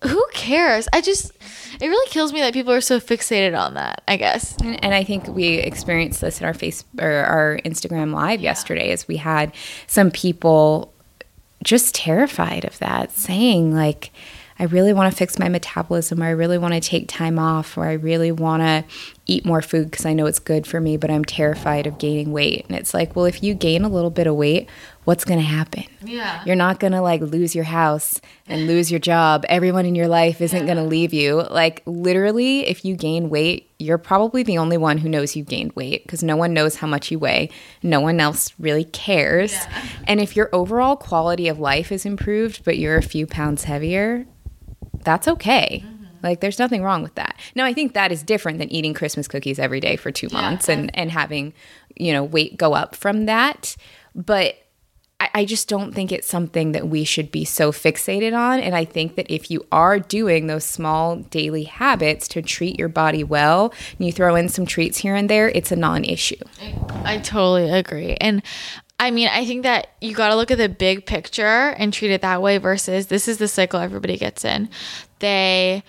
who 0.02 0.24
cares? 0.32 0.88
I 0.92 1.00
just 1.02 1.30
it 1.82 1.88
really 1.88 2.10
kills 2.10 2.32
me 2.32 2.40
that 2.40 2.54
people 2.54 2.72
are 2.72 2.80
so 2.80 3.00
fixated 3.00 3.58
on 3.58 3.74
that. 3.74 4.02
I 4.06 4.16
guess. 4.16 4.56
And, 4.58 4.82
and 4.84 4.94
I 4.94 5.02
think 5.02 5.26
we 5.26 5.54
experienced 5.54 6.20
this 6.20 6.40
in 6.40 6.46
our 6.46 6.54
face 6.54 6.84
or 7.00 7.10
our 7.10 7.58
Instagram 7.64 8.14
live 8.14 8.40
yesterday 8.40 8.92
as 8.92 9.08
we 9.08 9.16
had 9.16 9.52
some 9.86 10.10
people 10.10 10.92
just 11.64 11.94
terrified 11.94 12.64
of 12.64 12.78
that, 12.78 13.10
saying 13.10 13.74
like, 13.74 14.12
I 14.58 14.64
really 14.64 14.92
want 14.92 15.10
to 15.10 15.16
fix 15.16 15.38
my 15.38 15.48
metabolism, 15.48 16.22
or 16.22 16.26
I 16.26 16.30
really 16.30 16.58
want 16.58 16.74
to 16.74 16.80
take 16.80 17.08
time 17.08 17.38
off, 17.38 17.76
or 17.76 17.86
I 17.86 17.94
really 17.94 18.30
want 18.30 18.62
to 18.62 18.84
eat 19.26 19.44
more 19.44 19.62
food 19.62 19.90
because 19.90 20.04
I 20.04 20.12
know 20.12 20.26
it's 20.26 20.40
good 20.40 20.66
for 20.66 20.80
me, 20.80 20.96
but 20.96 21.10
I'm 21.10 21.24
terrified 21.24 21.86
of 21.86 21.98
gaining 21.98 22.32
weight. 22.32 22.66
And 22.68 22.76
it's 22.76 22.92
like, 22.92 23.14
well, 23.14 23.24
if 23.24 23.42
you 23.42 23.54
gain 23.54 23.84
a 23.84 23.88
little 23.88 24.10
bit 24.10 24.26
of 24.26 24.34
weight, 24.34 24.68
what's 25.04 25.24
going 25.24 25.38
to 25.38 25.46
happen? 25.46 25.84
Yeah. 26.02 26.42
You're 26.44 26.56
not 26.56 26.80
going 26.80 26.92
to 26.92 27.00
like 27.00 27.20
lose 27.20 27.54
your 27.54 27.64
house 27.64 28.20
and 28.48 28.66
lose 28.66 28.90
your 28.90 28.98
job. 28.98 29.44
Everyone 29.48 29.86
in 29.86 29.94
your 29.94 30.08
life 30.08 30.40
isn't 30.40 30.66
going 30.66 30.76
to 30.76 30.82
leave 30.82 31.12
you. 31.12 31.42
Like, 31.42 31.82
literally, 31.86 32.66
if 32.66 32.84
you 32.84 32.96
gain 32.96 33.30
weight, 33.30 33.70
you're 33.78 33.98
probably 33.98 34.42
the 34.42 34.58
only 34.58 34.76
one 34.76 34.98
who 34.98 35.08
knows 35.08 35.36
you 35.36 35.44
gained 35.44 35.72
weight 35.74 36.04
because 36.04 36.22
no 36.22 36.36
one 36.36 36.52
knows 36.52 36.76
how 36.76 36.88
much 36.88 37.10
you 37.10 37.18
weigh. 37.18 37.50
No 37.82 38.00
one 38.00 38.18
else 38.18 38.52
really 38.58 38.84
cares. 38.84 39.52
Yeah. 39.52 39.82
And 40.08 40.20
if 40.20 40.34
your 40.34 40.50
overall 40.52 40.96
quality 40.96 41.46
of 41.46 41.60
life 41.60 41.92
is 41.92 42.04
improved, 42.04 42.64
but 42.64 42.76
you're 42.76 42.96
a 42.96 43.02
few 43.02 43.26
pounds 43.26 43.64
heavier, 43.64 44.26
that's 45.04 45.28
okay. 45.28 45.84
Like 46.22 46.40
there's 46.40 46.58
nothing 46.58 46.82
wrong 46.82 47.02
with 47.02 47.14
that. 47.16 47.38
Now 47.54 47.64
I 47.64 47.72
think 47.72 47.94
that 47.94 48.12
is 48.12 48.22
different 48.22 48.58
than 48.58 48.72
eating 48.72 48.94
Christmas 48.94 49.28
cookies 49.28 49.58
every 49.58 49.80
day 49.80 49.96
for 49.96 50.10
2 50.10 50.28
months 50.30 50.68
and 50.68 50.90
and 50.96 51.10
having, 51.10 51.52
you 51.96 52.12
know, 52.12 52.24
weight 52.24 52.56
go 52.56 52.74
up 52.74 52.94
from 52.94 53.26
that. 53.26 53.76
But 54.14 54.56
I, 55.22 55.30
I 55.34 55.44
just 55.44 55.68
don't 55.68 55.94
think 55.94 56.10
it's 56.10 56.28
something 56.28 56.72
that 56.72 56.88
we 56.88 57.04
should 57.04 57.30
be 57.30 57.44
so 57.44 57.70
fixated 57.70 58.36
on. 58.36 58.60
And 58.60 58.74
I 58.74 58.84
think 58.84 59.14
that 59.14 59.30
if 59.30 59.50
you 59.50 59.64
are 59.70 59.98
doing 59.98 60.48
those 60.48 60.64
small 60.64 61.16
daily 61.16 61.64
habits 61.64 62.26
to 62.28 62.42
treat 62.42 62.78
your 62.78 62.88
body 62.88 63.22
well, 63.22 63.72
and 63.96 64.06
you 64.06 64.12
throw 64.12 64.34
in 64.34 64.48
some 64.48 64.66
treats 64.66 64.98
here 64.98 65.14
and 65.14 65.30
there, 65.30 65.48
it's 65.48 65.70
a 65.70 65.76
non-issue. 65.76 66.42
I 67.04 67.18
totally 67.18 67.70
agree. 67.70 68.16
And 68.20 68.42
I 68.98 69.10
mean, 69.10 69.28
I 69.28 69.44
think 69.46 69.62
that 69.62 69.88
you 70.00 70.14
got 70.14 70.28
to 70.28 70.36
look 70.36 70.50
at 70.50 70.58
the 70.58 70.68
big 70.68 71.06
picture 71.06 71.74
and 71.78 71.92
treat 71.92 72.10
it 72.10 72.20
that 72.22 72.42
way 72.42 72.58
versus 72.58 73.06
this 73.06 73.28
is 73.28 73.38
the 73.38 73.48
cycle 73.48 73.80
everybody 73.80 74.16
gets 74.16 74.44
in. 74.44 74.68
They 75.20 75.82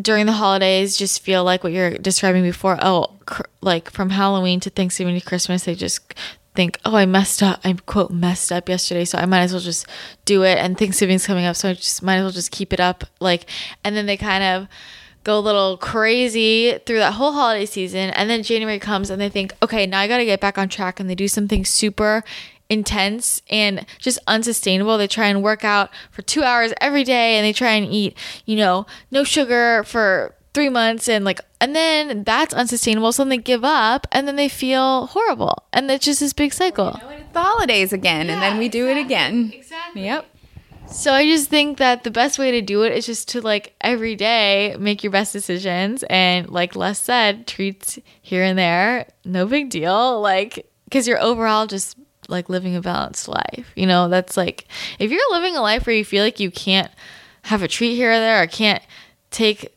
during 0.00 0.26
the 0.26 0.32
holidays 0.32 0.96
just 0.96 1.22
feel 1.22 1.44
like 1.44 1.64
what 1.64 1.72
you're 1.72 1.96
describing 1.98 2.42
before. 2.42 2.78
Oh, 2.80 3.16
cr- 3.26 3.42
like 3.60 3.90
from 3.90 4.10
Halloween 4.10 4.60
to 4.60 4.70
Thanksgiving 4.70 5.18
to 5.18 5.24
Christmas, 5.24 5.64
they 5.64 5.74
just 5.74 6.14
think, 6.54 6.78
"Oh, 6.84 6.94
I 6.94 7.06
messed 7.06 7.42
up. 7.42 7.60
I 7.64 7.72
quote 7.86 8.10
messed 8.10 8.52
up 8.52 8.68
yesterday, 8.68 9.04
so 9.04 9.18
I 9.18 9.26
might 9.26 9.40
as 9.40 9.52
well 9.52 9.60
just 9.60 9.86
do 10.24 10.42
it." 10.42 10.58
And 10.58 10.78
Thanksgiving's 10.78 11.26
coming 11.26 11.44
up, 11.44 11.56
so 11.56 11.70
I 11.70 11.74
just 11.74 12.02
might 12.02 12.16
as 12.16 12.22
well 12.22 12.32
just 12.32 12.50
keep 12.50 12.72
it 12.72 12.80
up. 12.80 13.04
Like, 13.20 13.46
and 13.84 13.96
then 13.96 14.06
they 14.06 14.16
kind 14.16 14.44
of 14.44 14.68
go 15.24 15.38
a 15.38 15.40
little 15.40 15.78
crazy 15.78 16.78
through 16.84 16.98
that 16.98 17.14
whole 17.14 17.32
holiday 17.32 17.64
season 17.64 18.10
and 18.10 18.28
then 18.28 18.42
January 18.42 18.78
comes 18.78 19.08
and 19.08 19.20
they 19.20 19.30
think, 19.30 19.54
"Okay, 19.62 19.86
now 19.86 20.00
I 20.00 20.06
got 20.06 20.18
to 20.18 20.24
get 20.24 20.40
back 20.40 20.58
on 20.58 20.68
track." 20.68 21.00
And 21.00 21.08
they 21.08 21.14
do 21.14 21.28
something 21.28 21.64
super 21.64 22.22
intense 22.68 23.42
and 23.50 23.86
just 23.98 24.18
unsustainable. 24.26 24.98
They 24.98 25.06
try 25.06 25.26
and 25.26 25.42
work 25.42 25.64
out 25.64 25.90
for 26.10 26.22
2 26.22 26.42
hours 26.42 26.72
every 26.80 27.04
day 27.04 27.36
and 27.36 27.44
they 27.44 27.52
try 27.52 27.72
and 27.72 27.86
eat, 27.86 28.16
you 28.46 28.56
know, 28.56 28.86
no 29.10 29.24
sugar 29.24 29.84
for 29.84 30.34
3 30.54 30.68
months 30.68 31.08
and 31.08 31.24
like 31.24 31.40
and 31.60 31.74
then 31.74 32.22
that's 32.22 32.54
unsustainable 32.54 33.10
so 33.10 33.22
then 33.22 33.30
they 33.30 33.38
give 33.38 33.64
up 33.64 34.06
and 34.12 34.28
then 34.28 34.36
they 34.36 34.48
feel 34.48 35.06
horrible. 35.06 35.64
And 35.72 35.90
it's 35.90 36.04
just 36.04 36.20
this 36.20 36.32
big 36.32 36.52
cycle. 36.52 37.00
It's 37.10 37.32
the 37.32 37.42
holidays 37.42 37.92
again, 37.92 38.30
and 38.30 38.40
then 38.40 38.58
we 38.58 38.68
do 38.68 38.86
it 38.88 38.96
again. 38.96 39.50
Exactly. 39.52 40.04
Yep. 40.04 40.26
So 40.86 41.12
I 41.12 41.24
just 41.24 41.48
think 41.48 41.78
that 41.78 42.04
the 42.04 42.10
best 42.10 42.38
way 42.38 42.50
to 42.52 42.60
do 42.60 42.82
it 42.82 42.92
is 42.92 43.06
just 43.06 43.28
to 43.30 43.40
like 43.40 43.74
every 43.80 44.14
day 44.14 44.76
make 44.78 45.02
your 45.02 45.10
best 45.10 45.32
decisions 45.32 46.04
and 46.10 46.48
like 46.50 46.76
Les 46.76 47.00
said, 47.00 47.46
treats 47.46 47.98
here 48.20 48.44
and 48.44 48.58
there, 48.58 49.08
no 49.24 49.46
big 49.46 49.70
deal. 49.70 50.20
Like 50.20 50.70
because 50.84 51.08
you're 51.08 51.20
overall 51.20 51.66
just 51.66 51.96
like 52.28 52.48
living 52.48 52.76
a 52.76 52.80
balanced 52.80 53.28
life. 53.28 53.70
You 53.74 53.86
know, 53.86 54.08
that's 54.08 54.36
like 54.36 54.66
if 54.98 55.10
you're 55.10 55.32
living 55.32 55.56
a 55.56 55.62
life 55.62 55.86
where 55.86 55.96
you 55.96 56.04
feel 56.04 56.24
like 56.24 56.40
you 56.40 56.50
can't 56.50 56.90
have 57.42 57.62
a 57.62 57.68
treat 57.68 57.94
here 57.94 58.12
or 58.12 58.18
there 58.18 58.42
or 58.42 58.46
can't 58.46 58.82
take 59.30 59.70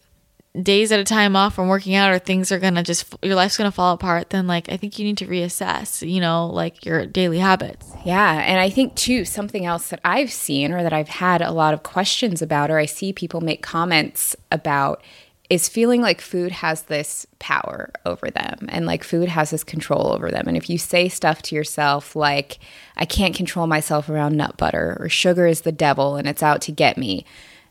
days 0.61 0.91
at 0.91 0.99
a 0.99 1.03
time 1.03 1.35
off 1.35 1.53
from 1.53 1.67
working 1.67 1.93
out 1.93 2.11
or 2.11 2.17
things 2.17 2.51
are 2.51 2.57
gonna 2.57 2.81
just 2.81 3.13
your 3.21 3.35
life's 3.35 3.57
gonna 3.57 3.71
fall 3.71 3.93
apart 3.93 4.31
then 4.31 4.47
like 4.47 4.67
i 4.71 4.77
think 4.77 4.97
you 4.97 5.05
need 5.05 5.17
to 5.17 5.27
reassess 5.27 6.09
you 6.09 6.19
know 6.19 6.47
like 6.47 6.83
your 6.83 7.05
daily 7.05 7.37
habits 7.37 7.91
Yeah, 8.05 8.41
and 8.41 8.59
I 8.59 8.69
think 8.69 8.95
too 8.95 9.23
something 9.25 9.65
else 9.65 9.89
that 9.89 9.99
I've 10.03 10.31
seen 10.31 10.71
or 10.71 10.81
that 10.81 10.93
I've 10.93 11.09
had 11.09 11.41
a 11.41 11.51
lot 11.51 11.73
of 11.73 11.83
questions 11.83 12.41
about 12.41 12.71
or 12.71 12.79
I 12.79 12.85
see 12.85 13.13
people 13.13 13.41
make 13.41 13.61
comments 13.61 14.35
about 14.51 15.03
is 15.49 15.69
feeling 15.69 16.01
like 16.01 16.19
food 16.19 16.51
has 16.51 16.83
this 16.83 17.25
power 17.39 17.91
over 18.05 18.29
them 18.29 18.67
and 18.69 18.85
like 18.85 19.03
food 19.03 19.29
has 19.29 19.51
this 19.51 19.63
control 19.63 20.11
over 20.11 20.29
them. 20.29 20.45
And 20.47 20.57
if 20.57 20.69
you 20.69 20.77
say 20.77 21.07
stuff 21.07 21.41
to 21.43 21.55
yourself 21.55 22.15
like 22.15 22.59
I 22.97 23.05
can't 23.05 23.35
control 23.35 23.65
myself 23.65 24.09
around 24.09 24.35
nut 24.35 24.57
butter 24.57 24.97
or 24.99 25.07
sugar 25.07 25.47
is 25.47 25.61
the 25.61 25.71
devil 25.71 26.17
and 26.17 26.27
it's 26.27 26.43
out 26.43 26.61
to 26.63 26.71
get 26.71 26.97
me, 26.97 27.25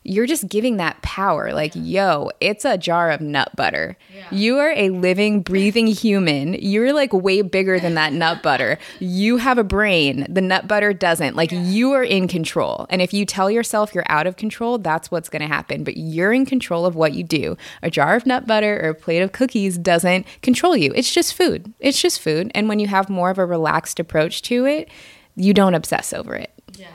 you're 0.08 0.26
just 0.26 0.48
giving 0.48 0.76
that 0.76 1.00
power. 1.02 1.52
Like, 1.52 1.72
yo, 1.74 2.30
it's 2.40 2.64
a 2.64 2.78
jar 2.78 3.10
of 3.10 3.20
nut 3.20 3.54
butter. 3.56 3.96
Yeah. 4.14 4.26
You 4.30 4.58
are 4.58 4.72
a 4.72 4.90
living, 4.90 5.42
breathing 5.42 5.86
human. 5.86 6.54
You're 6.54 6.92
like 6.92 7.12
way 7.12 7.42
bigger 7.42 7.80
than 7.80 7.94
that 7.94 8.12
nut 8.12 8.42
butter. 8.42 8.78
You 9.00 9.36
have 9.38 9.58
a 9.58 9.64
brain. 9.64 10.26
The 10.28 10.40
nut 10.40 10.68
butter 10.68 10.92
doesn't. 10.92 11.36
Like, 11.36 11.50
you 11.52 11.92
are 11.92 12.04
in 12.04 12.28
control. 12.28 12.86
And 12.90 13.02
if 13.02 13.12
you 13.12 13.26
tell 13.26 13.50
yourself 13.50 13.94
you're 13.94 14.04
out 14.08 14.26
of 14.26 14.36
control, 14.36 14.78
that's 14.78 15.10
what's 15.10 15.28
going 15.28 15.42
to 15.42 15.48
happen. 15.48 15.84
But 15.84 15.96
you're 15.96 16.32
in 16.32 16.46
control 16.46 16.86
of 16.86 16.96
what 16.96 17.12
you 17.12 17.24
do. 17.24 17.56
A 17.82 17.90
jar 17.90 18.16
of 18.16 18.26
nut 18.26 18.46
butter 18.46 18.80
or 18.82 18.90
a 18.90 18.94
plate 18.94 19.22
of 19.22 19.32
cookies 19.32 19.78
doesn't 19.78 20.26
control 20.42 20.76
you. 20.76 20.92
It's 20.94 21.12
just 21.12 21.34
food. 21.34 21.72
It's 21.80 22.00
just 22.00 22.20
food. 22.20 22.50
And 22.54 22.68
when 22.68 22.78
you 22.78 22.86
have 22.86 23.08
more 23.08 23.30
of 23.30 23.38
a 23.38 23.46
relaxed 23.46 24.00
approach 24.00 24.42
to 24.42 24.66
it, 24.66 24.88
you 25.34 25.52
don't 25.52 25.74
obsess 25.74 26.12
over 26.12 26.34
it. 26.34 26.52
Yeah. 26.76 26.88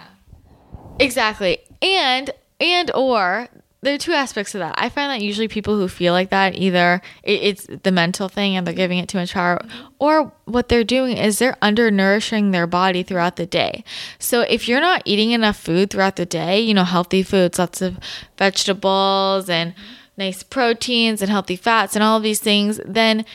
Exactly. 1.00 1.60
And 1.82 2.32
and 2.62 2.90
or 2.96 3.50
there 3.84 3.96
are 3.96 3.98
two 3.98 4.14
aspects 4.14 4.54
of 4.54 4.60
that. 4.60 4.76
I 4.78 4.90
find 4.90 5.10
that 5.10 5.26
usually 5.26 5.48
people 5.48 5.76
who 5.76 5.88
feel 5.88 6.14
like 6.14 6.30
that 6.30 6.54
either 6.56 7.02
it, 7.24 7.42
it's 7.42 7.68
the 7.82 7.92
mental 7.92 8.30
thing 8.30 8.56
and 8.56 8.66
they're 8.66 8.76
giving 8.76 9.00
it 9.00 9.10
too 9.10 9.18
much 9.18 9.34
power, 9.34 9.60
or 9.98 10.32
what 10.46 10.70
they're 10.70 10.84
doing 10.84 11.18
is 11.18 11.40
they're 11.40 11.58
undernourishing 11.64 12.52
their 12.52 12.68
body 12.68 13.02
throughout 13.02 13.38
the 13.38 13.48
day. 13.48 13.84
So 14.20 14.42
if 14.42 14.68
you're 14.70 14.82
not 14.82 15.02
eating 15.06 15.32
enough 15.32 15.58
food 15.58 15.90
throughout 15.90 16.16
the 16.16 16.28
day, 16.28 16.62
you 16.62 16.76
know, 16.76 16.84
healthy 16.84 17.24
foods, 17.24 17.58
lots 17.58 17.82
of 17.82 17.98
vegetables 18.38 19.50
and 19.50 19.74
nice 20.16 20.44
proteins 20.44 21.24
and 21.24 21.32
healthy 21.32 21.56
fats 21.56 21.96
and 21.96 22.04
all 22.04 22.18
of 22.18 22.24
these 22.24 22.40
things, 22.40 22.80
then 22.86 23.26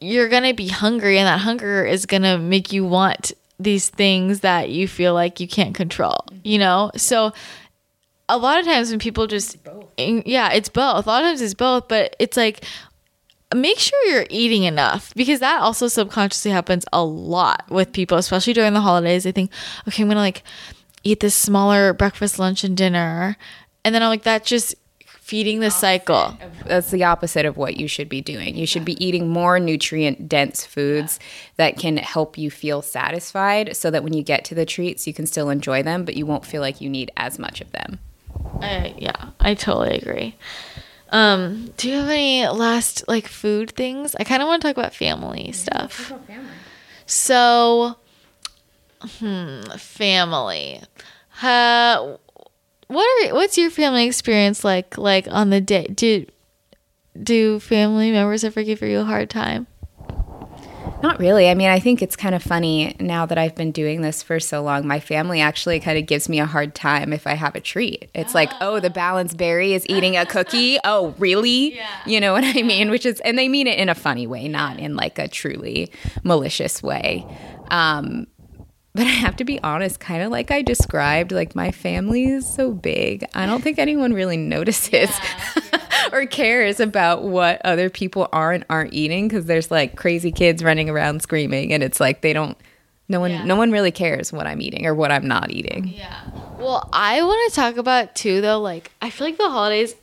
you're 0.00 0.28
gonna 0.28 0.52
be 0.52 0.66
hungry, 0.66 1.16
and 1.16 1.28
that 1.28 1.42
hunger 1.42 1.84
is 1.84 2.06
gonna 2.06 2.38
make 2.38 2.72
you 2.72 2.84
want 2.84 3.30
these 3.60 3.88
things 3.88 4.40
that 4.40 4.68
you 4.70 4.88
feel 4.88 5.14
like 5.14 5.38
you 5.38 5.46
can't 5.46 5.76
control. 5.76 6.26
You 6.42 6.58
know, 6.58 6.90
so 6.96 7.32
a 8.32 8.38
lot 8.38 8.58
of 8.58 8.64
times 8.64 8.90
when 8.90 8.98
people 8.98 9.26
just 9.26 9.56
yeah 9.98 10.52
it's 10.52 10.68
both. 10.68 11.06
A 11.06 11.08
lot 11.08 11.22
of 11.22 11.28
times 11.28 11.40
it's 11.40 11.54
both 11.54 11.88
but 11.88 12.16
it's 12.18 12.36
like 12.36 12.64
make 13.54 13.78
sure 13.78 14.02
you're 14.06 14.26
eating 14.30 14.64
enough 14.64 15.12
because 15.14 15.40
that 15.40 15.60
also 15.60 15.86
subconsciously 15.86 16.50
happens 16.50 16.86
a 16.92 17.04
lot 17.04 17.64
with 17.68 17.92
people 17.92 18.16
especially 18.16 18.54
during 18.54 18.72
the 18.72 18.80
holidays. 18.80 19.24
They 19.24 19.32
think 19.32 19.50
okay 19.86 20.02
i'm 20.02 20.08
gonna 20.08 20.20
like 20.20 20.42
eat 21.04 21.20
this 21.20 21.34
smaller 21.34 21.92
breakfast 21.92 22.38
lunch 22.38 22.64
and 22.64 22.76
dinner 22.76 23.36
and 23.84 23.94
then 23.94 24.02
i'm 24.02 24.08
like 24.08 24.22
that 24.22 24.44
just 24.44 24.74
feeding 25.32 25.60
the 25.60 25.70
cycle. 25.70 26.36
That's 26.66 26.90
the 26.90 27.04
opposite 27.04 27.46
of 27.46 27.56
what 27.56 27.78
you 27.78 27.88
should 27.88 28.08
be 28.10 28.20
doing. 28.20 28.54
You 28.54 28.66
should 28.66 28.84
be 28.84 29.02
eating 29.02 29.28
more 29.28 29.58
nutrient 29.58 30.28
dense 30.28 30.66
foods 30.66 31.18
that 31.56 31.78
can 31.78 31.96
help 31.96 32.36
you 32.36 32.50
feel 32.50 32.82
satisfied 32.82 33.74
so 33.74 33.90
that 33.92 34.04
when 34.04 34.12
you 34.12 34.22
get 34.22 34.44
to 34.46 34.54
the 34.54 34.66
treats, 34.66 35.06
you 35.06 35.14
can 35.14 35.24
still 35.24 35.48
enjoy 35.48 35.82
them, 35.82 36.04
but 36.04 36.16
you 36.16 36.26
won't 36.26 36.44
feel 36.44 36.60
like 36.60 36.82
you 36.82 36.90
need 36.90 37.10
as 37.16 37.38
much 37.38 37.62
of 37.62 37.72
them. 37.72 37.98
I, 38.60 38.94
yeah 38.96 39.30
i 39.40 39.54
totally 39.54 39.98
agree 39.98 40.36
um 41.10 41.70
do 41.76 41.88
you 41.90 41.96
have 41.96 42.08
any 42.08 42.46
last 42.48 43.04
like 43.08 43.26
food 43.26 43.72
things 43.72 44.14
i 44.18 44.24
kind 44.24 44.40
of 44.42 44.48
want 44.48 44.62
to 44.62 44.68
talk 44.68 44.76
about 44.76 44.94
family 44.94 45.52
stuff 45.52 46.12
So, 47.06 47.96
hmm, 49.18 49.62
family. 49.76 50.80
Uh, 51.42 52.16
what 52.86 53.28
are 53.28 53.34
what's 53.34 53.58
your 53.58 53.70
family 53.70 54.06
experience 54.06 54.64
like? 54.64 54.96
Like 54.96 55.26
on 55.30 55.50
the 55.50 55.60
day, 55.60 55.86
do 55.92 56.26
do 57.20 57.58
family 57.60 58.12
members 58.12 58.44
ever 58.44 58.62
give 58.62 58.80
you 58.82 59.00
a 59.00 59.04
hard 59.04 59.28
time? 59.28 59.66
Not 61.02 61.18
really. 61.18 61.48
I 61.48 61.54
mean, 61.54 61.68
I 61.68 61.80
think 61.80 62.00
it's 62.00 62.14
kind 62.14 62.34
of 62.34 62.42
funny 62.42 62.94
now 63.00 63.26
that 63.26 63.36
I've 63.36 63.54
been 63.54 63.72
doing 63.72 64.02
this 64.02 64.22
for 64.22 64.38
so 64.38 64.62
long. 64.62 64.86
My 64.86 65.00
family 65.00 65.40
actually 65.40 65.80
kind 65.80 65.98
of 65.98 66.06
gives 66.06 66.28
me 66.28 66.38
a 66.38 66.46
hard 66.46 66.74
time 66.74 67.12
if 67.12 67.26
I 67.26 67.34
have 67.34 67.56
a 67.56 67.60
treat. 67.60 68.08
It's 68.14 68.34
like, 68.34 68.50
oh, 68.60 68.78
the 68.78 68.90
balanced 68.90 69.36
berry 69.36 69.72
is 69.74 69.84
eating 69.88 70.16
a 70.16 70.24
cookie. 70.26 70.78
Oh, 70.84 71.14
really? 71.18 71.76
Yeah. 71.76 71.88
You 72.06 72.20
know 72.20 72.32
what 72.32 72.44
I 72.44 72.62
mean? 72.62 72.90
Which 72.90 73.06
is, 73.06 73.20
and 73.20 73.38
they 73.38 73.48
mean 73.48 73.66
it 73.66 73.78
in 73.78 73.88
a 73.88 73.94
funny 73.94 74.26
way, 74.26 74.48
not 74.48 74.78
in 74.78 74.94
like 74.96 75.18
a 75.18 75.28
truly 75.28 75.90
malicious 76.22 76.82
way. 76.82 77.24
Um, 77.70 78.26
but 78.94 79.06
I 79.06 79.10
have 79.10 79.36
to 79.36 79.44
be 79.44 79.60
honest, 79.62 80.00
kind 80.00 80.22
of 80.22 80.30
like 80.30 80.50
I 80.50 80.62
described, 80.62 81.32
like 81.32 81.54
my 81.54 81.70
family 81.70 82.26
is 82.26 82.46
so 82.52 82.72
big. 82.72 83.24
I 83.34 83.46
don't 83.46 83.62
think 83.62 83.78
anyone 83.78 84.12
really 84.12 84.36
notices 84.36 85.10
or 86.12 86.26
cares 86.26 86.80
about 86.80 87.22
what 87.22 87.60
other 87.64 87.88
people 87.90 88.28
are 88.32 88.52
and 88.52 88.64
aren't 88.68 88.92
eating 88.92 89.28
because 89.28 89.46
there's 89.46 89.70
like 89.70 89.96
crazy 89.96 90.30
kids 90.32 90.62
running 90.62 90.90
around 90.90 91.22
screaming 91.22 91.72
and 91.72 91.82
it's 91.82 92.00
like 92.00 92.20
they 92.22 92.32
don't 92.32 92.56
no 93.08 93.20
one 93.20 93.30
Yeah. 93.30 93.44
no 93.44 93.56
one 93.56 93.72
really 93.72 93.90
cares 93.90 94.32
what 94.32 94.46
I'm 94.46 94.60
eating 94.62 94.86
or 94.86 94.94
what 94.94 95.10
I'm 95.10 95.26
not 95.26 95.50
eating. 95.50 95.88
Yeah. 95.88 96.20
Well, 96.58 96.88
I 96.92 97.22
want 97.22 97.50
to 97.50 97.56
talk 97.56 97.76
about 97.76 98.14
too, 98.14 98.40
though. 98.40 98.60
Like, 98.60 98.90
I 99.02 99.10
feel 99.10 99.26
like 99.26 99.36
the 99.36 99.50
holidays. 99.50 99.94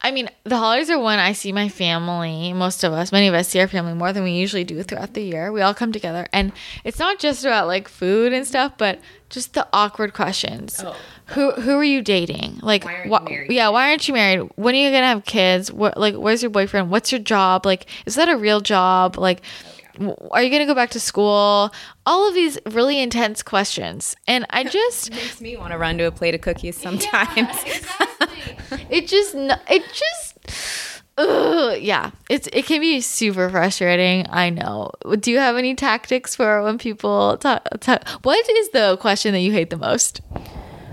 I 0.00 0.12
mean, 0.12 0.28
the 0.44 0.56
holidays 0.56 0.90
are 0.90 0.98
when 0.98 1.18
I 1.18 1.32
see 1.32 1.50
my 1.52 1.68
family. 1.68 2.52
Most 2.52 2.84
of 2.84 2.92
us, 2.92 3.10
many 3.10 3.26
of 3.26 3.34
us, 3.34 3.48
see 3.48 3.60
our 3.60 3.66
family 3.66 3.94
more 3.94 4.12
than 4.12 4.22
we 4.22 4.30
usually 4.30 4.62
do 4.64 4.80
throughout 4.84 5.14
the 5.14 5.22
year. 5.22 5.50
We 5.50 5.60
all 5.60 5.74
come 5.74 5.90
together, 5.92 6.26
and 6.32 6.52
it's 6.84 6.98
not 7.00 7.18
just 7.18 7.44
about 7.44 7.66
like 7.66 7.88
food 7.88 8.32
and 8.32 8.46
stuff, 8.46 8.72
but 8.78 9.00
just 9.28 9.54
the 9.54 9.66
awkward 9.72 10.14
questions. 10.14 10.80
Oh. 10.86 10.94
Who 11.34 11.50
who 11.52 11.76
are 11.76 11.84
you 11.84 12.00
dating? 12.00 12.60
Like, 12.62 12.84
Why 12.84 12.92
aren't 12.94 13.04
you 13.06 13.10
wha- 13.10 13.20
married? 13.28 13.50
yeah, 13.52 13.68
why 13.70 13.90
aren't 13.90 14.06
you 14.06 14.14
married? 14.14 14.48
When 14.54 14.74
are 14.74 14.78
you 14.78 14.90
gonna 14.90 15.06
have 15.08 15.24
kids? 15.24 15.72
What 15.72 15.96
like, 15.98 16.14
where's 16.14 16.42
your 16.42 16.50
boyfriend? 16.50 16.90
What's 16.90 17.10
your 17.10 17.20
job? 17.20 17.66
Like, 17.66 17.86
is 18.06 18.14
that 18.14 18.28
a 18.28 18.36
real 18.36 18.60
job? 18.60 19.18
Like, 19.18 19.42
are 20.30 20.42
you 20.42 20.50
gonna 20.50 20.66
go 20.66 20.74
back 20.74 20.90
to 20.90 21.00
school? 21.00 21.72
All 22.06 22.28
of 22.28 22.34
these 22.34 22.58
really 22.70 23.00
intense 23.00 23.42
questions, 23.42 24.16
and 24.26 24.46
I 24.50 24.64
just. 24.78 25.10
Makes 25.10 25.40
me 25.40 25.56
want 25.56 25.72
to 25.72 25.78
run 25.78 25.98
to 25.98 26.04
a 26.04 26.10
plate 26.10 26.34
of 26.34 26.40
cookies 26.40 26.76
sometimes. 26.76 27.56
it 28.90 29.06
just 29.06 29.34
it 29.34 29.82
just 29.92 31.02
ugh, 31.16 31.78
yeah 31.80 32.10
it's 32.28 32.48
it 32.52 32.66
can 32.66 32.80
be 32.80 33.00
super 33.00 33.48
frustrating 33.48 34.26
i 34.28 34.50
know 34.50 34.90
do 35.18 35.30
you 35.30 35.38
have 35.38 35.56
any 35.56 35.74
tactics 35.74 36.36
for 36.36 36.62
when 36.62 36.78
people 36.78 37.36
talk, 37.38 37.66
talk 37.80 38.06
what 38.22 38.48
is 38.50 38.68
the 38.70 38.96
question 39.00 39.32
that 39.32 39.40
you 39.40 39.50
hate 39.50 39.70
the 39.70 39.76
most 39.76 40.20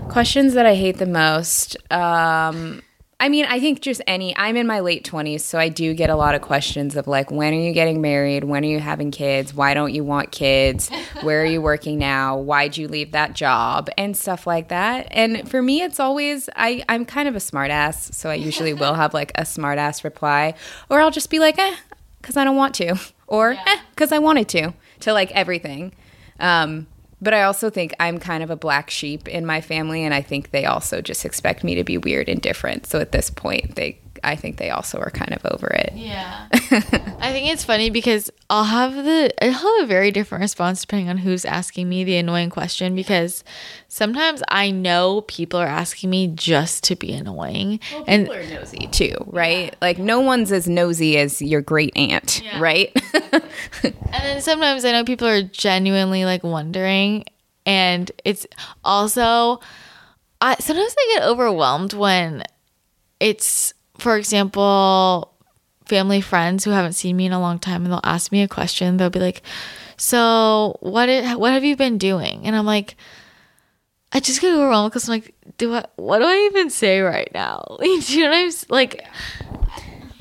Questions 0.08 0.54
that 0.54 0.66
I 0.66 0.74
hate 0.74 0.98
the 0.98 1.06
most. 1.06 1.76
Um, 1.92 2.82
I 3.18 3.30
mean, 3.30 3.46
I 3.46 3.60
think 3.60 3.80
just 3.80 4.02
any. 4.06 4.36
I'm 4.36 4.56
in 4.56 4.66
my 4.66 4.80
late 4.80 5.08
20s, 5.08 5.40
so 5.40 5.58
I 5.58 5.70
do 5.70 5.94
get 5.94 6.10
a 6.10 6.16
lot 6.16 6.34
of 6.34 6.42
questions 6.42 6.96
of 6.96 7.06
like, 7.06 7.30
when 7.30 7.54
are 7.54 7.58
you 7.58 7.72
getting 7.72 8.02
married? 8.02 8.44
When 8.44 8.62
are 8.62 8.68
you 8.68 8.78
having 8.78 9.10
kids? 9.10 9.54
Why 9.54 9.72
don't 9.72 9.94
you 9.94 10.04
want 10.04 10.32
kids? 10.32 10.90
Where 11.22 11.40
are 11.40 11.46
you 11.46 11.62
working 11.62 11.98
now? 11.98 12.36
Why'd 12.36 12.76
you 12.76 12.88
leave 12.88 13.12
that 13.12 13.32
job? 13.32 13.88
And 13.96 14.14
stuff 14.14 14.46
like 14.46 14.68
that. 14.68 15.08
And 15.12 15.48
for 15.48 15.62
me, 15.62 15.80
it's 15.80 15.98
always, 15.98 16.50
I, 16.56 16.84
I'm 16.90 17.06
kind 17.06 17.26
of 17.26 17.34
a 17.34 17.38
smartass, 17.38 18.12
so 18.12 18.28
I 18.28 18.34
usually 18.34 18.74
will 18.74 18.94
have 18.94 19.14
like 19.14 19.32
a 19.34 19.42
smartass 19.42 20.04
reply, 20.04 20.52
or 20.90 21.00
I'll 21.00 21.10
just 21.10 21.30
be 21.30 21.38
like, 21.38 21.58
eh, 21.58 21.74
because 22.20 22.36
I 22.36 22.44
don't 22.44 22.56
want 22.56 22.74
to, 22.76 22.96
or 23.26 23.52
eh, 23.52 23.78
because 23.90 24.12
I 24.12 24.18
wanted 24.18 24.48
to, 24.50 24.74
to 25.00 25.14
like 25.14 25.32
everything. 25.32 25.94
Um, 26.38 26.86
but 27.20 27.34
I 27.34 27.42
also 27.42 27.70
think 27.70 27.94
I'm 27.98 28.18
kind 28.18 28.42
of 28.42 28.50
a 28.50 28.56
black 28.56 28.90
sheep 28.90 29.28
in 29.28 29.46
my 29.46 29.60
family, 29.60 30.04
and 30.04 30.12
I 30.12 30.22
think 30.22 30.50
they 30.50 30.64
also 30.64 31.00
just 31.00 31.24
expect 31.24 31.64
me 31.64 31.74
to 31.74 31.84
be 31.84 31.98
weird 31.98 32.28
and 32.28 32.40
different. 32.40 32.86
So 32.86 33.00
at 33.00 33.12
this 33.12 33.30
point, 33.30 33.74
they, 33.76 33.98
I 34.24 34.36
think 34.36 34.56
they 34.56 34.70
also 34.70 34.98
are 34.98 35.10
kind 35.10 35.32
of 35.32 35.44
over 35.52 35.66
it. 35.68 35.92
yeah 35.94 36.46
i 36.52 37.32
think 37.32 37.50
it's 37.52 37.64
funny 37.64 37.90
because 37.90 38.30
i'll 38.50 38.64
have 38.64 38.94
the 38.94 39.32
i'll 39.42 39.52
have 39.52 39.84
a 39.84 39.86
very 39.86 40.10
different 40.10 40.42
response 40.42 40.80
depending 40.80 41.08
on 41.08 41.18
who's 41.18 41.44
asking 41.44 41.88
me 41.88 42.04
the 42.04 42.16
annoying 42.16 42.50
question 42.50 42.94
because 42.94 43.42
sometimes 43.88 44.42
i 44.48 44.70
know 44.70 45.22
people 45.22 45.58
are 45.58 45.66
asking 45.66 46.10
me 46.10 46.28
just 46.28 46.84
to 46.84 46.94
be 46.96 47.12
annoying 47.12 47.80
and 48.06 48.26
People 48.28 48.42
are 48.42 48.46
nosy 48.60 48.86
too, 48.90 49.14
right? 49.26 49.74
Like 49.80 49.98
no 49.98 50.20
one's 50.20 50.52
as 50.52 50.68
nosy 50.68 51.18
as 51.18 51.40
your 51.42 51.60
great 51.62 51.96
aunt, 51.96 52.42
Yeah. 52.44 52.58
right? 52.60 52.92
And 53.82 53.94
then 54.24 54.40
sometimes 54.40 54.84
I 54.84 54.92
know 54.92 55.04
people 55.04 55.28
are 55.28 55.42
genuinely 55.42 56.24
like 56.24 56.42
wondering, 56.44 57.24
and 57.64 58.10
it's 58.24 58.46
also, 58.84 59.60
I 60.40 60.54
sometimes 60.60 60.94
I 60.98 61.14
get 61.18 61.24
overwhelmed 61.28 61.92
when 61.92 62.42
it's, 63.20 63.72
for 63.98 64.16
example, 64.16 65.32
family 65.86 66.20
friends 66.20 66.64
who 66.64 66.70
haven't 66.70 66.94
seen 66.94 67.16
me 67.16 67.26
in 67.26 67.32
a 67.32 67.40
long 67.40 67.58
time, 67.58 67.84
and 67.84 67.92
they'll 67.92 68.00
ask 68.04 68.32
me 68.32 68.42
a 68.42 68.48
question. 68.48 68.96
They'll 68.96 69.10
be 69.10 69.20
like, 69.20 69.42
"So 69.96 70.76
what? 70.80 71.08
i- 71.08 71.34
what 71.36 71.52
have 71.52 71.64
you 71.64 71.76
been 71.76 71.98
doing?" 71.98 72.42
And 72.44 72.54
I'm 72.56 72.66
like. 72.66 72.96
I 74.12 74.20
just 74.20 74.40
get 74.40 74.54
overwhelmed 74.54 74.90
because 74.92 75.08
I'm 75.08 75.14
like, 75.14 75.34
do 75.58 75.74
I? 75.74 75.84
What 75.96 76.20
do 76.20 76.24
I 76.26 76.48
even 76.50 76.70
say 76.70 77.00
right 77.00 77.28
now? 77.34 77.76
do 77.80 77.86
you 77.88 78.22
know 78.24 78.30
what 78.30 78.36
I'm 78.38 78.52
like? 78.70 79.04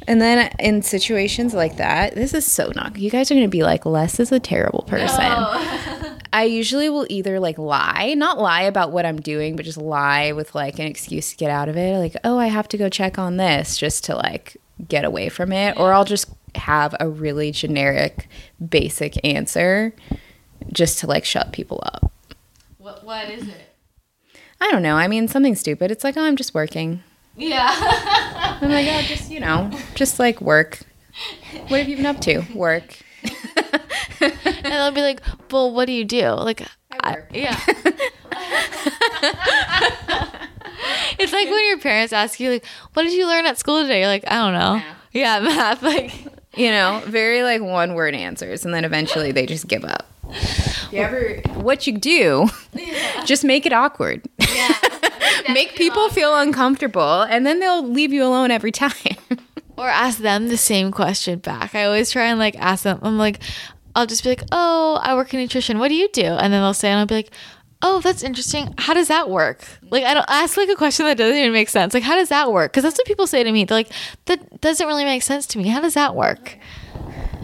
And 0.07 0.21
then 0.21 0.53
in 0.59 0.81
situations 0.81 1.53
like 1.53 1.77
that, 1.77 2.15
this 2.15 2.33
is 2.33 2.45
so 2.45 2.71
not. 2.75 2.97
You 2.97 3.09
guys 3.09 3.31
are 3.31 3.33
going 3.33 3.45
to 3.45 3.49
be 3.49 3.63
like, 3.63 3.85
Les 3.85 4.19
is 4.19 4.31
a 4.31 4.39
terrible 4.39 4.83
person. 4.83 5.19
I 6.33 6.43
usually 6.43 6.89
will 6.89 7.07
either 7.09 7.39
like 7.39 7.57
lie, 7.57 8.13
not 8.17 8.39
lie 8.39 8.63
about 8.63 8.91
what 8.91 9.05
I'm 9.05 9.21
doing, 9.21 9.55
but 9.55 9.63
just 9.63 9.77
lie 9.77 10.33
with 10.33 10.53
like 10.53 10.79
an 10.79 10.85
excuse 10.85 11.31
to 11.31 11.37
get 11.37 11.49
out 11.49 11.69
of 11.69 11.77
it. 11.77 11.97
Like, 11.97 12.17
oh, 12.23 12.37
I 12.37 12.47
have 12.47 12.67
to 12.69 12.77
go 12.77 12.89
check 12.89 13.17
on 13.17 13.37
this 13.37 13.77
just 13.77 14.03
to 14.05 14.15
like 14.15 14.57
get 14.87 15.05
away 15.05 15.29
from 15.29 15.51
it. 15.51 15.77
Or 15.79 15.93
I'll 15.93 16.05
just 16.05 16.29
have 16.55 16.93
a 16.99 17.07
really 17.07 17.51
generic, 17.51 18.27
basic 18.67 19.23
answer 19.25 19.93
just 20.71 20.99
to 20.99 21.07
like 21.07 21.25
shut 21.25 21.53
people 21.53 21.81
up. 21.85 22.11
What? 22.77 23.03
What 23.05 23.29
is 23.29 23.47
it? 23.47 23.75
I 24.59 24.71
don't 24.71 24.83
know. 24.83 24.95
I 24.95 25.07
mean, 25.07 25.27
something 25.27 25.55
stupid. 25.55 25.89
It's 25.89 26.03
like, 26.03 26.17
oh, 26.17 26.23
I'm 26.23 26.35
just 26.35 26.53
working. 26.53 27.01
Yeah. 27.37 27.69
I'm 28.61 28.69
like, 28.69 28.87
oh, 28.89 29.01
just 29.01 29.29
you 29.31 29.39
know, 29.39 29.71
just 29.95 30.19
like 30.19 30.41
work. 30.41 30.79
What 31.67 31.79
have 31.79 31.87
you 31.89 31.97
been 31.97 32.05
up 32.05 32.19
to? 32.21 32.43
Work. 32.53 32.97
and 34.21 34.33
they'll 34.63 34.91
be 34.91 35.01
like, 35.01 35.21
"Well, 35.51 35.71
what 35.73 35.85
do 35.85 35.91
you 35.93 36.05
do?" 36.05 36.29
Like, 36.31 36.61
I 36.91 37.11
work. 37.13 37.29
yeah. 37.33 37.59
it's 41.17 41.33
like 41.33 41.49
when 41.49 41.67
your 41.69 41.79
parents 41.79 42.13
ask 42.13 42.39
you, 42.39 42.51
like, 42.51 42.65
"What 42.93 43.03
did 43.03 43.13
you 43.13 43.27
learn 43.27 43.45
at 43.45 43.57
school 43.57 43.81
today?" 43.81 43.99
You're 43.99 44.07
like, 44.09 44.29
"I 44.29 44.35
don't 44.35 44.53
know." 44.53 44.75
Math. 44.75 44.97
Yeah, 45.13 45.39
math. 45.39 45.81
Like, 45.83 46.13
You 46.57 46.69
know, 46.71 47.01
very 47.05 47.43
like 47.43 47.61
one 47.61 47.95
word 47.95 48.15
answers, 48.15 48.63
and 48.65 48.73
then 48.73 48.85
eventually 48.85 49.31
they 49.31 49.45
just 49.45 49.67
give 49.67 49.83
up. 49.83 50.07
You 50.91 50.99
ever, 51.01 51.41
what 51.55 51.85
you 51.87 51.97
do, 51.97 52.47
just 53.25 53.43
make 53.43 53.65
it 53.65 53.73
awkward. 53.73 54.25
yeah. 54.39 54.73
Make 55.49 55.75
people 55.75 56.09
feel 56.09 56.35
uncomfortable, 56.35 57.21
and 57.21 57.45
then 57.45 57.59
they'll 57.59 57.87
leave 57.87 58.13
you 58.13 58.23
alone 58.23 58.51
every 58.51 58.71
time. 58.71 58.91
or 59.77 59.89
ask 59.89 60.19
them 60.19 60.47
the 60.47 60.57
same 60.57 60.91
question 60.91 61.39
back. 61.39 61.75
I 61.75 61.85
always 61.85 62.11
try 62.11 62.25
and 62.25 62.39
like 62.39 62.55
ask 62.57 62.83
them. 62.83 62.99
I'm 63.01 63.17
like, 63.17 63.41
I'll 63.95 64.05
just 64.05 64.23
be 64.23 64.29
like, 64.29 64.43
"Oh, 64.51 64.99
I 65.01 65.15
work 65.15 65.33
in 65.33 65.39
nutrition. 65.39 65.79
What 65.79 65.89
do 65.89 65.95
you 65.95 66.09
do?" 66.09 66.23
And 66.23 66.53
then 66.53 66.61
they'll 66.61 66.73
say, 66.73 66.89
and 66.89 66.99
I'll 66.99 67.05
be 67.05 67.15
like, 67.15 67.31
"Oh, 67.81 68.01
that's 68.01 68.23
interesting. 68.23 68.73
How 68.77 68.93
does 68.93 69.07
that 69.07 69.29
work?" 69.29 69.65
Like 69.89 70.03
I 70.03 70.13
don't 70.13 70.25
ask 70.29 70.57
like 70.57 70.69
a 70.69 70.75
question 70.75 71.05
that 71.05 71.17
doesn't 71.17 71.37
even 71.37 71.53
make 71.53 71.69
sense. 71.69 71.93
Like, 71.93 72.03
how 72.03 72.15
does 72.15 72.29
that 72.29 72.51
work? 72.51 72.71
Because 72.71 72.83
that's 72.83 72.97
what 72.97 73.07
people 73.07 73.27
say 73.27 73.43
to 73.43 73.51
me. 73.51 73.65
They're 73.65 73.77
like, 73.77 73.91
"That 74.25 74.61
doesn't 74.61 74.85
really 74.85 75.05
make 75.05 75.23
sense 75.23 75.45
to 75.47 75.57
me. 75.57 75.67
How 75.69 75.81
does 75.81 75.93
that 75.93 76.15
work?" 76.15 76.57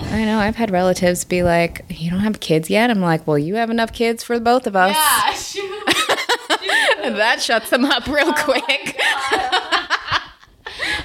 I 0.04 0.26
know. 0.26 0.40
I've 0.40 0.56
had 0.56 0.72
relatives 0.72 1.24
be 1.24 1.44
like, 1.44 1.86
"You 1.90 2.12
don't 2.12 2.20
have 2.22 2.40
kids 2.40 2.70
yet." 2.70 2.90
I'm 2.90 3.02
like, 3.02 3.26
"Well, 3.28 3.38
you 3.38 3.56
have 3.56 3.70
enough 3.70 3.94
kids 3.94 4.24
for 4.24 4.40
both 4.40 4.68
of 4.68 4.76
us." 4.76 5.58
that 7.16 7.42
shuts 7.42 7.70
them 7.70 7.86
up 7.86 8.08
real 8.08 8.34
oh 8.36 8.44
quick. 8.44 9.00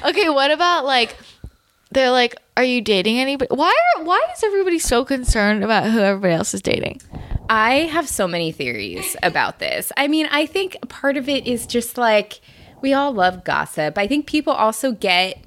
okay, 0.09 0.29
what 0.29 0.51
about 0.51 0.85
like 0.85 1.17
they're 1.91 2.11
like, 2.11 2.37
"Are 2.57 2.65
you 2.65 2.81
dating 2.81 3.19
anybody?" 3.19 3.49
Why 3.55 3.75
are 3.97 4.05
why 4.05 4.21
is 4.35 4.43
everybody 4.45 4.79
so 4.79 5.05
concerned 5.05 5.65
about 5.65 5.91
who 5.91 6.01
everybody 6.01 6.35
else 6.35 6.55
is 6.55 6.63
dating? 6.63 7.01
I 7.49 7.83
have 7.93 8.09
so 8.09 8.27
many 8.27 8.51
theories 8.53 9.17
about 9.23 9.61
this. 9.61 9.93
I 9.97 10.09
mean, 10.09 10.27
I 10.31 10.47
think 10.47 10.77
part 10.89 11.17
of 11.17 11.29
it 11.29 11.47
is 11.47 11.67
just 11.67 11.97
like 11.97 12.41
we 12.83 12.93
all 12.93 13.13
love 13.13 13.45
gossip. 13.45 13.99
I 13.99 14.07
think 14.07 14.27
people 14.27 14.53
also 14.53 14.93
get 14.93 15.46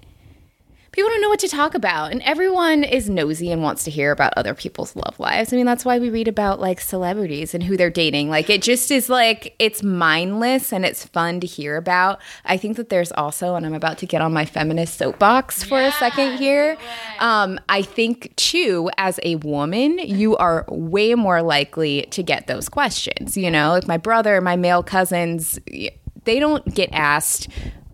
people 0.92 1.10
don't 1.10 1.22
know 1.22 1.30
what 1.30 1.40
to 1.40 1.48
talk 1.48 1.76
about 1.76 2.12
and 2.12 2.22
everyone 2.24 2.84
is 2.84 3.10
nosy 3.10 3.52
and 3.52 3.62
wants 3.62 3.84
to 3.84 3.92
hear 3.92 4.12
about 4.12 4.34
other 4.36 4.54
people's 4.54 4.96
love 4.96 5.20
lives. 5.20 5.54
I 5.54 5.56
mean, 5.56 5.66
that's 5.66 5.86
why 5.86 6.00
we 6.00 6.10
read 6.10 6.28
about 6.28 6.60
like 6.60 6.82
celebrities 6.82 7.54
and 7.54 7.64
who 7.64 7.78
they're 7.78 7.90
dating. 7.90 8.30
Like 8.30 8.50
it 8.50 8.62
just 8.62 8.92
is 8.92 9.10
like 9.10 9.56
it's 9.60 9.84
mindless 9.84 10.74
and 10.74 10.86
it's 10.86 11.06
fun 11.06 11.40
to 11.42 11.48
hear 11.48 11.78
about. 11.78 12.20
I 12.46 12.58
think 12.58 12.78
that 12.78 12.90
there's 12.90 13.12
also 13.12 13.56
and 13.56 13.66
I'm 13.66 13.74
about 13.74 13.98
to 14.00 14.06
get 14.06 14.22
on 14.22 14.34
my 14.34 14.46
feminist 14.46 14.98
soapbox 14.98 15.64
for 15.64 15.80
a 15.80 15.92
second 15.94 16.38
here. 16.38 16.78
Um, 17.20 17.60
I 17.70 17.82
think 17.82 18.36
too 18.36 18.90
as 18.98 19.20
a 19.24 19.36
woman, 19.38 20.00
you 20.00 20.36
are 20.38 20.66
way 20.70 21.16
more 21.16 21.42
likely 21.42 22.04
to 22.12 22.24
get 22.24 22.48
those 22.48 22.70
questions, 22.70 23.38
you 23.38 23.52
know? 23.52 23.70
Like 23.72 23.88
my 23.88 23.98
brother, 23.98 24.42
my 24.42 24.56
male 24.56 24.84
cousins, 24.84 25.60
they 26.26 26.40
don't 26.40 26.74
get 26.74 26.90
asked 26.92 27.48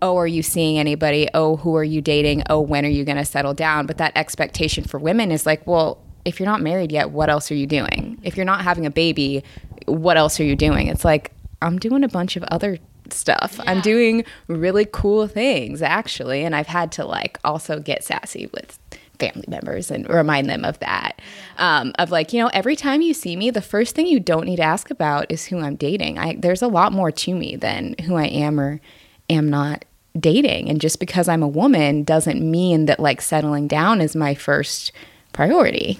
oh, 0.05 0.17
are 0.17 0.27
you 0.27 0.43
seeing 0.43 0.77
anybody? 0.77 1.27
Oh, 1.33 1.55
who 1.57 1.75
are 1.75 1.83
you 1.83 1.99
dating? 1.99 2.43
Oh, 2.47 2.61
when 2.61 2.85
are 2.85 2.89
you 2.89 3.03
going 3.03 3.17
to 3.17 3.25
settle 3.25 3.55
down? 3.55 3.87
But 3.87 3.97
that 3.97 4.11
expectation 4.15 4.83
for 4.83 4.99
women 4.99 5.31
is 5.31 5.47
like, 5.47 5.65
well, 5.65 5.99
if 6.25 6.39
you're 6.39 6.47
not 6.47 6.61
married 6.61 6.91
yet, 6.91 7.09
what 7.09 7.27
else 7.27 7.51
are 7.51 7.55
you 7.55 7.65
doing? 7.65 8.19
If 8.21 8.37
you're 8.37 8.45
not 8.45 8.61
having 8.61 8.85
a 8.85 8.91
baby, 8.91 9.43
what 9.87 10.15
else 10.15 10.39
are 10.39 10.43
you 10.43 10.55
doing? 10.55 10.87
It's 10.87 11.03
like, 11.03 11.31
I'm 11.61 11.79
doing 11.79 12.03
a 12.03 12.07
bunch 12.07 12.35
of 12.35 12.43
other 12.51 12.77
stuff. 13.09 13.59
I'm 13.65 13.81
doing 13.81 14.25
really 14.47 14.85
cool 14.85 15.27
things, 15.27 15.81
actually. 15.81 16.43
And 16.43 16.55
I've 16.55 16.67
had 16.67 16.91
to 16.93 17.05
like 17.05 17.39
also 17.43 17.79
get 17.79 18.03
sassy 18.03 18.47
with 18.53 18.77
family 19.19 19.45
members 19.47 19.89
and 19.89 20.07
remind 20.07 20.49
them 20.49 20.65
of 20.65 20.77
that. 20.79 21.19
Um, 21.57 21.93
of 21.97 22.11
like, 22.11 22.31
you 22.31 22.39
know, 22.43 22.51
every 22.53 22.75
time 22.75 23.01
you 23.01 23.15
see 23.15 23.35
me, 23.35 23.49
the 23.49 23.61
first 23.61 23.95
thing 23.95 24.05
you 24.05 24.19
don't 24.19 24.45
need 24.45 24.57
to 24.57 24.63
ask 24.63 24.91
about 24.91 25.31
is 25.31 25.45
who 25.45 25.59
I'm 25.59 25.75
dating. 25.75 26.19
I, 26.19 26.35
there's 26.35 26.61
a 26.61 26.67
lot 26.67 26.93
more 26.93 27.11
to 27.11 27.33
me 27.33 27.55
than 27.55 27.95
who 28.05 28.15
I 28.15 28.25
am 28.25 28.59
or 28.59 28.81
am 29.29 29.49
not 29.49 29.85
dating. 30.19 30.69
And 30.69 30.79
just 30.79 30.99
because 30.99 31.27
I'm 31.27 31.43
a 31.43 31.47
woman 31.47 32.03
doesn't 32.03 32.39
mean 32.39 32.85
that 32.85 32.99
like 32.99 33.21
settling 33.21 33.67
down 33.67 34.01
is 34.01 34.15
my 34.15 34.33
first 34.33 34.91
priority. 35.33 35.99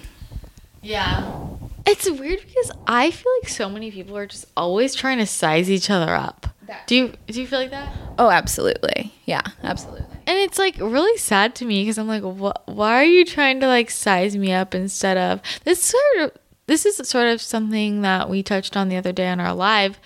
Yeah. 0.82 1.48
It's 1.86 2.10
weird 2.10 2.40
because 2.40 2.72
I 2.86 3.10
feel 3.10 3.32
like 3.40 3.48
so 3.48 3.68
many 3.68 3.90
people 3.90 4.16
are 4.16 4.26
just 4.26 4.46
always 4.56 4.94
trying 4.94 5.18
to 5.18 5.26
size 5.26 5.70
each 5.70 5.90
other 5.90 6.14
up. 6.14 6.46
Do 6.86 6.96
you 6.96 7.12
do 7.26 7.40
you 7.40 7.46
feel 7.46 7.60
like 7.60 7.70
that? 7.70 7.94
Oh, 8.18 8.30
absolutely. 8.30 9.12
Yeah, 9.24 9.42
absolutely. 9.62 10.04
And 10.26 10.38
it's 10.38 10.58
like 10.58 10.76
really 10.78 11.16
sad 11.18 11.54
to 11.56 11.64
me 11.64 11.82
because 11.82 11.98
I'm 11.98 12.08
like, 12.08 12.22
what? 12.22 12.62
Why 12.66 13.00
are 13.00 13.04
you 13.04 13.24
trying 13.24 13.60
to 13.60 13.68
like 13.68 13.90
size 13.90 14.36
me 14.36 14.52
up 14.52 14.74
instead 14.74 15.16
of 15.16 15.40
this 15.64 15.82
sort 15.82 16.18
of? 16.18 16.32
This 16.66 16.84
is 16.84 16.96
sort 17.08 17.28
of 17.28 17.40
something 17.40 18.02
that 18.02 18.28
we 18.28 18.42
touched 18.42 18.76
on 18.76 18.88
the 18.88 18.96
other 18.96 19.12
day 19.12 19.28
on 19.28 19.38
our 19.38 19.54
live 19.54 20.00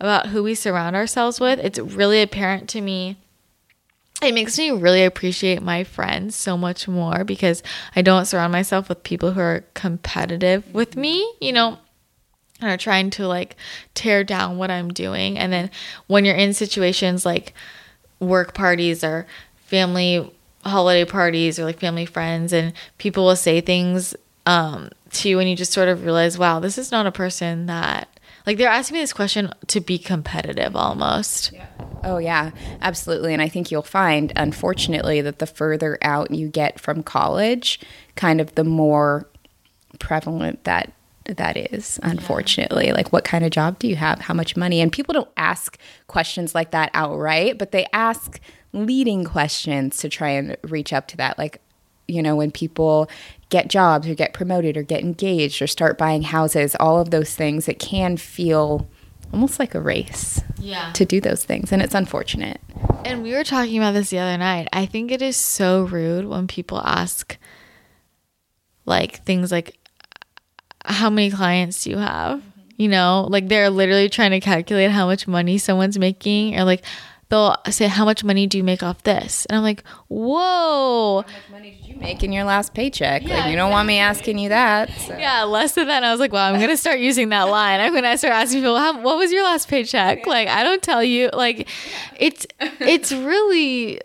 about 0.00 0.28
who 0.28 0.42
we 0.42 0.56
surround 0.56 0.96
ourselves 0.96 1.38
with. 1.38 1.60
It's 1.60 1.78
really 1.78 2.22
apparent 2.22 2.68
to 2.70 2.80
me 2.80 3.16
it 4.22 4.34
makes 4.34 4.58
me 4.58 4.70
really 4.70 5.04
appreciate 5.04 5.62
my 5.62 5.84
friends 5.84 6.36
so 6.36 6.56
much 6.56 6.86
more 6.86 7.24
because 7.24 7.62
I 7.96 8.02
don't 8.02 8.26
surround 8.26 8.52
myself 8.52 8.88
with 8.88 9.02
people 9.02 9.32
who 9.32 9.40
are 9.40 9.64
competitive 9.74 10.72
with 10.74 10.96
me, 10.96 11.32
you 11.40 11.52
know, 11.52 11.78
and 12.60 12.70
are 12.70 12.76
trying 12.76 13.10
to 13.10 13.26
like 13.26 13.56
tear 13.94 14.24
down 14.24 14.58
what 14.58 14.70
I'm 14.70 14.92
doing. 14.92 15.38
And 15.38 15.52
then 15.52 15.70
when 16.06 16.24
you're 16.24 16.34
in 16.34 16.52
situations 16.52 17.24
like 17.24 17.54
work 18.18 18.54
parties 18.54 19.02
or 19.02 19.26
family 19.66 20.30
holiday 20.64 21.04
parties 21.04 21.58
or 21.58 21.64
like 21.64 21.80
family 21.80 22.06
friends, 22.06 22.52
and 22.52 22.72
people 22.98 23.24
will 23.24 23.36
say 23.36 23.60
things 23.60 24.14
um, 24.46 24.90
to 25.12 25.28
you, 25.28 25.38
and 25.38 25.48
you 25.48 25.56
just 25.56 25.72
sort 25.72 25.88
of 25.88 26.04
realize, 26.04 26.38
wow, 26.38 26.60
this 26.60 26.76
is 26.76 26.90
not 26.92 27.06
a 27.06 27.12
person 27.12 27.66
that 27.66 28.19
like 28.46 28.58
they're 28.58 28.68
asking 28.68 28.94
me 28.94 29.00
this 29.00 29.12
question 29.12 29.52
to 29.68 29.80
be 29.80 29.98
competitive 29.98 30.76
almost. 30.76 31.52
Yeah. 31.52 31.66
Oh, 32.02 32.18
yeah, 32.18 32.50
absolutely. 32.80 33.32
And 33.32 33.42
I 33.42 33.48
think 33.48 33.70
you'll 33.70 33.82
find, 33.82 34.32
unfortunately, 34.36 35.20
that 35.20 35.38
the 35.38 35.46
further 35.46 35.98
out 36.02 36.30
you 36.30 36.48
get 36.48 36.80
from 36.80 37.02
college, 37.02 37.78
kind 38.16 38.40
of 38.40 38.54
the 38.54 38.64
more 38.64 39.28
prevalent 39.98 40.64
that 40.64 40.92
that 41.24 41.56
is 41.56 42.00
unfortunately 42.02 42.86
yeah. 42.86 42.94
like 42.94 43.12
what 43.12 43.24
kind 43.24 43.44
of 43.44 43.50
job 43.50 43.78
do 43.78 43.86
you 43.86 43.94
have 43.94 44.20
how 44.20 44.34
much 44.34 44.56
money 44.56 44.80
and 44.80 44.90
people 44.90 45.12
don't 45.12 45.28
ask 45.36 45.78
questions 46.08 46.54
like 46.54 46.70
that 46.70 46.90
outright 46.94 47.58
but 47.58 47.72
they 47.72 47.86
ask 47.92 48.40
leading 48.72 49.24
questions 49.24 49.98
to 49.98 50.08
try 50.08 50.30
and 50.30 50.56
reach 50.62 50.92
up 50.92 51.06
to 51.06 51.16
that 51.16 51.38
like 51.38 51.60
you 52.08 52.22
know 52.22 52.34
when 52.34 52.50
people 52.50 53.08
get 53.50 53.68
jobs 53.68 54.08
or 54.08 54.14
get 54.14 54.32
promoted 54.32 54.76
or 54.76 54.82
get 54.82 55.02
engaged 55.02 55.60
or 55.60 55.66
start 55.66 55.98
buying 55.98 56.22
houses 56.22 56.74
all 56.80 56.98
of 56.98 57.10
those 57.10 57.34
things 57.34 57.68
it 57.68 57.78
can 57.78 58.16
feel 58.16 58.88
almost 59.32 59.58
like 59.58 59.74
a 59.74 59.80
race 59.80 60.42
yeah. 60.58 60.92
to 60.92 61.04
do 61.04 61.20
those 61.20 61.44
things 61.44 61.72
and 61.72 61.82
it's 61.82 61.94
unfortunate. 61.94 62.60
And 63.04 63.22
we 63.22 63.32
were 63.32 63.44
talking 63.44 63.78
about 63.78 63.92
this 63.92 64.10
the 64.10 64.18
other 64.18 64.36
night. 64.36 64.68
I 64.72 64.86
think 64.86 65.10
it 65.10 65.22
is 65.22 65.36
so 65.36 65.82
rude 65.84 66.26
when 66.26 66.46
people 66.46 66.80
ask 66.80 67.38
like 68.86 69.24
things 69.24 69.52
like 69.52 69.76
how 70.84 71.10
many 71.10 71.30
clients 71.30 71.84
do 71.84 71.90
you 71.90 71.98
have? 71.98 72.42
You 72.76 72.88
know 72.88 73.26
like 73.28 73.48
they're 73.48 73.70
literally 73.70 74.08
trying 74.08 74.30
to 74.30 74.40
calculate 74.40 74.90
how 74.90 75.06
much 75.06 75.28
money 75.28 75.58
someone's 75.58 75.98
making 75.98 76.58
or 76.58 76.64
like 76.64 76.82
they'll 77.30 77.56
say 77.70 77.86
how 77.88 78.04
much 78.04 78.22
money 78.22 78.46
do 78.46 78.58
you 78.58 78.64
make 78.64 78.82
off 78.82 79.02
this? 79.04 79.46
And 79.46 79.56
i'm 79.56 79.62
like 79.62 79.82
whoa. 80.08 81.22
How 81.22 81.32
much 81.32 81.50
money 81.50 81.70
did 81.80 81.88
you 81.88 81.96
make 81.96 82.22
in 82.22 82.32
your 82.32 82.44
last 82.44 82.74
paycheck? 82.74 83.22
Yeah, 83.22 83.38
like 83.40 83.50
you 83.50 83.56
don't 83.56 83.70
want 83.70 83.88
me 83.88 83.98
asking 83.98 84.38
you 84.38 84.50
that 84.50 84.90
so. 85.00 85.16
yeah 85.16 85.44
less 85.44 85.72
than 85.74 85.86
that 85.86 85.96
and 85.96 86.06
i 86.06 86.10
was 86.10 86.20
like 86.20 86.32
Well, 86.32 86.52
i'm 86.52 86.60
gonna 86.60 86.76
start 86.76 86.98
using 86.98 87.30
that 87.30 87.44
line. 87.44 87.80
I'm 87.80 87.94
gonna 87.94 88.18
start 88.18 88.34
asking 88.34 88.60
people 88.60 88.76
how, 88.78 89.00
what 89.00 89.16
was 89.16 89.32
your 89.32 89.44
last 89.44 89.68
paycheck? 89.68 90.26
Like 90.26 90.48
i 90.48 90.62
don't 90.62 90.82
tell 90.82 91.02
you 91.02 91.30
like 91.32 91.68
it's 92.18 92.46
it's 92.80 93.12
really 93.12 94.00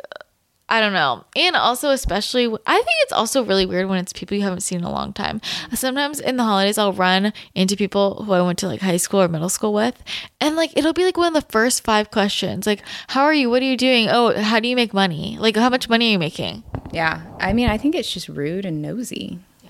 I 0.68 0.82
don't 0.82 0.94
know. 0.94 1.26
And 1.36 1.56
also, 1.56 1.92
especially, 1.92 2.48
I 2.48 2.76
think 2.76 2.98
it's 3.02 3.14
also 3.14 3.46
really 3.46 3.68
weird 3.68 3.88
when 3.88 4.00
it's 4.00 4.12
people 4.12 4.36
you 4.36 4.42
haven't 4.42 4.62
seen 4.62 4.80
in 4.80 4.84
a 4.84 4.92
long 4.92 5.14
time. 5.14 5.40
Sometimes 5.74 6.20
in 6.20 6.38
the 6.38 6.44
holidays, 6.44 6.80
I'll 6.80 6.92
run 6.92 7.34
into 7.54 7.76
people 7.76 8.24
who 8.24 8.34
I 8.34 8.42
went 8.42 8.58
to 8.60 8.68
like 8.68 8.82
high 8.82 8.98
school 8.98 9.22
or 9.22 9.28
middle 9.28 9.50
school 9.50 9.74
with, 9.74 10.02
and 10.42 10.56
like 10.56 10.76
it'll 10.76 10.94
be 10.94 11.06
like 11.06 11.18
one 11.18 11.28
of 11.28 11.34
the 11.36 11.52
first 11.52 11.84
five 11.84 12.10
questions 12.10 12.66
like, 12.66 12.82
How 13.10 13.24
are 13.24 13.34
you? 13.34 13.50
What 13.50 13.62
are 13.62 13.66
you 13.66 13.78
doing? 13.78 14.08
Oh, 14.10 14.34
how 14.42 14.60
do 14.60 14.68
you 14.68 14.76
make 14.76 14.92
money? 14.94 15.38
Like, 15.40 15.56
how 15.56 15.70
much 15.70 15.88
money 15.88 16.10
are 16.10 16.12
you 16.14 16.20
making? 16.20 16.64
Yeah. 16.92 17.22
I 17.40 17.54
mean, 17.54 17.70
I 17.70 17.78
think 17.78 17.94
it's 17.94 18.12
just 18.12 18.28
rude 18.28 18.66
and 18.66 18.82
nosy. 18.82 19.38
Yeah. 19.64 19.70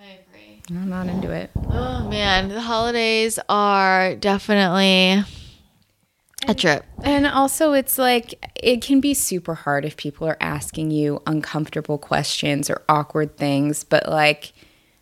I 0.00 0.04
agree. 0.04 0.62
I'm 0.70 0.88
not 0.88 1.08
into 1.08 1.30
it. 1.30 1.50
Oh, 1.68 2.08
man. 2.08 2.48
The 2.48 2.62
holidays 2.62 3.38
are 3.50 4.14
definitely 4.14 5.24
a 6.48 6.54
trip. 6.54 6.84
And 7.02 7.26
also, 7.26 7.72
it's 7.72 7.98
like 7.98 8.34
it 8.54 8.82
can 8.82 9.00
be 9.00 9.14
super 9.14 9.54
hard 9.54 9.84
if 9.84 9.96
people 9.96 10.26
are 10.26 10.36
asking 10.40 10.90
you 10.90 11.22
uncomfortable 11.26 11.98
questions 11.98 12.70
or 12.70 12.82
awkward 12.88 13.36
things, 13.36 13.84
but 13.84 14.08
like 14.08 14.52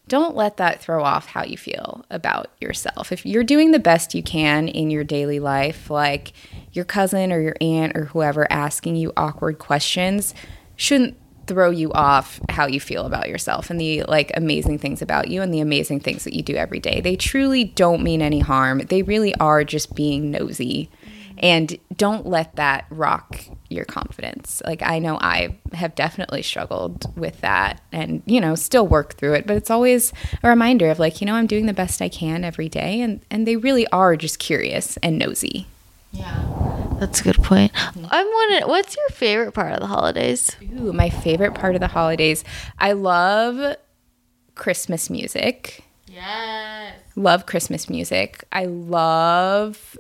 don't 0.07 0.37
let 0.37 0.59
that 0.59 0.83
throw 0.83 1.03
off 1.03 1.27
how 1.27 1.45
you 1.45 1.57
feel 1.57 2.05
about 2.11 2.51
yourself. 2.61 3.11
If 3.11 3.25
you're 3.25 3.45
doing 3.45 3.71
the 3.71 3.79
best 3.79 4.15
you 4.15 4.23
can 4.23 4.69
in 4.69 4.91
your 4.91 5.05
daily 5.05 5.41
life, 5.41 5.89
like 5.89 6.35
your 6.73 6.85
cousin 6.85 7.33
or 7.33 7.41
your 7.41 7.57
aunt 7.61 7.97
or 7.97 8.07
whoever 8.07 8.51
asking 8.53 8.97
you 8.97 9.13
awkward 9.17 9.59
questions 9.59 10.35
shouldn't 10.77 11.17
throw 11.47 11.71
you 11.71 11.93
off 11.93 12.41
how 12.49 12.67
you 12.67 12.81
feel 12.81 13.05
about 13.05 13.29
yourself 13.29 13.71
and 13.71 13.81
the 13.81 14.03
like 14.05 14.31
amazing 14.35 14.79
things 14.79 15.03
about 15.03 15.29
you 15.29 15.43
and 15.43 15.53
the 15.53 15.61
amazing 15.61 16.01
things 16.01 16.25
that 16.25 16.35
you 16.35 16.43
do 16.43 16.55
every 16.55 16.81
day. 16.81 17.01
They 17.01 17.17
truly 17.17 17.65
don't 17.65 18.03
mean 18.03 18.23
any 18.23 18.41
harm. 18.41 18.79
They 18.79 19.03
really 19.03 19.35
are 19.37 19.65
just 19.65 19.95
being 19.95 20.31
nosy. 20.31 20.91
And 21.39 21.79
don't 21.97 22.27
let 22.27 22.57
that 22.57 22.87
rock 22.91 23.45
your 23.69 23.85
confidence. 23.85 24.63
Like 24.65 24.83
I 24.83 24.99
know 24.99 25.19
I 25.21 25.59
have 25.73 25.95
definitely 25.95 26.43
struggled 26.43 27.17
with 27.19 27.41
that 27.41 27.83
and 27.93 28.23
you 28.27 28.41
know, 28.41 28.55
still 28.55 28.87
work 28.87 29.15
through 29.15 29.35
it, 29.35 29.47
but 29.47 29.57
it's 29.57 29.71
always 29.71 30.13
a 30.43 30.49
reminder 30.49 30.91
of 30.91 30.99
like, 30.99 31.21
you 31.21 31.27
know, 31.27 31.35
I'm 31.35 31.47
doing 31.47 31.67
the 31.67 31.73
best 31.73 32.01
I 32.01 32.09
can 32.09 32.45
every 32.45 32.69
day 32.69 33.01
and 33.01 33.21
and 33.31 33.47
they 33.47 33.57
really 33.57 33.87
are 33.89 34.17
just 34.17 34.39
curious 34.39 34.97
and 34.99 35.19
nosy. 35.19 35.67
Yeah. 36.13 36.95
That's 37.01 37.21
a 37.21 37.25
good 37.25 37.43
point. 37.43 37.73
I'm 37.75 38.27
wondering, 38.27 38.69
what's 38.69 38.97
your 38.97 39.09
favorite 39.09 39.53
part 39.53 39.73
of 39.73 39.81
the 39.81 39.89
holidays? 39.89 40.57
Ooh, 40.79 40.93
my 40.93 41.11
favorite 41.11 41.55
part 41.55 41.75
of 41.75 41.81
the 41.81 41.89
holidays. 41.89 42.45
I 42.79 42.93
love 42.93 43.77
Christmas 44.55 45.11
music. 45.11 45.83
Yes. 46.07 46.95
Love 47.17 47.47
Christmas 47.47 47.91
music. 47.91 48.45
I 48.53 48.67
love 48.67 49.99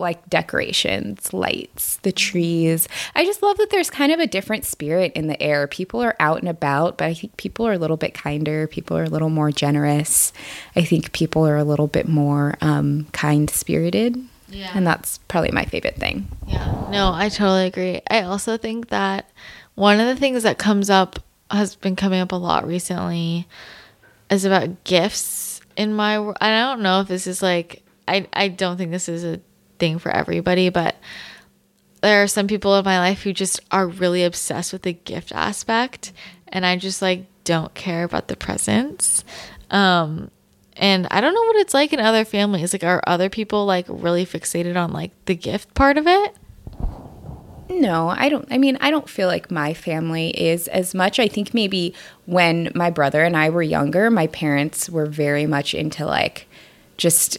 like 0.00 0.28
decorations, 0.28 1.32
lights, 1.32 1.96
the 1.98 2.12
trees. 2.12 2.88
I 3.14 3.24
just 3.24 3.42
love 3.42 3.58
that 3.58 3.70
there's 3.70 3.90
kind 3.90 4.10
of 4.12 4.18
a 4.18 4.26
different 4.26 4.64
spirit 4.64 5.12
in 5.12 5.26
the 5.26 5.40
air. 5.40 5.66
People 5.66 6.00
are 6.00 6.16
out 6.18 6.38
and 6.38 6.48
about, 6.48 6.98
but 6.98 7.04
I 7.04 7.14
think 7.14 7.36
people 7.36 7.66
are 7.66 7.72
a 7.72 7.78
little 7.78 7.96
bit 7.96 8.14
kinder. 8.14 8.66
People 8.66 8.96
are 8.96 9.04
a 9.04 9.08
little 9.08 9.30
more 9.30 9.52
generous. 9.52 10.32
I 10.74 10.82
think 10.82 11.12
people 11.12 11.46
are 11.46 11.56
a 11.56 11.64
little 11.64 11.86
bit 11.86 12.08
more 12.08 12.56
um, 12.60 13.06
kind 13.12 13.48
spirited. 13.50 14.20
Yeah. 14.48 14.72
And 14.74 14.86
that's 14.86 15.18
probably 15.28 15.52
my 15.52 15.64
favorite 15.64 15.96
thing. 15.96 16.26
Yeah. 16.46 16.88
No, 16.90 17.12
I 17.12 17.28
totally 17.28 17.66
agree. 17.66 18.00
I 18.10 18.22
also 18.22 18.56
think 18.56 18.88
that 18.88 19.30
one 19.74 20.00
of 20.00 20.06
the 20.06 20.16
things 20.16 20.42
that 20.42 20.58
comes 20.58 20.90
up 20.90 21.20
has 21.50 21.76
been 21.76 21.96
coming 21.96 22.20
up 22.20 22.32
a 22.32 22.36
lot 22.36 22.66
recently 22.66 23.46
is 24.28 24.44
about 24.44 24.84
gifts 24.84 25.60
in 25.76 25.94
my 25.94 26.18
world. 26.18 26.36
I 26.40 26.50
don't 26.50 26.82
know 26.82 27.00
if 27.00 27.08
this 27.08 27.26
is 27.26 27.42
like 27.42 27.82
I 28.06 28.26
I 28.32 28.48
don't 28.48 28.76
think 28.76 28.90
this 28.90 29.08
is 29.08 29.24
a 29.24 29.40
thing 29.80 29.98
for 29.98 30.10
everybody, 30.10 30.68
but 30.68 30.94
there 32.02 32.22
are 32.22 32.28
some 32.28 32.46
people 32.46 32.76
in 32.76 32.84
my 32.84 32.98
life 32.98 33.22
who 33.22 33.32
just 33.32 33.60
are 33.70 33.86
really 33.86 34.24
obsessed 34.24 34.72
with 34.72 34.82
the 34.82 34.92
gift 34.92 35.32
aspect 35.32 36.12
and 36.48 36.64
I 36.64 36.76
just 36.76 37.02
like 37.02 37.26
don't 37.44 37.74
care 37.74 38.04
about 38.04 38.28
the 38.28 38.36
presents. 38.36 39.24
Um 39.70 40.30
and 40.76 41.06
I 41.10 41.20
don't 41.20 41.34
know 41.34 41.42
what 41.42 41.56
it's 41.56 41.74
like 41.74 41.92
in 41.92 42.00
other 42.00 42.24
families. 42.24 42.72
Like 42.72 42.84
are 42.84 43.02
other 43.06 43.28
people 43.28 43.66
like 43.66 43.86
really 43.88 44.24
fixated 44.24 44.76
on 44.76 44.92
like 44.92 45.10
the 45.26 45.34
gift 45.34 45.74
part 45.74 45.98
of 45.98 46.06
it? 46.06 46.36
No, 47.70 48.08
I 48.08 48.28
don't. 48.28 48.48
I 48.50 48.58
mean, 48.58 48.76
I 48.80 48.90
don't 48.90 49.08
feel 49.08 49.28
like 49.28 49.50
my 49.50 49.74
family 49.74 50.30
is 50.30 50.66
as 50.68 50.92
much. 50.92 51.20
I 51.20 51.28
think 51.28 51.54
maybe 51.54 51.94
when 52.26 52.72
my 52.74 52.90
brother 52.90 53.22
and 53.22 53.36
I 53.36 53.50
were 53.50 53.62
younger, 53.62 54.10
my 54.10 54.26
parents 54.26 54.90
were 54.90 55.06
very 55.06 55.46
much 55.46 55.72
into 55.72 56.04
like 56.04 56.48
just 56.96 57.38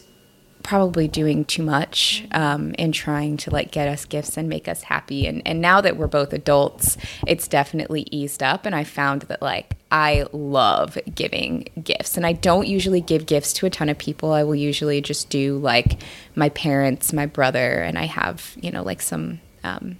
probably 0.62 1.08
doing 1.08 1.44
too 1.44 1.62
much 1.62 2.24
um, 2.32 2.74
and 2.78 2.94
trying 2.94 3.36
to 3.38 3.50
like 3.50 3.70
get 3.70 3.88
us 3.88 4.04
gifts 4.04 4.36
and 4.36 4.48
make 4.48 4.68
us 4.68 4.82
happy. 4.82 5.26
And 5.26 5.42
and 5.46 5.60
now 5.60 5.80
that 5.80 5.96
we're 5.96 6.06
both 6.06 6.32
adults, 6.32 6.96
it's 7.26 7.48
definitely 7.48 8.06
eased 8.10 8.42
up. 8.42 8.66
And 8.66 8.74
I 8.74 8.84
found 8.84 9.22
that 9.22 9.42
like 9.42 9.76
I 9.90 10.26
love 10.32 10.98
giving 11.14 11.68
gifts, 11.82 12.16
and 12.16 12.24
I 12.24 12.32
don't 12.32 12.66
usually 12.66 13.00
give 13.00 13.26
gifts 13.26 13.52
to 13.54 13.66
a 13.66 13.70
ton 13.70 13.88
of 13.88 13.98
people. 13.98 14.32
I 14.32 14.44
will 14.44 14.54
usually 14.54 15.00
just 15.00 15.28
do 15.28 15.58
like 15.58 16.02
my 16.34 16.48
parents, 16.48 17.12
my 17.12 17.26
brother, 17.26 17.82
and 17.82 17.98
I 17.98 18.04
have 18.04 18.56
you 18.60 18.70
know 18.70 18.82
like 18.82 19.02
some. 19.02 19.40
Um, 19.64 19.98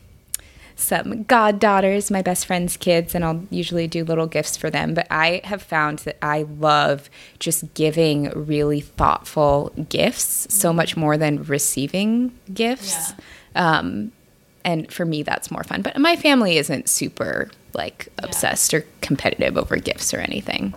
some 0.82 1.22
goddaughters, 1.24 2.10
my 2.10 2.22
best 2.22 2.46
friend's 2.46 2.76
kids, 2.76 3.14
and 3.14 3.24
I'll 3.24 3.44
usually 3.50 3.86
do 3.86 4.04
little 4.04 4.26
gifts 4.26 4.56
for 4.56 4.70
them. 4.70 4.94
But 4.94 5.06
I 5.10 5.40
have 5.44 5.62
found 5.62 6.00
that 6.00 6.18
I 6.22 6.42
love 6.42 7.08
just 7.38 7.72
giving 7.74 8.30
really 8.30 8.80
thoughtful 8.80 9.72
gifts 9.88 10.46
so 10.50 10.72
much 10.72 10.96
more 10.96 11.16
than 11.16 11.44
receiving 11.44 12.38
gifts. 12.52 13.12
Um, 13.54 14.12
and 14.64 14.92
for 14.92 15.04
me, 15.04 15.22
that's 15.22 15.50
more 15.50 15.64
fun. 15.64 15.82
But 15.82 15.98
my 15.98 16.16
family 16.16 16.56
isn't 16.56 16.88
super 16.88 17.50
like 17.74 18.08
obsessed 18.18 18.74
or 18.74 18.84
competitive 19.00 19.56
over 19.56 19.76
gifts 19.76 20.12
or 20.12 20.18
anything. 20.18 20.74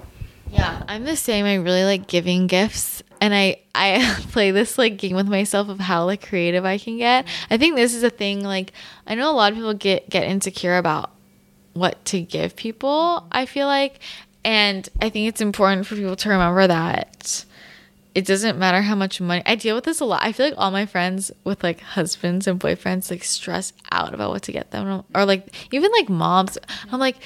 Yeah, 0.52 0.84
I'm 0.88 1.04
the 1.04 1.18
same. 1.18 1.46
I 1.46 1.56
really 1.56 1.84
like 1.84 2.08
giving 2.08 2.48
gifts 2.48 3.04
and 3.22 3.34
I 3.34 3.58
I 3.74 4.16
play 4.32 4.52
this 4.52 4.78
like 4.78 4.98
game 4.98 5.16
with 5.16 5.28
myself 5.28 5.70
of 5.70 5.80
how 5.80 6.06
like 6.06 6.28
creative 6.28 6.66
I 6.66 6.78
can 6.78 6.98
get. 6.98 7.28
I 7.50 7.58
think 7.58 7.76
this 7.76 7.94
is 7.94 8.04
a 8.04 8.10
thing 8.10 8.44
like 8.44 8.72
I 9.08 9.16
know 9.16 9.32
a 9.32 9.34
lot 9.34 9.52
of 9.52 9.58
people 9.58 9.74
get 9.74 10.10
get 10.10 10.24
insecure 10.24 10.78
about 10.78 11.12
what 11.74 12.04
to 12.06 12.22
give 12.22 12.56
people, 12.56 13.28
I 13.32 13.46
feel 13.46 13.68
like, 13.68 14.00
and 14.46 14.88
I 15.02 15.10
think 15.10 15.28
it's 15.28 15.42
important 15.42 15.86
for 15.86 15.96
people 15.96 16.16
to 16.16 16.30
remember 16.30 16.68
that 16.68 17.46
it 18.16 18.26
doesn't 18.26 18.58
matter 18.58 18.82
how 18.82 18.96
much 18.96 19.20
money 19.20 19.44
I 19.46 19.56
deal 19.56 19.76
with 19.76 19.84
this 19.84 20.00
a 20.00 20.06
lot. 20.06 20.24
I 20.24 20.32
feel 20.32 20.46
like 20.46 20.56
all 20.58 20.72
my 20.72 20.86
friends 20.86 21.32
with 21.44 21.64
like 21.64 21.82
husbands 21.82 22.48
and 22.48 22.58
boyfriends 22.58 23.12
like 23.12 23.26
stress 23.26 23.74
out 23.92 24.14
about 24.14 24.32
what 24.32 24.44
to 24.44 24.54
get 24.54 24.72
them 24.72 25.04
or 25.14 25.26
like 25.26 25.54
even 25.74 25.92
like 25.92 26.08
moms. 26.08 26.58
I'm 26.92 27.00
like 27.00 27.18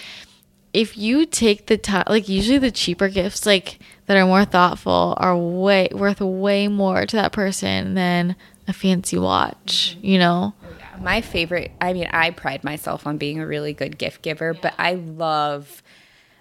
if 0.73 0.97
you 0.97 1.25
take 1.25 1.67
the 1.67 1.77
time 1.77 2.03
like 2.07 2.27
usually 2.27 2.57
the 2.57 2.71
cheaper 2.71 3.07
gifts 3.07 3.45
like 3.45 3.79
that 4.09 4.17
are 4.17 4.25
more 4.25 4.43
thoughtful 4.43 5.13
are 5.17 5.37
way 5.37 5.87
worth 5.91 6.19
way 6.19 6.67
more 6.67 7.05
to 7.05 7.15
that 7.15 7.31
person 7.31 7.93
than 7.93 8.35
a 8.67 8.73
fancy 8.73 9.19
watch, 9.19 9.95
you 10.01 10.17
know? 10.17 10.51
My 10.99 11.21
favorite, 11.21 11.71
I 11.79 11.93
mean, 11.93 12.07
I 12.11 12.31
pride 12.31 12.63
myself 12.63 13.05
on 13.05 13.17
being 13.19 13.39
a 13.39 13.45
really 13.45 13.71
good 13.71 13.99
gift 13.99 14.23
giver, 14.23 14.55
but 14.55 14.73
I 14.79 14.95
love 14.95 15.83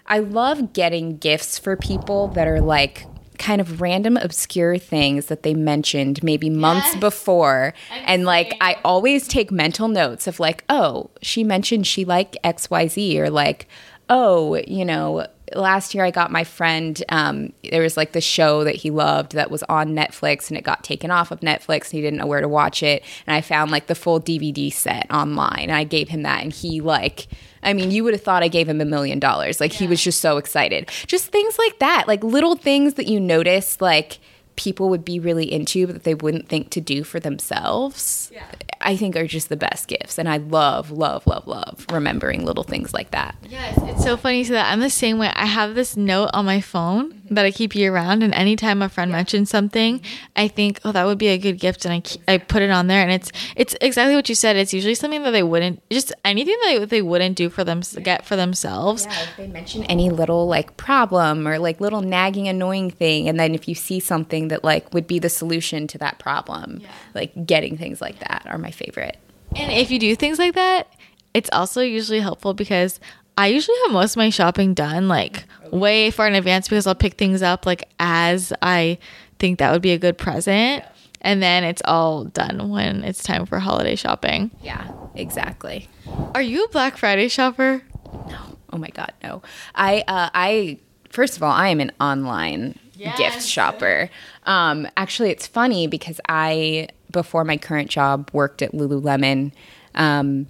I 0.07 0.17
love 0.17 0.73
getting 0.73 1.17
gifts 1.19 1.59
for 1.59 1.75
people 1.75 2.29
that 2.29 2.47
are 2.47 2.59
like 2.59 3.05
kind 3.37 3.61
of 3.61 3.81
random 3.81 4.17
obscure 4.17 4.79
things 4.79 5.27
that 5.27 5.43
they 5.43 5.53
mentioned 5.53 6.23
maybe 6.23 6.49
months 6.49 6.93
Yes. 6.93 7.01
before 7.01 7.73
I'm 7.91 8.01
and 8.05 8.25
like. 8.25 8.55
I 8.59 8.77
always 8.83 9.27
take 9.27 9.51
mental 9.51 9.87
notes 9.87 10.25
of 10.25 10.39
like 10.39 10.63
oh 10.69 11.11
she 11.21 11.43
mentioned 11.43 11.85
she 11.85 12.03
liked 12.03 12.35
XYZ 12.43 13.19
or 13.19 13.29
like 13.29 13.67
oh 14.09 14.55
you 14.67 14.83
know 14.83 15.27
last 15.55 15.93
year 15.93 16.03
I 16.03 16.11
got 16.11 16.31
my 16.31 16.43
friend 16.43 17.01
um 17.09 17.53
there 17.69 17.81
was 17.81 17.97
like 17.97 18.11
the 18.11 18.21
show 18.21 18.63
that 18.63 18.75
he 18.75 18.91
loved 18.91 19.33
that 19.33 19.51
was 19.51 19.63
on 19.63 19.89
Netflix 19.89 20.49
and 20.49 20.57
it 20.57 20.63
got 20.63 20.83
taken 20.83 21.11
off 21.11 21.31
of 21.31 21.39
Netflix 21.41 21.85
and 21.85 21.93
he 21.93 22.01
didn't 22.01 22.19
know 22.19 22.27
where 22.27 22.41
to 22.41 22.47
watch 22.47 22.83
it 22.83 23.03
and 23.25 23.35
I 23.35 23.41
found 23.41 23.71
like 23.71 23.87
the 23.87 23.95
full 23.95 24.19
DVD 24.19 24.71
set 24.71 25.09
online 25.11 25.63
and 25.63 25.73
I 25.73 25.83
gave 25.83 26.09
him 26.09 26.23
that 26.23 26.43
and 26.43 26.53
he 26.53 26.81
like 26.81 27.27
I 27.61 27.73
mean, 27.73 27.91
you 27.91 28.05
would 28.05 28.13
have 28.13 28.23
thought 28.23 28.41
I 28.41 28.47
gave 28.47 28.69
him 28.69 28.79
a 28.79 28.85
million 28.85 29.19
dollars. 29.19 29.59
Like 29.59 29.73
he 29.73 29.85
was 29.85 30.01
just 30.01 30.21
so 30.21 30.37
excited. 30.37 30.89
Just 31.07 31.27
things 31.27 31.57
like 31.57 31.79
that, 31.79 32.07
like 32.07 32.23
little 32.23 32.55
things 32.55 32.93
that 32.93 33.07
you 33.07 33.19
notice, 33.19 33.81
like 33.81 34.19
people 34.59 34.89
would 34.89 35.05
be 35.05 35.21
really 35.21 35.49
into, 35.49 35.87
but 35.87 35.93
that 35.93 36.03
they 36.03 36.13
wouldn't 36.13 36.49
think 36.49 36.69
to 36.71 36.81
do 36.81 37.05
for 37.05 37.17
themselves. 37.17 38.29
Yeah. 38.33 38.43
I 38.81 38.97
think 38.97 39.15
are 39.15 39.25
just 39.25 39.47
the 39.47 39.55
best 39.55 39.87
gifts, 39.87 40.17
and 40.17 40.27
I 40.27 40.37
love, 40.37 40.91
love, 40.91 41.25
love, 41.25 41.47
love 41.47 41.85
remembering 41.89 42.45
little 42.45 42.65
things 42.65 42.93
like 42.93 43.11
that. 43.11 43.35
Yes, 43.47 43.79
it's 43.83 44.03
so 44.03 44.17
funny 44.17 44.43
so 44.43 44.53
that 44.53 44.71
I'm 44.71 44.81
the 44.81 44.89
same 44.89 45.17
way. 45.17 45.31
I 45.33 45.45
have 45.45 45.75
this 45.75 45.95
note 45.95 46.29
on 46.33 46.45
my 46.45 46.59
phone 46.59 47.18
that 47.35 47.45
I 47.45 47.51
keep 47.51 47.75
year 47.75 47.93
round, 47.93 48.23
and 48.23 48.33
anytime 48.33 48.81
a 48.81 48.89
friend 48.89 49.11
mentions 49.11 49.49
something, 49.49 50.01
I 50.35 50.47
think, 50.47 50.79
oh, 50.83 50.91
that 50.91 51.05
would 51.05 51.17
be 51.17 51.27
a 51.27 51.37
good 51.37 51.59
gift, 51.59 51.85
and 51.85 51.93
I 51.93 51.99
keep, 51.99 52.21
I 52.27 52.37
put 52.37 52.61
it 52.61 52.69
on 52.69 52.87
there, 52.87 53.01
and 53.01 53.11
it's 53.11 53.31
it's 53.55 53.75
exactly 53.81 54.15
what 54.15 54.29
you 54.29 54.35
said. 54.35 54.55
It's 54.55 54.73
usually 54.73 54.95
something 54.95 55.23
that 55.23 55.31
they 55.31 55.43
wouldn't 55.43 55.81
just 55.89 56.11
anything 56.25 56.57
that 56.63 56.89
they 56.89 57.01
wouldn't 57.01 57.35
do 57.35 57.49
for 57.49 57.63
them 57.63 57.81
get 58.01 58.25
for 58.25 58.35
themselves. 58.35 59.05
Yeah, 59.09 59.23
if 59.23 59.37
they 59.37 59.47
mention 59.47 59.83
any 59.85 60.09
little 60.09 60.47
like 60.47 60.77
problem 60.77 61.47
or 61.47 61.59
like 61.59 61.79
little 61.79 62.01
nagging 62.01 62.47
annoying 62.47 62.91
thing, 62.91 63.27
and 63.29 63.39
then 63.39 63.55
if 63.55 63.67
you 63.67 63.75
see 63.75 63.99
something 63.99 64.49
that 64.49 64.63
like 64.63 64.93
would 64.93 65.07
be 65.07 65.19
the 65.19 65.29
solution 65.29 65.87
to 65.87 65.97
that 65.97 66.19
problem, 66.19 66.81
like 67.13 67.45
getting 67.45 67.77
things 67.77 68.01
like 68.01 68.19
that 68.19 68.43
are 68.47 68.57
my 68.57 68.71
favorite. 68.71 69.17
And 69.55 69.71
if 69.71 69.89
you 69.89 69.99
do 69.99 70.15
things 70.15 70.37
like 70.37 70.53
that, 70.55 70.87
it's 71.33 71.49
also 71.53 71.81
usually 71.81 72.19
helpful 72.19 72.53
because 72.53 72.99
I 73.39 73.47
usually 73.47 73.77
have 73.85 73.93
most 73.93 74.11
of 74.11 74.17
my 74.17 74.29
shopping 74.31 74.73
done 74.73 75.07
like 75.07 75.45
way 75.71 76.11
far 76.11 76.27
in 76.27 76.35
advance 76.35 76.67
because 76.67 76.85
I'll 76.85 76.93
pick 76.93 77.13
things 77.13 77.41
up 77.41 77.65
like 77.65 77.87
as 77.97 78.51
I 78.61 78.97
think 79.39 79.59
that 79.59 79.71
would 79.71 79.81
be 79.81 79.91
a 79.91 79.97
good 79.97 80.17
present. 80.17 80.83
And 81.21 81.41
then 81.41 81.63
it's 81.63 81.81
all 81.85 82.25
done 82.25 82.69
when 82.69 83.05
it's 83.05 83.23
time 83.23 83.45
for 83.45 83.59
holiday 83.59 83.95
shopping. 83.95 84.51
Yeah, 84.61 84.91
exactly. 85.15 85.87
Are 86.35 86.41
you 86.41 86.65
a 86.65 86.69
Black 86.69 86.97
Friday 86.97 87.29
shopper? 87.29 87.81
No. 88.27 88.57
Oh 88.73 88.77
my 88.77 88.89
god, 88.89 89.13
no. 89.23 89.41
I 89.73 90.01
uh, 90.01 90.29
I 90.33 90.77
first 91.09 91.37
of 91.37 91.43
all, 91.43 91.53
I 91.53 91.69
am 91.69 91.79
an 91.79 91.93
online 92.01 92.77
gift 92.97 93.45
shopper. 93.45 94.09
Um, 94.47 94.85
actually, 94.97 95.29
it's 95.29 95.47
funny 95.47 95.87
because 95.87 96.19
I 96.27 96.89
before 97.09 97.45
my 97.45 97.55
current 97.55 97.89
job 97.89 98.29
worked 98.33 98.61
at 98.61 98.73
Lululemon, 98.73 99.53
um, 99.95 100.47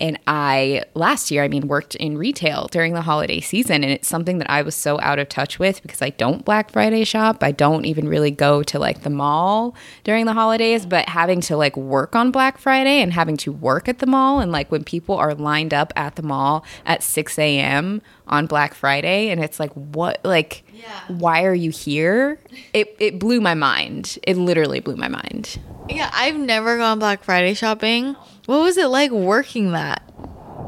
and 0.00 0.18
I 0.26 0.84
last 0.94 1.30
year, 1.30 1.42
I 1.44 1.48
mean, 1.48 1.68
worked 1.68 1.94
in 1.96 2.16
retail 2.18 2.68
during 2.70 2.94
the 2.94 3.02
holiday 3.02 3.40
season, 3.40 3.82
and 3.82 3.92
it's 3.92 4.08
something 4.08 4.38
that 4.38 4.50
I 4.50 4.62
was 4.62 4.74
so 4.74 5.00
out 5.00 5.18
of 5.18 5.28
touch 5.28 5.58
with 5.58 5.82
because 5.82 6.02
I 6.02 6.10
don't 6.10 6.44
Black 6.44 6.70
Friday 6.70 7.04
shop. 7.04 7.42
I 7.42 7.50
don't 7.52 7.84
even 7.84 8.08
really 8.08 8.30
go 8.30 8.62
to 8.62 8.78
like 8.78 9.02
the 9.02 9.10
mall 9.10 9.74
during 10.04 10.26
the 10.26 10.34
holidays, 10.34 10.86
but 10.86 11.08
having 11.08 11.40
to 11.42 11.56
like 11.56 11.76
work 11.76 12.14
on 12.14 12.30
Black 12.30 12.58
Friday 12.58 13.00
and 13.02 13.12
having 13.12 13.36
to 13.38 13.52
work 13.52 13.88
at 13.88 13.98
the 13.98 14.06
mall, 14.06 14.40
and 14.40 14.52
like 14.52 14.70
when 14.70 14.84
people 14.84 15.16
are 15.16 15.34
lined 15.34 15.74
up 15.74 15.92
at 15.96 16.16
the 16.16 16.22
mall 16.22 16.64
at 16.86 17.02
6 17.02 17.38
a.m. 17.38 18.00
on 18.26 18.46
Black 18.46 18.74
Friday, 18.74 19.30
and 19.30 19.42
it's 19.42 19.58
like, 19.58 19.72
what, 19.72 20.20
like, 20.24 20.62
Yeah. 20.72 20.86
why 21.08 21.44
are 21.44 21.54
you 21.54 21.70
here? 21.70 22.38
It, 22.72 22.94
it 22.98 23.18
blew 23.18 23.40
my 23.40 23.54
mind. 23.54 24.18
It 24.22 24.36
literally 24.36 24.80
blew 24.80 24.96
my 24.96 25.08
mind. 25.08 25.58
Yeah, 25.88 26.10
I've 26.12 26.36
never 26.36 26.76
gone 26.76 26.98
Black 26.98 27.24
Friday 27.24 27.54
shopping. 27.54 28.14
What 28.48 28.62
was 28.62 28.78
it 28.78 28.86
like 28.86 29.10
working 29.10 29.72
that? 29.72 30.02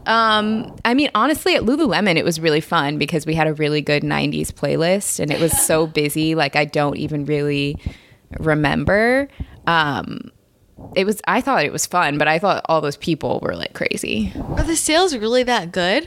Um, 0.04 0.76
I 0.84 0.92
mean, 0.92 1.10
honestly, 1.14 1.56
at 1.56 1.62
Lululemon, 1.62 2.16
it 2.16 2.26
was 2.26 2.38
really 2.38 2.60
fun 2.60 2.98
because 2.98 3.24
we 3.24 3.32
had 3.32 3.46
a 3.46 3.54
really 3.54 3.80
good 3.80 4.02
90s 4.02 4.48
playlist 4.48 5.18
and 5.18 5.30
it 5.30 5.40
was 5.40 5.58
so 5.58 5.86
busy. 6.02 6.34
Like, 6.34 6.56
I 6.56 6.66
don't 6.66 6.98
even 6.98 7.24
really 7.24 7.78
remember. 8.38 9.28
Um, 9.66 10.30
it 10.94 11.06
was, 11.06 11.22
I 11.26 11.40
thought 11.40 11.64
it 11.64 11.72
was 11.72 11.86
fun, 11.86 12.18
but 12.18 12.28
I 12.28 12.38
thought 12.38 12.66
all 12.68 12.82
those 12.82 12.98
people 12.98 13.40
were 13.42 13.56
like 13.56 13.72
crazy. 13.72 14.30
Are 14.36 14.62
the 14.62 14.76
sales 14.76 15.16
really 15.16 15.44
that 15.44 15.72
good? 15.72 16.06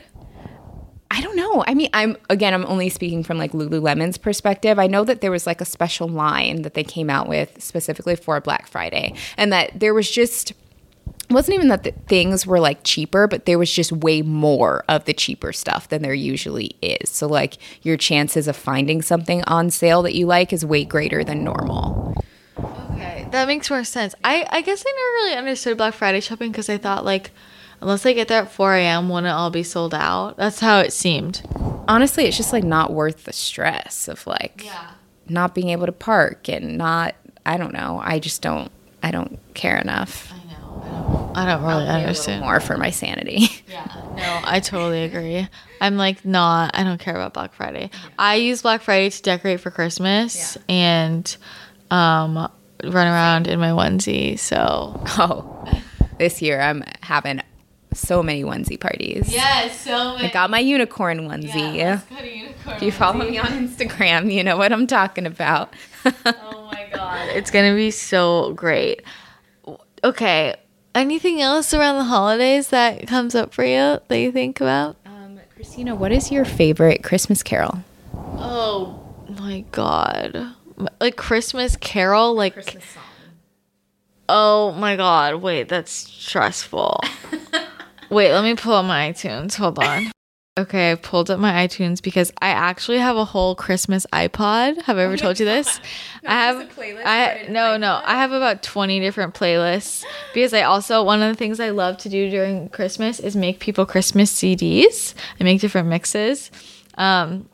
I 1.10 1.22
don't 1.22 1.36
know. 1.36 1.64
I 1.66 1.74
mean, 1.74 1.90
I'm, 1.92 2.18
again, 2.30 2.54
I'm 2.54 2.68
only 2.68 2.90
speaking 2.90 3.24
from 3.24 3.40
like 3.40 3.54
Lululemon's 3.54 4.20
perspective. 4.20 4.78
I 4.78 4.86
know 4.86 5.04
that 5.06 5.22
there 5.22 5.32
was 5.32 5.48
like 5.48 5.60
a 5.60 5.66
special 5.66 6.08
line 6.08 6.62
that 6.62 6.76
they 6.76 6.84
came 6.84 7.10
out 7.10 7.28
with 7.28 7.64
specifically 7.64 8.16
for 8.16 8.40
Black 8.42 8.68
Friday 8.68 9.16
and 9.38 9.52
that 9.52 9.80
there 9.80 9.96
was 9.96 10.12
just, 10.12 10.54
wasn't 11.34 11.56
even 11.56 11.68
that 11.70 11.84
the 11.84 11.92
things 12.08 12.46
were 12.46 12.60
like 12.60 12.84
cheaper, 12.84 13.28
but 13.28 13.46
there 13.46 13.60
was 13.60 13.72
just 13.72 13.92
way 13.92 14.22
more 14.22 14.84
of 14.88 15.06
the 15.06 15.14
cheaper 15.14 15.54
stuff 15.54 15.90
than 15.90 16.02
there 16.02 16.14
usually 16.14 16.76
is. 16.82 17.10
So 17.10 17.28
like 17.28 17.58
your 17.82 17.98
chances 17.98 18.48
of 18.48 18.56
finding 18.56 19.02
something 19.02 19.44
on 19.46 19.70
sale 19.70 20.02
that 20.04 20.16
you 20.16 20.26
like 20.26 20.54
is 20.54 20.66
way 20.66 20.86
greater 20.86 21.24
than 21.24 21.44
normal. 21.44 22.16
Okay, 22.58 23.28
that 23.32 23.48
makes 23.48 23.70
more 23.70 23.84
sense. 23.84 24.16
I, 24.24 24.46
I 24.50 24.62
guess 24.62 24.84
I 24.86 24.92
never 24.92 25.26
really 25.26 25.38
understood 25.38 25.78
Black 25.78 25.94
Friday 25.94 26.20
shopping 26.20 26.52
because 26.52 26.70
I 26.70 26.78
thought 26.78 27.06
like, 27.06 27.32
unless 27.82 28.06
I 28.06 28.14
get 28.14 28.28
there 28.28 28.44
at 28.44 28.52
4 28.52 28.76
a.m., 28.76 29.10
wouldn't 29.10 29.28
it 29.28 29.32
all 29.32 29.50
be 29.50 29.64
sold 29.64 29.94
out? 29.94 30.38
That's 30.38 30.60
how 30.60 30.80
it 30.80 30.94
seemed. 30.94 31.42
Honestly, 31.88 32.26
it's 32.26 32.38
just 32.38 32.54
like 32.54 32.64
not 32.64 32.94
worth 32.94 33.26
the 33.26 33.34
stress 33.34 34.08
of 34.08 34.26
like 34.28 34.64
yeah. 34.66 34.92
not 35.28 35.54
being 35.56 35.70
able 35.70 35.86
to 35.86 35.92
park 35.92 36.48
and 36.48 36.78
not 36.78 37.16
I 37.46 37.58
don't 37.58 37.74
know. 37.74 38.00
I 38.04 38.20
just 38.20 38.42
don't 38.42 38.72
I 39.02 39.12
don't 39.12 39.38
care 39.54 39.78
enough. 39.78 40.32
I 41.36 41.46
don't, 41.46 41.64
really 41.64 41.88
understand. 41.88 42.42
more 42.42 42.60
for 42.60 42.78
my 42.78 42.90
sanity. 42.92 43.48
Yeah, 43.74 43.88
no, 44.16 44.42
I 44.44 44.60
totally 44.60 45.04
agree. 45.04 45.48
I'm 45.82 45.98
like 45.98 46.24
not. 46.24 46.72
I 46.76 46.84
don't 46.84 47.00
care 47.00 47.16
about 47.16 47.34
Black 47.34 47.56
Friday. 47.56 47.90
I 48.20 48.36
use 48.36 48.62
Black 48.62 48.82
Friday 48.84 49.10
to 49.10 49.22
decorate 49.24 49.62
for 49.62 49.72
Christmas 49.72 50.60
and 50.70 51.36
um, 51.90 52.36
run 52.36 53.08
around 53.08 53.48
in 53.48 53.60
my 53.60 53.70
onesie. 53.70 54.38
So 54.38 55.02
oh, 55.18 55.66
this 56.20 56.40
year 56.40 56.62
I'm 56.62 56.84
having 57.02 57.42
so 57.94 58.22
many 58.22 58.44
onesie 58.44 58.80
parties. 58.80 59.32
yes, 59.32 59.80
so 59.80 60.16
many. 60.18 60.30
I 60.30 60.32
got 60.32 60.52
my 60.52 60.60
unicorn 60.60 61.22
onesie. 61.22 61.78
If 62.76 62.82
you 62.84 62.92
follow 62.92 63.28
me 63.28 63.40
on 63.40 63.48
Instagram, 63.48 64.32
you 64.32 64.44
know 64.44 64.58
what 64.58 64.72
I'm 64.72 64.86
talking 64.88 65.26
about. 65.26 65.74
Oh 66.26 66.70
my 66.72 66.88
god, 66.94 67.30
it's 67.30 67.50
gonna 67.50 67.76
be 67.76 67.90
so 67.92 68.54
great. 68.54 69.04
Okay, 70.04 70.56
anything 70.96 71.42
else 71.42 71.74
around 71.74 71.98
the 71.98 72.04
holidays 72.06 72.70
that 72.70 73.08
comes 73.08 73.36
up 73.36 73.54
for 73.54 73.64
you 73.64 74.00
that 74.08 74.18
you 74.20 74.32
think 74.32 74.62
about? 74.62 74.96
um, 75.06 75.40
Christina, 75.56 75.96
what 75.96 76.12
is 76.12 76.32
your 76.32 76.46
favorite 76.46 77.04
Christmas 77.04 77.44
carol? 77.44 77.80
Oh 78.14 79.00
my 79.40 79.64
god, 79.72 80.54
like 81.00 81.16
Christmas 81.16 81.76
Carol, 81.78 82.34
like 82.36 82.54
Christmas 82.54 82.84
song. 82.86 83.04
Oh 84.30 84.72
my 84.74 84.96
god, 84.96 85.36
wait, 85.36 85.70
that's 85.70 85.92
stressful. 85.92 87.00
wait, 88.10 88.32
let 88.32 88.44
me 88.44 88.56
pull 88.56 88.74
up 88.74 88.86
my 88.86 89.12
iTunes. 89.12 89.56
Hold 89.56 89.80
on. 89.80 90.12
Okay, 90.56 90.92
I 90.92 90.96
pulled 90.96 91.32
up 91.32 91.40
my 91.40 91.66
iTunes 91.66 92.00
because 92.00 92.32
I 92.40 92.50
actually 92.50 93.00
have 93.00 93.18
a 93.18 93.26
whole 93.26 93.56
Christmas 93.56 94.06
iPod. 94.14 94.84
Have 94.84 95.00
I 95.00 95.02
ever 95.02 95.18
told 95.18 95.40
you 95.40 95.48
this? 95.48 95.80
I 96.28 96.34
have 96.46 96.60
a 96.60 96.66
playlist 96.66 97.02
I 97.08 97.48
no, 97.50 97.76
no. 97.76 98.00
I 98.06 98.18
have 98.18 98.32
about 98.32 98.62
20 98.62 99.00
different 99.00 99.34
playlists 99.34 100.04
because 100.36 100.54
I 100.54 100.62
also 100.62 101.02
one 101.02 101.24
of 101.24 101.34
the 101.34 101.36
things 101.36 101.60
I 101.60 101.72
love 101.72 101.98
to 102.00 102.10
do 102.10 102.30
during 102.30 102.70
Christmas 102.70 103.20
is 103.20 103.36
make 103.36 103.60
people 103.62 103.88
Christmas 103.88 104.32
CDs. 104.32 105.16
I 105.40 105.44
make 105.44 105.60
different 105.60 105.88
mixes. 105.88 106.52
Um 107.00 107.50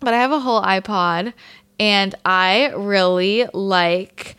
but 0.00 0.14
I 0.14 0.16
have 0.16 0.32
a 0.32 0.40
whole 0.40 0.62
iPod 0.62 1.34
and 1.78 2.14
I 2.24 2.72
really 2.74 3.46
like 3.52 4.36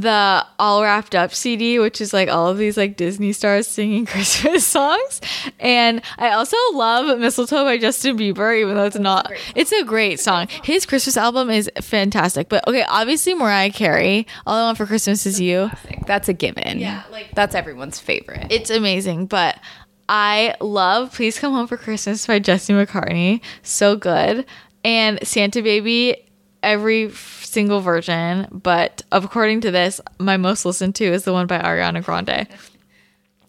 the 0.00 0.46
all 0.58 0.82
wrapped 0.82 1.14
up 1.14 1.34
CD, 1.34 1.78
which 1.78 2.00
is 2.00 2.12
like 2.12 2.28
all 2.28 2.48
of 2.48 2.56
these 2.58 2.76
like 2.76 2.96
Disney 2.96 3.32
stars 3.32 3.66
singing 3.66 4.06
Christmas 4.12 4.66
songs. 4.66 5.20
And 5.60 6.00
I 6.18 6.30
also 6.30 6.56
love 6.72 7.18
Mistletoe 7.18 7.64
by 7.64 7.78
Justin 7.78 8.16
Bieber, 8.16 8.58
even 8.58 8.74
though 8.74 8.84
it's 8.84 8.98
not, 8.98 9.30
it's 9.54 9.72
a 9.72 9.84
great 9.84 10.18
song. 10.18 10.48
His 10.64 10.86
Christmas 10.86 11.16
album 11.16 11.50
is 11.50 11.70
fantastic. 11.80 12.48
But 12.48 12.66
okay, 12.66 12.84
obviously 12.88 13.34
Mariah 13.34 13.70
Carey, 13.70 14.26
All 14.46 14.56
I 14.56 14.62
Want 14.62 14.78
for 14.78 14.86
Christmas 14.86 15.26
Is 15.26 15.40
You. 15.40 15.70
That's 16.06 16.28
a 16.28 16.32
given. 16.32 16.78
Yeah, 16.78 17.02
like- 17.10 17.30
that's 17.34 17.54
everyone's 17.54 17.98
favorite. 17.98 18.46
It's 18.50 18.70
amazing, 18.70 19.26
but 19.26 19.58
I 20.08 20.56
love 20.60 21.14
Please 21.14 21.38
Come 21.38 21.52
Home 21.52 21.66
for 21.66 21.76
Christmas 21.76 22.26
by 22.26 22.38
Jesse 22.38 22.72
McCartney. 22.72 23.40
So 23.62 23.96
good. 23.96 24.46
And 24.84 25.24
Santa 25.26 25.62
Baby, 25.62 26.16
every 26.62 27.10
single 27.10 27.80
version, 27.80 28.48
but 28.50 29.02
according 29.12 29.60
to 29.62 29.70
this, 29.70 30.00
my 30.18 30.36
most 30.36 30.64
listened 30.64 30.94
to 30.96 31.04
is 31.04 31.24
the 31.24 31.32
one 31.32 31.46
by 31.46 31.58
Ariana 31.58 32.02
Grande. 32.04 32.46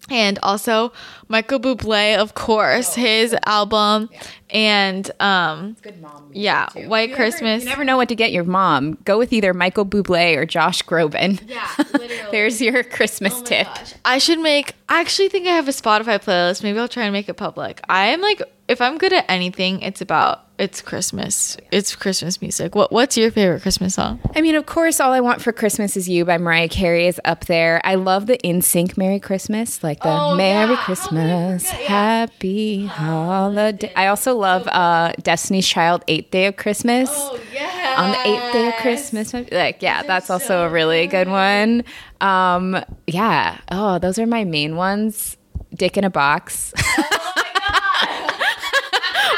And 0.10 0.38
also 0.44 0.92
Michael 1.30 1.62
Bublé, 1.62 2.18
of 2.18 2.34
course, 2.34 2.94
his 2.94 3.34
album 3.46 4.10
and 4.50 5.10
um 5.22 5.78
Good 5.82 6.02
mom. 6.02 6.30
yeah, 6.34 6.68
White 6.88 7.16
Christmas. 7.16 7.64
You 7.64 7.70
never 7.70 7.86
know 7.86 7.96
what 7.96 8.10
to 8.10 8.16
get 8.16 8.34
your 8.34 8.44
mom. 8.44 8.98
Go 9.06 9.18
with 9.18 9.32
either 9.32 9.54
Michael 9.54 9.86
Bublé 9.86 10.36
or 10.36 10.46
Josh 10.46 10.84
Groban. 10.84 11.42
yeah, 11.48 11.70
literally. 11.94 12.20
There's 12.32 12.62
your 12.62 12.84
Christmas 12.84 13.42
tip. 13.44 13.68
I 14.04 14.18
should 14.18 14.40
make. 14.40 14.74
I 14.90 15.00
actually 15.00 15.30
think 15.30 15.48
I 15.48 15.52
have 15.52 15.70
a 15.70 15.72
Spotify 15.72 16.22
playlist. 16.22 16.64
Maybe 16.64 16.78
I'll 16.80 16.90
try 16.90 17.04
and 17.06 17.14
make 17.14 17.30
it 17.30 17.36
public. 17.36 17.80
I 17.88 18.08
am 18.08 18.20
like, 18.20 18.42
if 18.68 18.82
I'm 18.82 18.98
good 18.98 19.14
at 19.14 19.26
anything, 19.30 19.82
it's 19.82 20.02
about 20.02 20.42
it's 20.60 20.82
Christmas. 20.82 21.58
It's 21.72 21.96
Christmas 21.96 22.42
music. 22.42 22.76
What 22.76 22.92
What's 22.92 23.18
your 23.18 23.32
favorite 23.32 23.64
Christmas 23.64 23.96
song? 23.96 24.20
I 24.36 24.42
mean, 24.42 24.56
of 24.56 24.66
course, 24.68 25.00
All 25.00 25.12
I 25.12 25.20
Want 25.20 25.42
for 25.42 25.52
Christmas 25.52 25.98
Is 25.98 26.08
You 26.08 26.26
by 26.26 26.38
Mariah 26.38 26.70
Carey 26.70 27.08
is 27.08 27.20
up 27.26 27.46
there. 27.46 27.82
I 27.84 27.96
love 27.96 28.28
the 28.28 28.38
NSYNC 28.38 28.96
Merry 28.96 29.20
Christmas, 29.20 29.84
like 29.84 30.00
the 30.02 30.10
Oh, 30.10 30.36
Merry 30.36 30.74
yeah. 30.74 30.84
Christmas, 30.86 31.74
I? 31.74 31.80
Yeah. 31.80 31.88
Happy 31.88 32.86
Holiday. 32.86 33.92
I 33.96 34.08
also 34.08 34.36
love 34.38 34.68
uh, 34.68 35.14
Destiny's 35.24 35.68
Child 35.68 36.04
Eighth 36.08 36.30
Day 36.32 36.46
of 36.46 36.56
Christmas. 36.56 37.10
Oh 37.12 37.40
yeah. 37.52 37.96
on 37.98 38.12
the 38.12 38.28
eighth 38.28 38.54
day 38.54 38.68
of 38.70 38.76
Christmas. 38.76 39.34
Like, 39.52 39.82
yeah, 39.82 40.04
that's 40.04 40.30
also 40.30 40.64
a 40.66 40.70
really 40.70 41.08
good 41.08 41.28
one. 41.28 41.84
Um, 42.22 42.78
yeah. 43.08 43.58
Oh, 43.72 43.98
those 44.00 44.20
are 44.20 44.28
my 44.28 44.44
main 44.46 44.76
ones. 44.76 45.36
Dick 45.76 45.98
in 45.98 46.04
a 46.04 46.10
Box. 46.12 46.74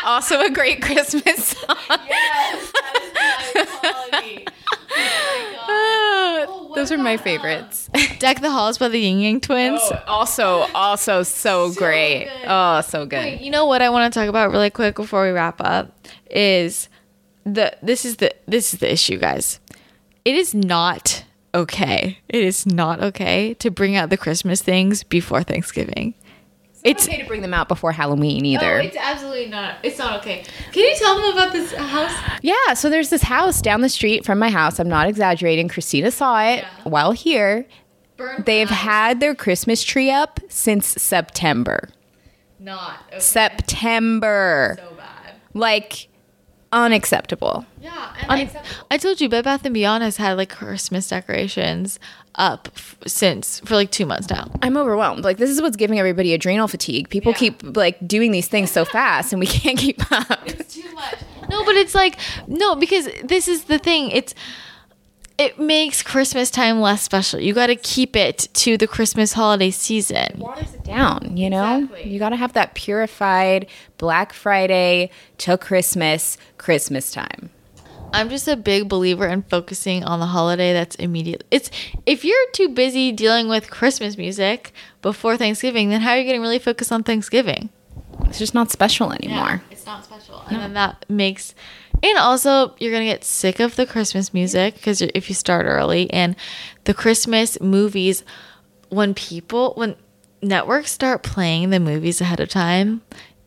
Also 0.05 0.41
a 0.41 0.49
great 0.49 0.81
Christmas 0.81 1.47
song. 1.47 1.77
Yes, 2.07 2.71
those 6.75 6.91
are 6.91 6.97
my 6.97 7.17
favorites. 7.17 7.89
Deck 8.19 8.41
the 8.41 8.51
Halls 8.51 8.77
by 8.77 8.87
the 8.87 8.99
Ying 8.99 9.19
Yang 9.19 9.41
Twins. 9.41 9.81
also, 10.07 10.67
also 10.75 11.23
so, 11.23 11.73
great. 11.73 12.25
good. 12.25 12.47
Oh, 12.47 12.81
so 12.81 13.05
good. 13.05 13.23
Wait, 13.23 13.41
you 13.41 13.49
know 13.49 13.65
what 13.65 13.81
I 13.81 13.89
want 13.89 14.13
to 14.13 14.19
talk 14.19 14.29
about 14.29 14.51
really 14.51 14.69
quick 14.69 14.95
before 14.95 15.23
we 15.23 15.31
wrap 15.31 15.61
up 15.61 15.93
is 16.29 16.89
the 17.45 17.75
this 17.81 18.05
is 18.05 18.17
the 18.17 18.33
this 18.47 18.73
is 18.73 18.79
the 18.79 18.91
issue, 18.91 19.17
guys. 19.17 19.59
It 20.25 20.35
is 20.35 20.53
not 20.53 21.23
okay. 21.53 22.19
It 22.27 22.43
is 22.43 22.65
not 22.65 23.01
okay 23.01 23.53
to 23.55 23.71
bring 23.71 23.95
out 23.95 24.09
the 24.09 24.17
Christmas 24.17 24.61
things 24.61 25.03
before 25.03 25.43
Thanksgiving. 25.43 26.13
It's 26.85 27.07
okay 27.07 27.17
to 27.21 27.25
bring 27.27 27.41
them 27.41 27.53
out 27.53 27.67
before 27.67 27.91
Halloween 27.91 28.45
either. 28.45 28.79
Oh, 28.79 28.83
it's 28.83 28.95
absolutely 28.97 29.47
not. 29.47 29.75
It's 29.83 29.97
not 29.97 30.19
okay. 30.21 30.43
Can 30.71 30.83
you 30.83 30.95
tell 30.97 31.15
them 31.19 31.33
about 31.33 31.51
this 31.51 31.73
house? 31.73 32.13
Yeah, 32.41 32.73
so 32.75 32.89
there's 32.89 33.09
this 33.09 33.23
house 33.23 33.61
down 33.61 33.81
the 33.81 33.89
street 33.89 34.23
from 34.23 34.39
my 34.39 34.49
house. 34.49 34.79
I'm 34.79 34.87
not 34.87 35.07
exaggerating. 35.07 35.67
Christina 35.67 36.11
saw 36.11 36.39
it 36.41 36.59
Yeah. 36.59 36.67
while 36.83 37.11
here. 37.11 37.65
Burn 38.17 38.43
They've 38.45 38.69
house. 38.69 38.77
had 38.79 39.19
their 39.19 39.35
Christmas 39.35 39.83
tree 39.83 40.09
up 40.11 40.39
since 40.47 40.85
September. 41.01 41.89
not 42.59 42.99
okay. 43.09 43.19
September. 43.19 44.77
so 44.79 44.93
bad. 44.95 45.33
Like 45.53 46.07
unacceptable. 46.71 47.65
Yeah, 47.81 48.13
and 48.21 48.31
I, 48.31 48.61
I 48.91 48.97
told 48.97 49.21
you, 49.21 49.29
Bed 49.29 49.43
Bath 49.45 49.65
and 49.65 49.73
Beyond 49.73 50.03
has 50.03 50.17
had 50.17 50.33
like 50.37 50.49
Christmas 50.49 51.07
decorations 51.07 51.99
up 52.37 52.69
f- 52.75 52.97
since 53.07 53.59
for 53.61 53.75
like 53.75 53.91
two 53.91 54.05
months 54.05 54.29
now. 54.29 54.49
I'm 54.61 54.77
overwhelmed. 54.77 55.23
Like 55.23 55.37
this 55.37 55.49
is 55.49 55.61
what's 55.61 55.75
giving 55.75 55.99
everybody 55.99 56.33
adrenal 56.33 56.67
fatigue. 56.67 57.09
People 57.09 57.31
Yeah. 57.33 57.37
keep 57.37 57.77
like 57.77 58.05
doing 58.07 58.31
these 58.31 58.47
things 58.47 58.71
so 58.71 58.85
fast 58.85 59.33
and 59.33 59.39
we 59.39 59.45
can't 59.61 59.77
keep 59.77 59.99
up. 60.11 60.39
It's 60.47 60.73
too 60.75 60.91
much. 60.93 61.15
No, 61.49 61.63
but 61.65 61.75
it's 61.75 61.93
like 61.95 62.17
no, 62.47 62.75
because 62.75 63.07
this 63.23 63.47
is 63.47 63.65
the 63.65 63.77
thing. 63.79 64.09
It's 64.11 64.33
it 65.37 65.59
makes 65.59 66.01
Christmas 66.01 66.49
time 66.49 66.79
less 66.79 67.01
special. 67.01 67.41
You 67.41 67.53
got 67.53 67.67
to 67.67 67.75
keep 67.75 68.15
it 68.15 68.47
to 68.53 68.77
the 68.77 68.87
Christmas 68.87 69.33
holiday 69.33 69.69
season. 69.69 70.27
waters 70.37 70.73
it 70.73 70.85
down, 70.85 71.35
you 71.35 71.49
know? 71.49 71.79
Exactly. 71.83 72.09
You 72.09 72.19
got 72.19 72.29
to 72.29 72.37
have 72.37 72.53
that 72.53 72.73
purified 72.73 73.67
Black 73.97 74.31
Friday 74.31 75.09
till 75.37 75.57
Christmas, 75.57 76.37
Christmas 76.57 77.11
time. 77.11 77.49
I'm 78.13 78.29
just 78.29 78.47
a 78.47 78.55
big 78.55 78.87
believer 78.87 79.27
in 79.27 79.43
focusing 79.43 80.03
on 80.03 80.19
the 80.19 80.25
holiday 80.27 80.73
that's 80.73 80.95
immediate. 80.95 81.43
It's 81.51 81.69
if 82.05 82.23
you're 82.23 82.51
too 82.53 82.69
busy 82.69 83.11
dealing 83.11 83.47
with 83.47 83.69
Christmas 83.69 84.17
music 84.17 84.73
before 85.01 85.37
Thanksgiving, 85.37 85.89
then 85.89 86.01
how 86.01 86.11
are 86.11 86.17
you 86.17 86.23
going 86.23 86.35
to 86.35 86.41
really 86.41 86.59
focus 86.59 86.91
on 86.91 87.03
Thanksgiving? 87.03 87.69
It's 88.25 88.39
just 88.39 88.53
not 88.53 88.71
special 88.71 89.11
anymore. 89.11 89.61
it's 89.69 89.85
not 89.85 90.05
special. 90.05 90.43
And 90.49 90.57
then 90.57 90.73
that 90.73 91.05
makes 91.09 91.53
and 92.03 92.17
also 92.17 92.75
you're 92.77 92.91
going 92.91 93.05
to 93.05 93.11
get 93.11 93.23
sick 93.23 93.59
of 93.59 93.75
the 93.75 93.85
Christmas 93.85 94.33
music 94.33 94.75
because 94.75 95.01
if 95.01 95.29
you 95.29 95.35
start 95.35 95.65
early 95.65 96.11
and 96.11 96.35
the 96.83 96.93
Christmas 96.93 97.59
movies 97.61 98.23
when 98.89 99.13
people 99.13 99.73
when 99.75 99.95
networks 100.41 100.91
start 100.91 101.23
playing 101.23 101.69
the 101.69 101.79
movies 101.79 102.21
ahead 102.21 102.39
of 102.39 102.49
time, 102.49 103.01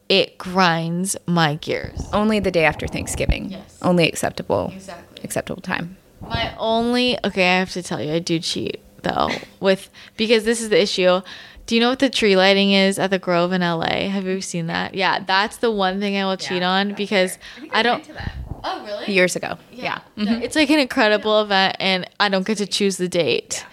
it 0.09 0.39
grinds 0.39 1.17
my 1.27 1.57
gears. 1.57 2.01
Only 2.13 2.41
the 2.41 2.51
day 2.51 2.65
after 2.65 2.87
Thanksgiving. 2.87 3.51
Yes. 3.51 3.79
Only 3.83 4.09
acceptable. 4.09 4.71
Exactly. 4.75 5.21
Acceptable 5.25 5.63
time. 5.63 5.97
My 6.21 6.55
only 6.59 7.19
okay, 7.25 7.57
I 7.57 7.59
have 7.59 7.71
to 7.73 7.83
tell 7.83 8.03
you, 8.03 8.13
I 8.13 8.19
do 8.19 8.39
cheat 8.39 8.81
though 9.03 9.31
with 9.61 9.91
because 10.17 10.45
this 10.45 10.61
is 10.61 10.69
the 10.69 10.81
issue. 10.81 11.21
Do 11.67 11.75
you 11.75 11.83
know 11.83 11.91
what 11.91 11.99
the 11.99 12.09
tree 12.09 12.35
lighting 12.35 12.73
is 12.73 12.99
at 12.99 13.11
the 13.11 13.19
Grove 13.19 13.53
in 13.53 13.61
LA? 13.61 14.09
Have 14.09 14.25
you 14.25 14.41
seen 14.41 14.69
that? 14.69 14.95
Yeah, 14.95 15.19
that's 15.21 15.59
the 15.59 15.71
one 15.71 16.01
thing 16.01 16.17
I 16.17 16.25
will 16.25 16.39
cheat 16.39 16.63
on 16.63 16.95
because 16.95 17.37
I, 17.73 17.83
don't. 17.83 18.11
Oh 18.65 18.85
really? 18.87 19.13
Years 19.13 19.37
ago. 19.37 19.59
Yeah. 19.71 19.99
No, 20.17 20.25
mm-hmm. 20.25 20.43
It's 20.43 20.57
like 20.57 20.71
an 20.71 20.79
incredible 20.79 21.43
event, 21.43 21.77
and 21.79 22.09
I 22.19 22.31
don't 22.31 22.47
get 22.47 22.57
to 22.59 22.67
choose 22.67 22.97
the 22.97 23.07
date. 23.07 23.67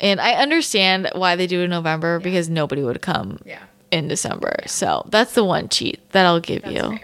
Yeah. 0.00 0.08
And 0.08 0.20
I 0.22 0.32
understand 0.32 1.10
why 1.14 1.36
they 1.36 1.46
do 1.46 1.60
it 1.60 1.64
in 1.64 1.70
November 1.70 2.18
because 2.18 2.48
nobody 2.48 2.82
would 2.82 3.00
come 3.02 3.38
Yeah. 3.44 3.60
In 3.94 4.08
December. 4.08 4.56
So 4.66 5.06
that's 5.08 5.34
the 5.34 5.44
one 5.44 5.68
cheat 5.68 6.10
that 6.10 6.26
I'll 6.26 6.40
give 6.40 6.66
you. 6.66 6.98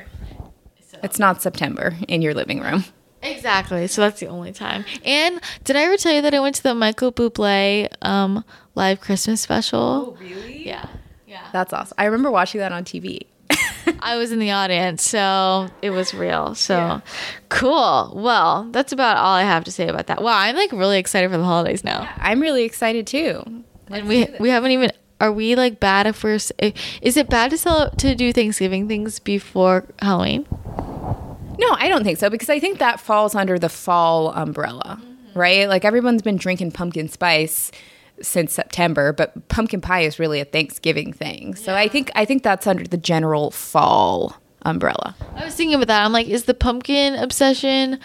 It's 1.03 1.19
not 1.19 1.41
September 1.41 1.95
in 2.09 2.21
your 2.21 2.35
living 2.35 2.61
room. 2.61 2.85
Exactly. 3.23 3.87
So 3.87 4.01
that's 4.03 4.19
the 4.19 4.27
only 4.27 4.53
time. 4.53 4.85
And 5.05 5.41
did 5.65 5.77
I 5.77 5.83
ever 5.85 5.97
tell 5.97 6.13
you 6.13 6.23
that 6.23 6.35
I 6.35 6.41
went 6.41 6.57
to 6.57 6.63
the 6.63 6.75
Michael 6.75 7.13
Bublé 7.13 7.89
um, 8.03 8.45
live 8.75 9.01
Christmas 9.01 9.41
special? 9.41 10.17
Oh, 10.19 10.19
really? 10.21 10.67
Yeah. 10.67 10.89
Yeah. 11.27 11.47
That's 11.53 11.73
awesome. 11.73 11.95
I 11.97 12.07
remember 12.07 12.31
watching 12.31 12.59
that 12.59 12.73
on 12.73 12.85
TV. 12.85 13.21
I 14.01 14.17
was 14.17 14.33
in 14.33 14.39
the 14.41 14.51
audience, 14.51 15.03
so 15.03 15.69
it 15.83 15.91
was 15.91 16.13
real. 16.13 16.55
So 16.55 17.03
cool. 17.51 18.13
Well, 18.17 18.69
that's 18.71 18.93
about 18.93 19.17
all 19.17 19.35
I 19.35 19.43
have 19.43 19.65
to 19.65 19.73
say 19.73 19.89
about 19.89 20.07
that. 20.09 20.23
Wow, 20.23 20.37
I'm 20.37 20.57
like 20.57 20.73
really 20.73 20.99
excited 20.99 21.31
for 21.31 21.37
the 21.37 21.45
holidays 21.45 21.85
now. 21.85 22.09
I'm 22.19 22.41
really 22.41 22.65
excited 22.65 23.07
too. 23.07 23.43
and 23.89 24.09
we 24.09 24.29
we 24.39 24.51
haven't 24.51 24.71
even 24.73 24.91
are 25.21 25.33
we 25.33 25.55
like 25.55 25.81
bad 25.81 26.07
if 26.07 26.25
we're 26.25 26.39
eh, 26.59 26.73
is 27.03 27.17
it 27.17 27.29
bad 27.29 27.51
to 27.51 27.59
sell 27.59 27.91
to 27.91 28.15
do 28.15 28.33
Thanksgiving 28.33 28.89
things 28.89 29.19
before 29.19 29.85
Halloween? 30.01 30.47
No, 31.59 31.73
I 31.73 31.89
don't 31.89 32.05
think 32.05 32.19
so 32.19 32.31
because 32.31 32.49
I 32.49 32.59
think 32.59 32.79
that 32.79 33.01
falls 33.01 33.35
under 33.35 33.59
the 33.59 33.69
fall 33.69 34.33
umbrella, 34.33 35.01
right? 35.35 35.69
Like 35.69 35.85
everyone's 35.85 36.23
been 36.23 36.37
drinking 36.37 36.73
pumpkin 36.73 37.09
spice 37.09 37.71
since 38.23 38.53
September, 38.53 39.13
but 39.13 39.49
pumpkin 39.49 39.81
pie 39.81 40.01
is 40.01 40.19
really 40.19 40.41
a 40.41 40.45
Thanksgiving 40.45 41.13
thing. 41.13 41.55
So 41.55 41.75
I 41.75 41.89
think 41.89 42.11
I 42.15 42.25
think 42.25 42.43
that's 42.43 42.67
under 42.67 42.85
the 42.85 42.97
general 42.97 43.51
fall 43.51 44.37
umbrella. 44.63 45.15
I 45.37 45.45
was 45.45 45.55
thinking 45.55 45.75
about 45.75 45.89
that. 45.89 46.05
I'm 46.05 46.13
like, 46.13 46.29
is 46.29 46.45
the 46.45 46.55
pumpkin 46.55 47.15
obsession 47.15 47.99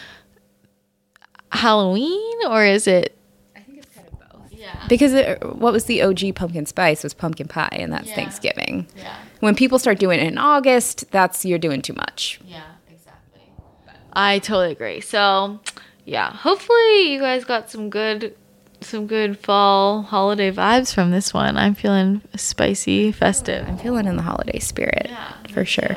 Halloween 1.51 2.45
or 2.47 2.66
is 2.66 2.88
it 2.88 3.18
I 3.55 3.61
think 3.61 3.78
it's 3.80 3.95
kind 3.95 4.07
of 4.07 4.20
both. 4.20 4.51
Yeah. 4.51 4.64
Because 4.88 5.13
it, 5.13 5.43
what 5.55 5.73
was 5.73 5.86
the 5.86 6.01
OG 6.01 6.36
pumpkin 6.36 6.65
spice 6.65 7.03
was 7.03 7.13
pumpkin 7.13 7.47
pie, 7.47 7.69
and 7.80 7.91
that's 7.91 8.09
Yeah. 8.09 8.15
Thanksgiving. 8.15 8.88
Yeah. 8.97 9.15
When 9.39 9.55
people 9.55 9.80
start 9.80 9.99
doing 9.99 10.19
it 10.19 10.28
in 10.28 10.38
August, 10.38 11.09
that's 11.11 11.45
you're 11.45 11.59
doing 11.59 11.82
too 11.82 11.93
much. 11.93 12.39
Yeah, 12.45 12.61
exactly. 12.89 13.41
I 14.13 14.39
totally 14.39 14.71
agree. 14.71 15.01
So, 15.01 15.59
yeah, 16.05 16.32
hopefully 16.32 17.11
you 17.13 17.19
guys 17.19 17.43
got 17.45 17.69
some 17.69 17.89
good 17.89 18.36
some 18.82 19.07
good 19.07 19.39
fall 19.39 20.03
holiday 20.03 20.51
vibes 20.51 20.93
from 20.93 21.09
this 21.09 21.34
one. 21.34 21.57
I'm 21.57 21.73
feeling 21.73 22.21
spicy, 22.36 23.11
festive. 23.11 23.67
I'm 23.67 23.78
feeling 23.78 24.05
in 24.05 24.15
the 24.15 24.21
holiday 24.21 24.59
spirit 24.59 25.07
Yeah, 25.09 25.34
for 25.56 25.64
sure. 25.64 25.95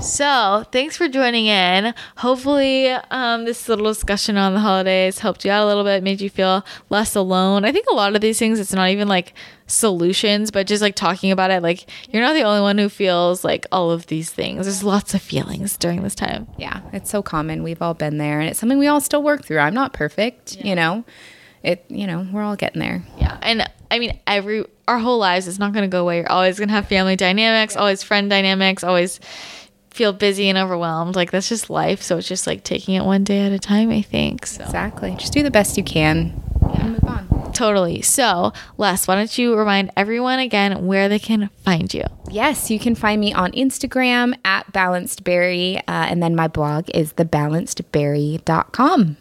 So, 0.00 0.64
thanks 0.70 0.96
for 0.96 1.08
joining 1.08 1.46
in. 1.46 1.92
Hopefully, 2.18 2.88
um, 2.88 3.44
this 3.44 3.68
little 3.68 3.86
discussion 3.86 4.36
on 4.36 4.54
the 4.54 4.60
holidays 4.60 5.18
helped 5.18 5.44
you 5.44 5.50
out 5.50 5.64
a 5.64 5.66
little 5.66 5.82
bit, 5.82 6.04
made 6.04 6.20
you 6.20 6.30
feel 6.30 6.64
less 6.88 7.16
alone. 7.16 7.64
I 7.64 7.72
think 7.72 7.86
a 7.90 7.94
lot 7.94 8.14
of 8.14 8.20
these 8.20 8.38
things, 8.38 8.60
it's 8.60 8.72
not 8.72 8.90
even 8.90 9.08
like 9.08 9.34
solutions, 9.66 10.52
but 10.52 10.68
just 10.68 10.82
like 10.82 10.94
talking 10.94 11.32
about 11.32 11.50
it. 11.50 11.64
Like, 11.64 11.88
you're 12.10 12.22
not 12.22 12.34
the 12.34 12.42
only 12.42 12.60
one 12.60 12.78
who 12.78 12.88
feels 12.88 13.44
like 13.44 13.66
all 13.72 13.90
of 13.90 14.06
these 14.06 14.30
things. 14.30 14.66
There's 14.66 14.84
lots 14.84 15.14
of 15.14 15.22
feelings 15.22 15.76
during 15.76 16.02
this 16.02 16.14
time. 16.14 16.46
yeah, 16.56 16.80
it's 16.92 17.10
so 17.10 17.22
common. 17.22 17.64
We've 17.64 17.82
all 17.82 17.94
been 17.94 18.18
there, 18.18 18.38
and 18.38 18.48
it's 18.48 18.60
something 18.60 18.78
we 18.78 18.86
all 18.86 19.00
still 19.00 19.22
work 19.22 19.44
through. 19.44 19.58
I'm 19.58 19.74
not 19.74 19.92
perfect, 19.92 20.56
you 20.64 20.76
know. 20.76 21.04
It, 21.64 21.84
you 21.88 22.06
know, 22.06 22.26
we're 22.32 22.42
all 22.42 22.56
getting 22.56 22.80
there. 22.80 23.04
Yeah. 23.18 23.38
And 23.42 23.68
I 23.92 23.98
mean, 23.98 24.18
every, 24.26 24.64
our 24.88 24.98
whole 24.98 25.18
lives, 25.18 25.46
it's 25.46 25.58
not 25.58 25.74
going 25.74 25.82
to 25.82 25.88
go 25.88 26.00
away. 26.00 26.16
You're 26.16 26.32
always 26.32 26.56
going 26.56 26.68
to 26.68 26.74
have 26.74 26.88
family 26.88 27.14
dynamics, 27.14 27.76
always 27.76 28.02
friend 28.02 28.30
dynamics, 28.30 28.82
always 28.82 29.20
feel 29.90 30.14
busy 30.14 30.48
and 30.48 30.56
overwhelmed. 30.56 31.14
Like, 31.14 31.30
that's 31.30 31.50
just 31.50 31.68
life. 31.68 32.00
So 32.00 32.16
it's 32.16 32.26
just 32.26 32.46
like 32.46 32.64
taking 32.64 32.94
it 32.94 33.04
one 33.04 33.22
day 33.22 33.44
at 33.44 33.52
a 33.52 33.58
time, 33.58 33.90
I 33.90 34.00
think. 34.00 34.46
So. 34.46 34.64
Exactly. 34.64 35.14
Just 35.18 35.34
do 35.34 35.42
the 35.42 35.50
best 35.50 35.76
you 35.76 35.84
can 35.84 36.42
and 36.74 36.92
move 36.92 37.04
on. 37.04 37.52
Totally. 37.52 38.00
So, 38.00 38.54
Les, 38.78 39.06
why 39.06 39.14
don't 39.14 39.36
you 39.36 39.54
remind 39.54 39.90
everyone 39.94 40.38
again 40.38 40.86
where 40.86 41.10
they 41.10 41.18
can 41.18 41.50
find 41.62 41.92
you? 41.92 42.04
Yes, 42.30 42.70
you 42.70 42.78
can 42.78 42.94
find 42.94 43.20
me 43.20 43.34
on 43.34 43.52
Instagram 43.52 44.32
at 44.42 44.72
balancedberry, 44.72 45.80
uh, 45.80 45.82
and 45.86 46.22
then 46.22 46.34
my 46.34 46.48
blog 46.48 46.88
is 46.94 47.12
thebalancedberry.com. 47.12 49.18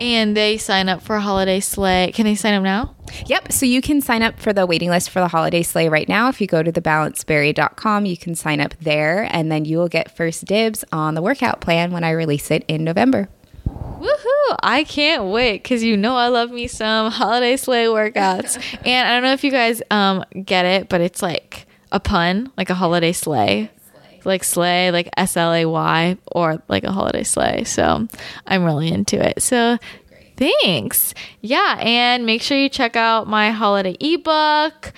And 0.00 0.36
they 0.36 0.58
sign 0.58 0.88
up 0.88 1.02
for 1.02 1.16
a 1.16 1.20
Holiday 1.20 1.60
Sleigh. 1.60 2.12
Can 2.12 2.24
they 2.24 2.34
sign 2.34 2.54
up 2.54 2.62
now? 2.62 2.94
Yep. 3.26 3.52
So 3.52 3.66
you 3.66 3.80
can 3.80 4.00
sign 4.00 4.22
up 4.22 4.38
for 4.38 4.52
the 4.52 4.66
waiting 4.66 4.90
list 4.90 5.10
for 5.10 5.20
the 5.20 5.28
holiday 5.28 5.62
sleigh 5.62 5.88
right 5.88 6.08
now. 6.08 6.28
If 6.28 6.40
you 6.40 6.46
go 6.46 6.62
to 6.62 6.72
thebalancedberry.com, 6.72 8.06
you 8.06 8.16
can 8.16 8.34
sign 8.34 8.60
up 8.60 8.74
there, 8.80 9.28
and 9.30 9.50
then 9.50 9.64
you 9.64 9.78
will 9.78 9.88
get 9.88 10.16
first 10.16 10.44
dibs 10.44 10.84
on 10.92 11.14
the 11.14 11.22
workout 11.22 11.60
plan 11.60 11.92
when 11.92 12.04
I 12.04 12.10
release 12.10 12.50
it 12.50 12.64
in 12.68 12.84
November. 12.84 13.28
Woohoo! 13.66 14.56
I 14.62 14.84
can't 14.84 15.26
wait 15.26 15.62
because 15.62 15.82
you 15.82 15.96
know 15.96 16.16
I 16.16 16.28
love 16.28 16.50
me 16.50 16.66
some 16.66 17.10
holiday 17.12 17.56
sleigh 17.56 17.86
workouts. 17.86 18.56
and 18.84 19.08
I 19.08 19.14
don't 19.14 19.22
know 19.22 19.32
if 19.32 19.44
you 19.44 19.50
guys 19.50 19.82
um, 19.90 20.24
get 20.44 20.64
it, 20.66 20.88
but 20.88 21.00
it's 21.00 21.22
like 21.22 21.66
a 21.92 22.00
pun, 22.00 22.50
like 22.56 22.70
a 22.70 22.74
holiday 22.74 23.12
sleigh. 23.12 23.70
Like 24.24 24.44
sleigh, 24.44 24.90
like 24.90 25.08
S 25.16 25.36
L 25.36 25.52
A 25.52 25.66
Y, 25.66 26.16
or 26.32 26.62
like 26.68 26.84
a 26.84 26.92
holiday 26.92 27.22
sleigh. 27.24 27.64
So 27.64 28.06
I'm 28.46 28.64
really 28.64 28.88
into 28.88 29.20
it. 29.20 29.42
So 29.42 29.78
thanks. 30.36 31.14
Yeah. 31.40 31.78
And 31.80 32.26
make 32.26 32.42
sure 32.42 32.58
you 32.58 32.68
check 32.68 32.96
out 32.96 33.28
my 33.28 33.50
holiday 33.50 33.96
ebook, 34.00 34.92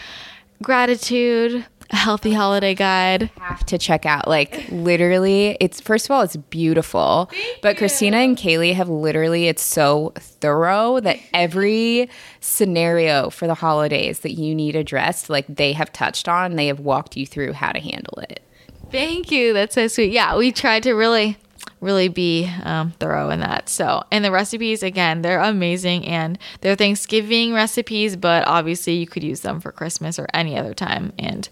Gratitude, 0.63 1.67
a 1.91 1.97
healthy 1.97 2.33
holiday 2.33 2.75
guide. 2.75 3.31
have 3.41 3.65
to 3.67 3.79
check 3.79 4.07
out 4.07 4.27
like 4.27 4.67
literally 4.71 5.57
it's 5.61 5.81
first 5.81 6.07
of 6.07 6.11
all 6.11 6.23
it's 6.23 6.37
beautiful 6.37 7.31
but 7.63 7.77
christina 7.77 8.17
and 8.19 8.37
kaylee 8.37 8.75
have 8.75 8.89
literally 8.89 9.49
it's 9.49 9.63
so 9.63 10.13
thorough 10.17 10.99
that 11.01 11.19
every 11.33 12.09
scenario 12.41 13.31
for 13.31 13.47
the 13.47 13.55
holidays 13.55 14.21
that 14.21 14.33
you 14.33 14.55
need 14.55 14.75
addressed 14.75 15.29
like 15.29 15.47
they 15.49 15.73
have 15.73 15.93
touched 15.93 16.29
on 16.29 16.57
they 16.57 16.67
have 16.67 16.81
walked 16.81 17.17
you 17.17 17.27
through 17.27 17.53
how 17.53 17.71
to 17.71 17.81
handle 17.81 18.19
it 18.31 18.41
Thank 18.95 19.33
you. 19.33 19.53
That's 19.53 19.75
so 19.75 19.89
sweet. 19.89 20.13
Yeah, 20.13 20.37
we 20.37 20.53
tried 20.53 20.85
to 20.85 20.93
really, 20.93 21.37
really 21.81 22.07
be 22.07 22.49
um, 22.63 22.93
thorough 22.93 23.29
in 23.31 23.41
that. 23.41 23.69
So, 23.69 24.05
and 24.13 24.25
the 24.25 24.31
recipes, 24.31 24.85
again, 24.85 25.23
they're 25.23 25.41
amazing 25.41 26.07
and 26.07 26.39
they're 26.61 26.77
Thanksgiving 26.77 27.53
recipes, 27.53 28.15
but 28.15 28.47
obviously 28.47 28.95
you 28.95 29.09
could 29.09 29.25
use 29.25 29.41
them 29.41 29.61
for 29.61 29.73
Christmas 29.73 30.17
or 30.17 30.29
any 30.33 30.57
other 30.57 30.75
time. 30.75 31.13
And 31.19 31.49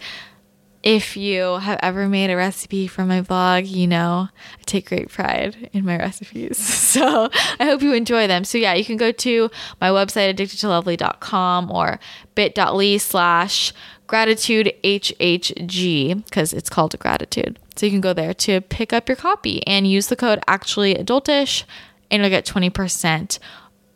if 0.84 1.16
you 1.16 1.59
have 1.59 1.80
ever 1.82 2.09
made 2.09 2.30
a 2.30 2.36
recipe 2.36 2.86
for 2.86 3.05
my 3.05 3.20
vlog, 3.20 3.68
you 3.68 3.88
know 3.88 4.28
I 4.30 4.62
take 4.64 4.88
great 4.88 5.09
pride 5.09 5.68
in 5.72 5.84
my 5.84 5.97
recipes. 5.99 6.59
So 6.93 7.30
I 7.59 7.64
hope 7.64 7.80
you 7.80 7.95
enjoy 7.95 8.26
them. 8.26 8.45
So 8.45 8.59
yeah, 8.59 8.74
you 8.74 8.84
can 8.84 8.99
go 8.99 9.12
to 9.12 9.51
my 9.80 9.88
website, 9.88 10.34
addictedtolovely.com 10.34 11.72
or 11.72 11.99
bit.ly 12.34 12.99
slash 12.99 13.72
gratitude 14.13 14.71
HHG 14.85 16.23
because 16.27 16.53
it's 16.53 16.69
called 16.69 16.99
gratitude. 16.99 17.59
So 17.77 17.87
you 17.87 17.93
can 17.93 18.03
go 18.03 18.13
there 18.13 18.35
to 18.35 18.61
pick 18.61 18.93
up 18.93 19.09
your 19.09 19.17
copy 19.17 19.67
and 19.67 19.87
use 19.87 20.09
the 20.09 20.17
code 20.17 20.39
actually 20.47 20.95
adultish 20.95 21.65
and 22.11 22.21
you'll 22.21 22.29
get 22.29 22.45
20% 22.45 23.39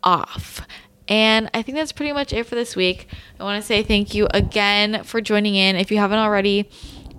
off. 0.03 0.67
And 1.07 1.51
I 1.53 1.61
think 1.61 1.77
that's 1.77 1.93
pretty 1.93 2.15
much 2.15 2.33
it 2.33 2.47
for 2.47 2.55
this 2.55 2.75
week. 2.75 3.09
I 3.39 3.45
want 3.45 3.61
to 3.61 3.67
say 3.67 3.83
thank 3.83 4.15
you 4.15 4.27
again 4.33 5.05
for 5.05 5.21
joining 5.21 5.55
in. 5.55 5.77
If 5.77 5.91
you 5.91 5.99
haven't 5.99 6.21
already, 6.21 6.71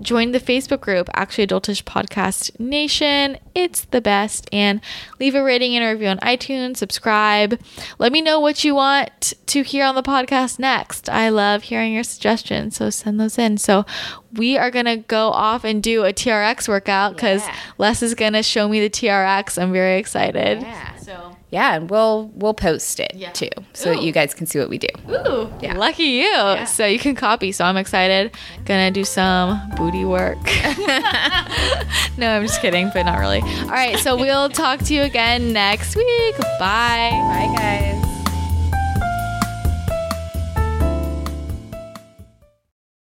join 0.02 0.32
the 0.32 0.40
Facebook 0.40 0.82
group, 0.82 1.10
Actually 1.14 1.48
Adultish 1.48 1.84
Podcast 1.84 2.60
Nation. 2.60 3.38
It's 3.56 3.86
the 3.86 4.02
best. 4.02 4.48
And 4.52 4.82
leave 5.20 5.36
a 5.36 5.44
rating 5.44 5.76
and 5.76 5.84
a 5.84 5.92
review 5.92 6.08
on 6.08 6.18
iTunes, 6.20 6.78
subscribe. 6.78 7.60
Let 7.98 8.12
me 8.12 8.22
know 8.22 8.40
what 8.40 8.64
you 8.64 8.76
want 8.76 9.34
to 9.48 9.64
hear 9.64 9.86
on 9.86 9.96
the 9.96 10.04
podcast 10.04 10.60
next. 10.60 11.10
I 11.10 11.30
love 11.30 11.64
hearing 11.64 11.94
your 11.94 12.04
suggestions, 12.04 12.78
so 12.78 12.90
send 12.90 13.20
those 13.20 13.38
in. 13.38 13.58
So 13.58 13.86
we 14.34 14.58
are 14.58 14.72
going 14.72 14.86
to 14.86 14.98
go 14.98 15.30
off 15.30 15.64
and 15.64 15.82
do 15.82 16.04
a 16.04 16.14
TRX 16.14 16.68
workout 16.68 17.16
because 17.16 17.44
Yeah. 17.46 17.56
Les 17.78 18.02
is 18.04 18.14
going 18.14 18.34
to 18.34 18.44
show 18.44 18.68
me 18.68 18.80
the 18.80 18.90
TRX. 18.90 19.62
I'm 19.62 19.72
very 19.74 19.98
excited. 19.98 20.62
Yeah. 20.62 20.96
So. 20.98 21.27
Yeah, 21.50 21.76
and 21.76 21.90
we'll 21.90 22.30
we'll 22.36 22.54
post 22.54 23.00
it 23.00 23.14
Yeah. 23.16 23.32
too, 23.32 23.50
so 23.74 23.94
that 23.94 24.02
you 24.02 24.12
guys 24.12 24.34
can 24.34 24.46
see 24.48 24.60
what 24.60 24.68
we 24.70 24.78
do. 24.78 24.88
Ooh, 25.10 25.50
Yeah. 25.62 25.74
lucky 25.78 26.04
you. 26.04 26.66
So 26.66 26.86
you 26.86 27.00
can 27.00 27.16
copy. 27.16 27.52
So 27.54 27.64
I'm 27.64 27.78
excited. 27.78 28.32
Gonna 28.66 28.92
do 28.92 29.06
some 29.06 29.62
booty 29.78 30.04
work. 30.04 30.38
no, 32.18 32.36
I'm 32.36 32.46
just 32.46 32.60
kidding, 32.62 32.90
but 32.94 33.04
not 33.04 33.18
really. 33.20 33.40
All 33.42 33.68
right, 33.70 33.98
so 34.00 34.16
we'll 34.20 34.50
talk 34.50 34.80
to 34.86 34.94
you 34.94 35.04
again 35.04 35.54
next 35.54 35.96
week. 35.96 36.38
Bye. 36.60 37.12
Bye, 37.12 37.54
guys. 37.56 38.04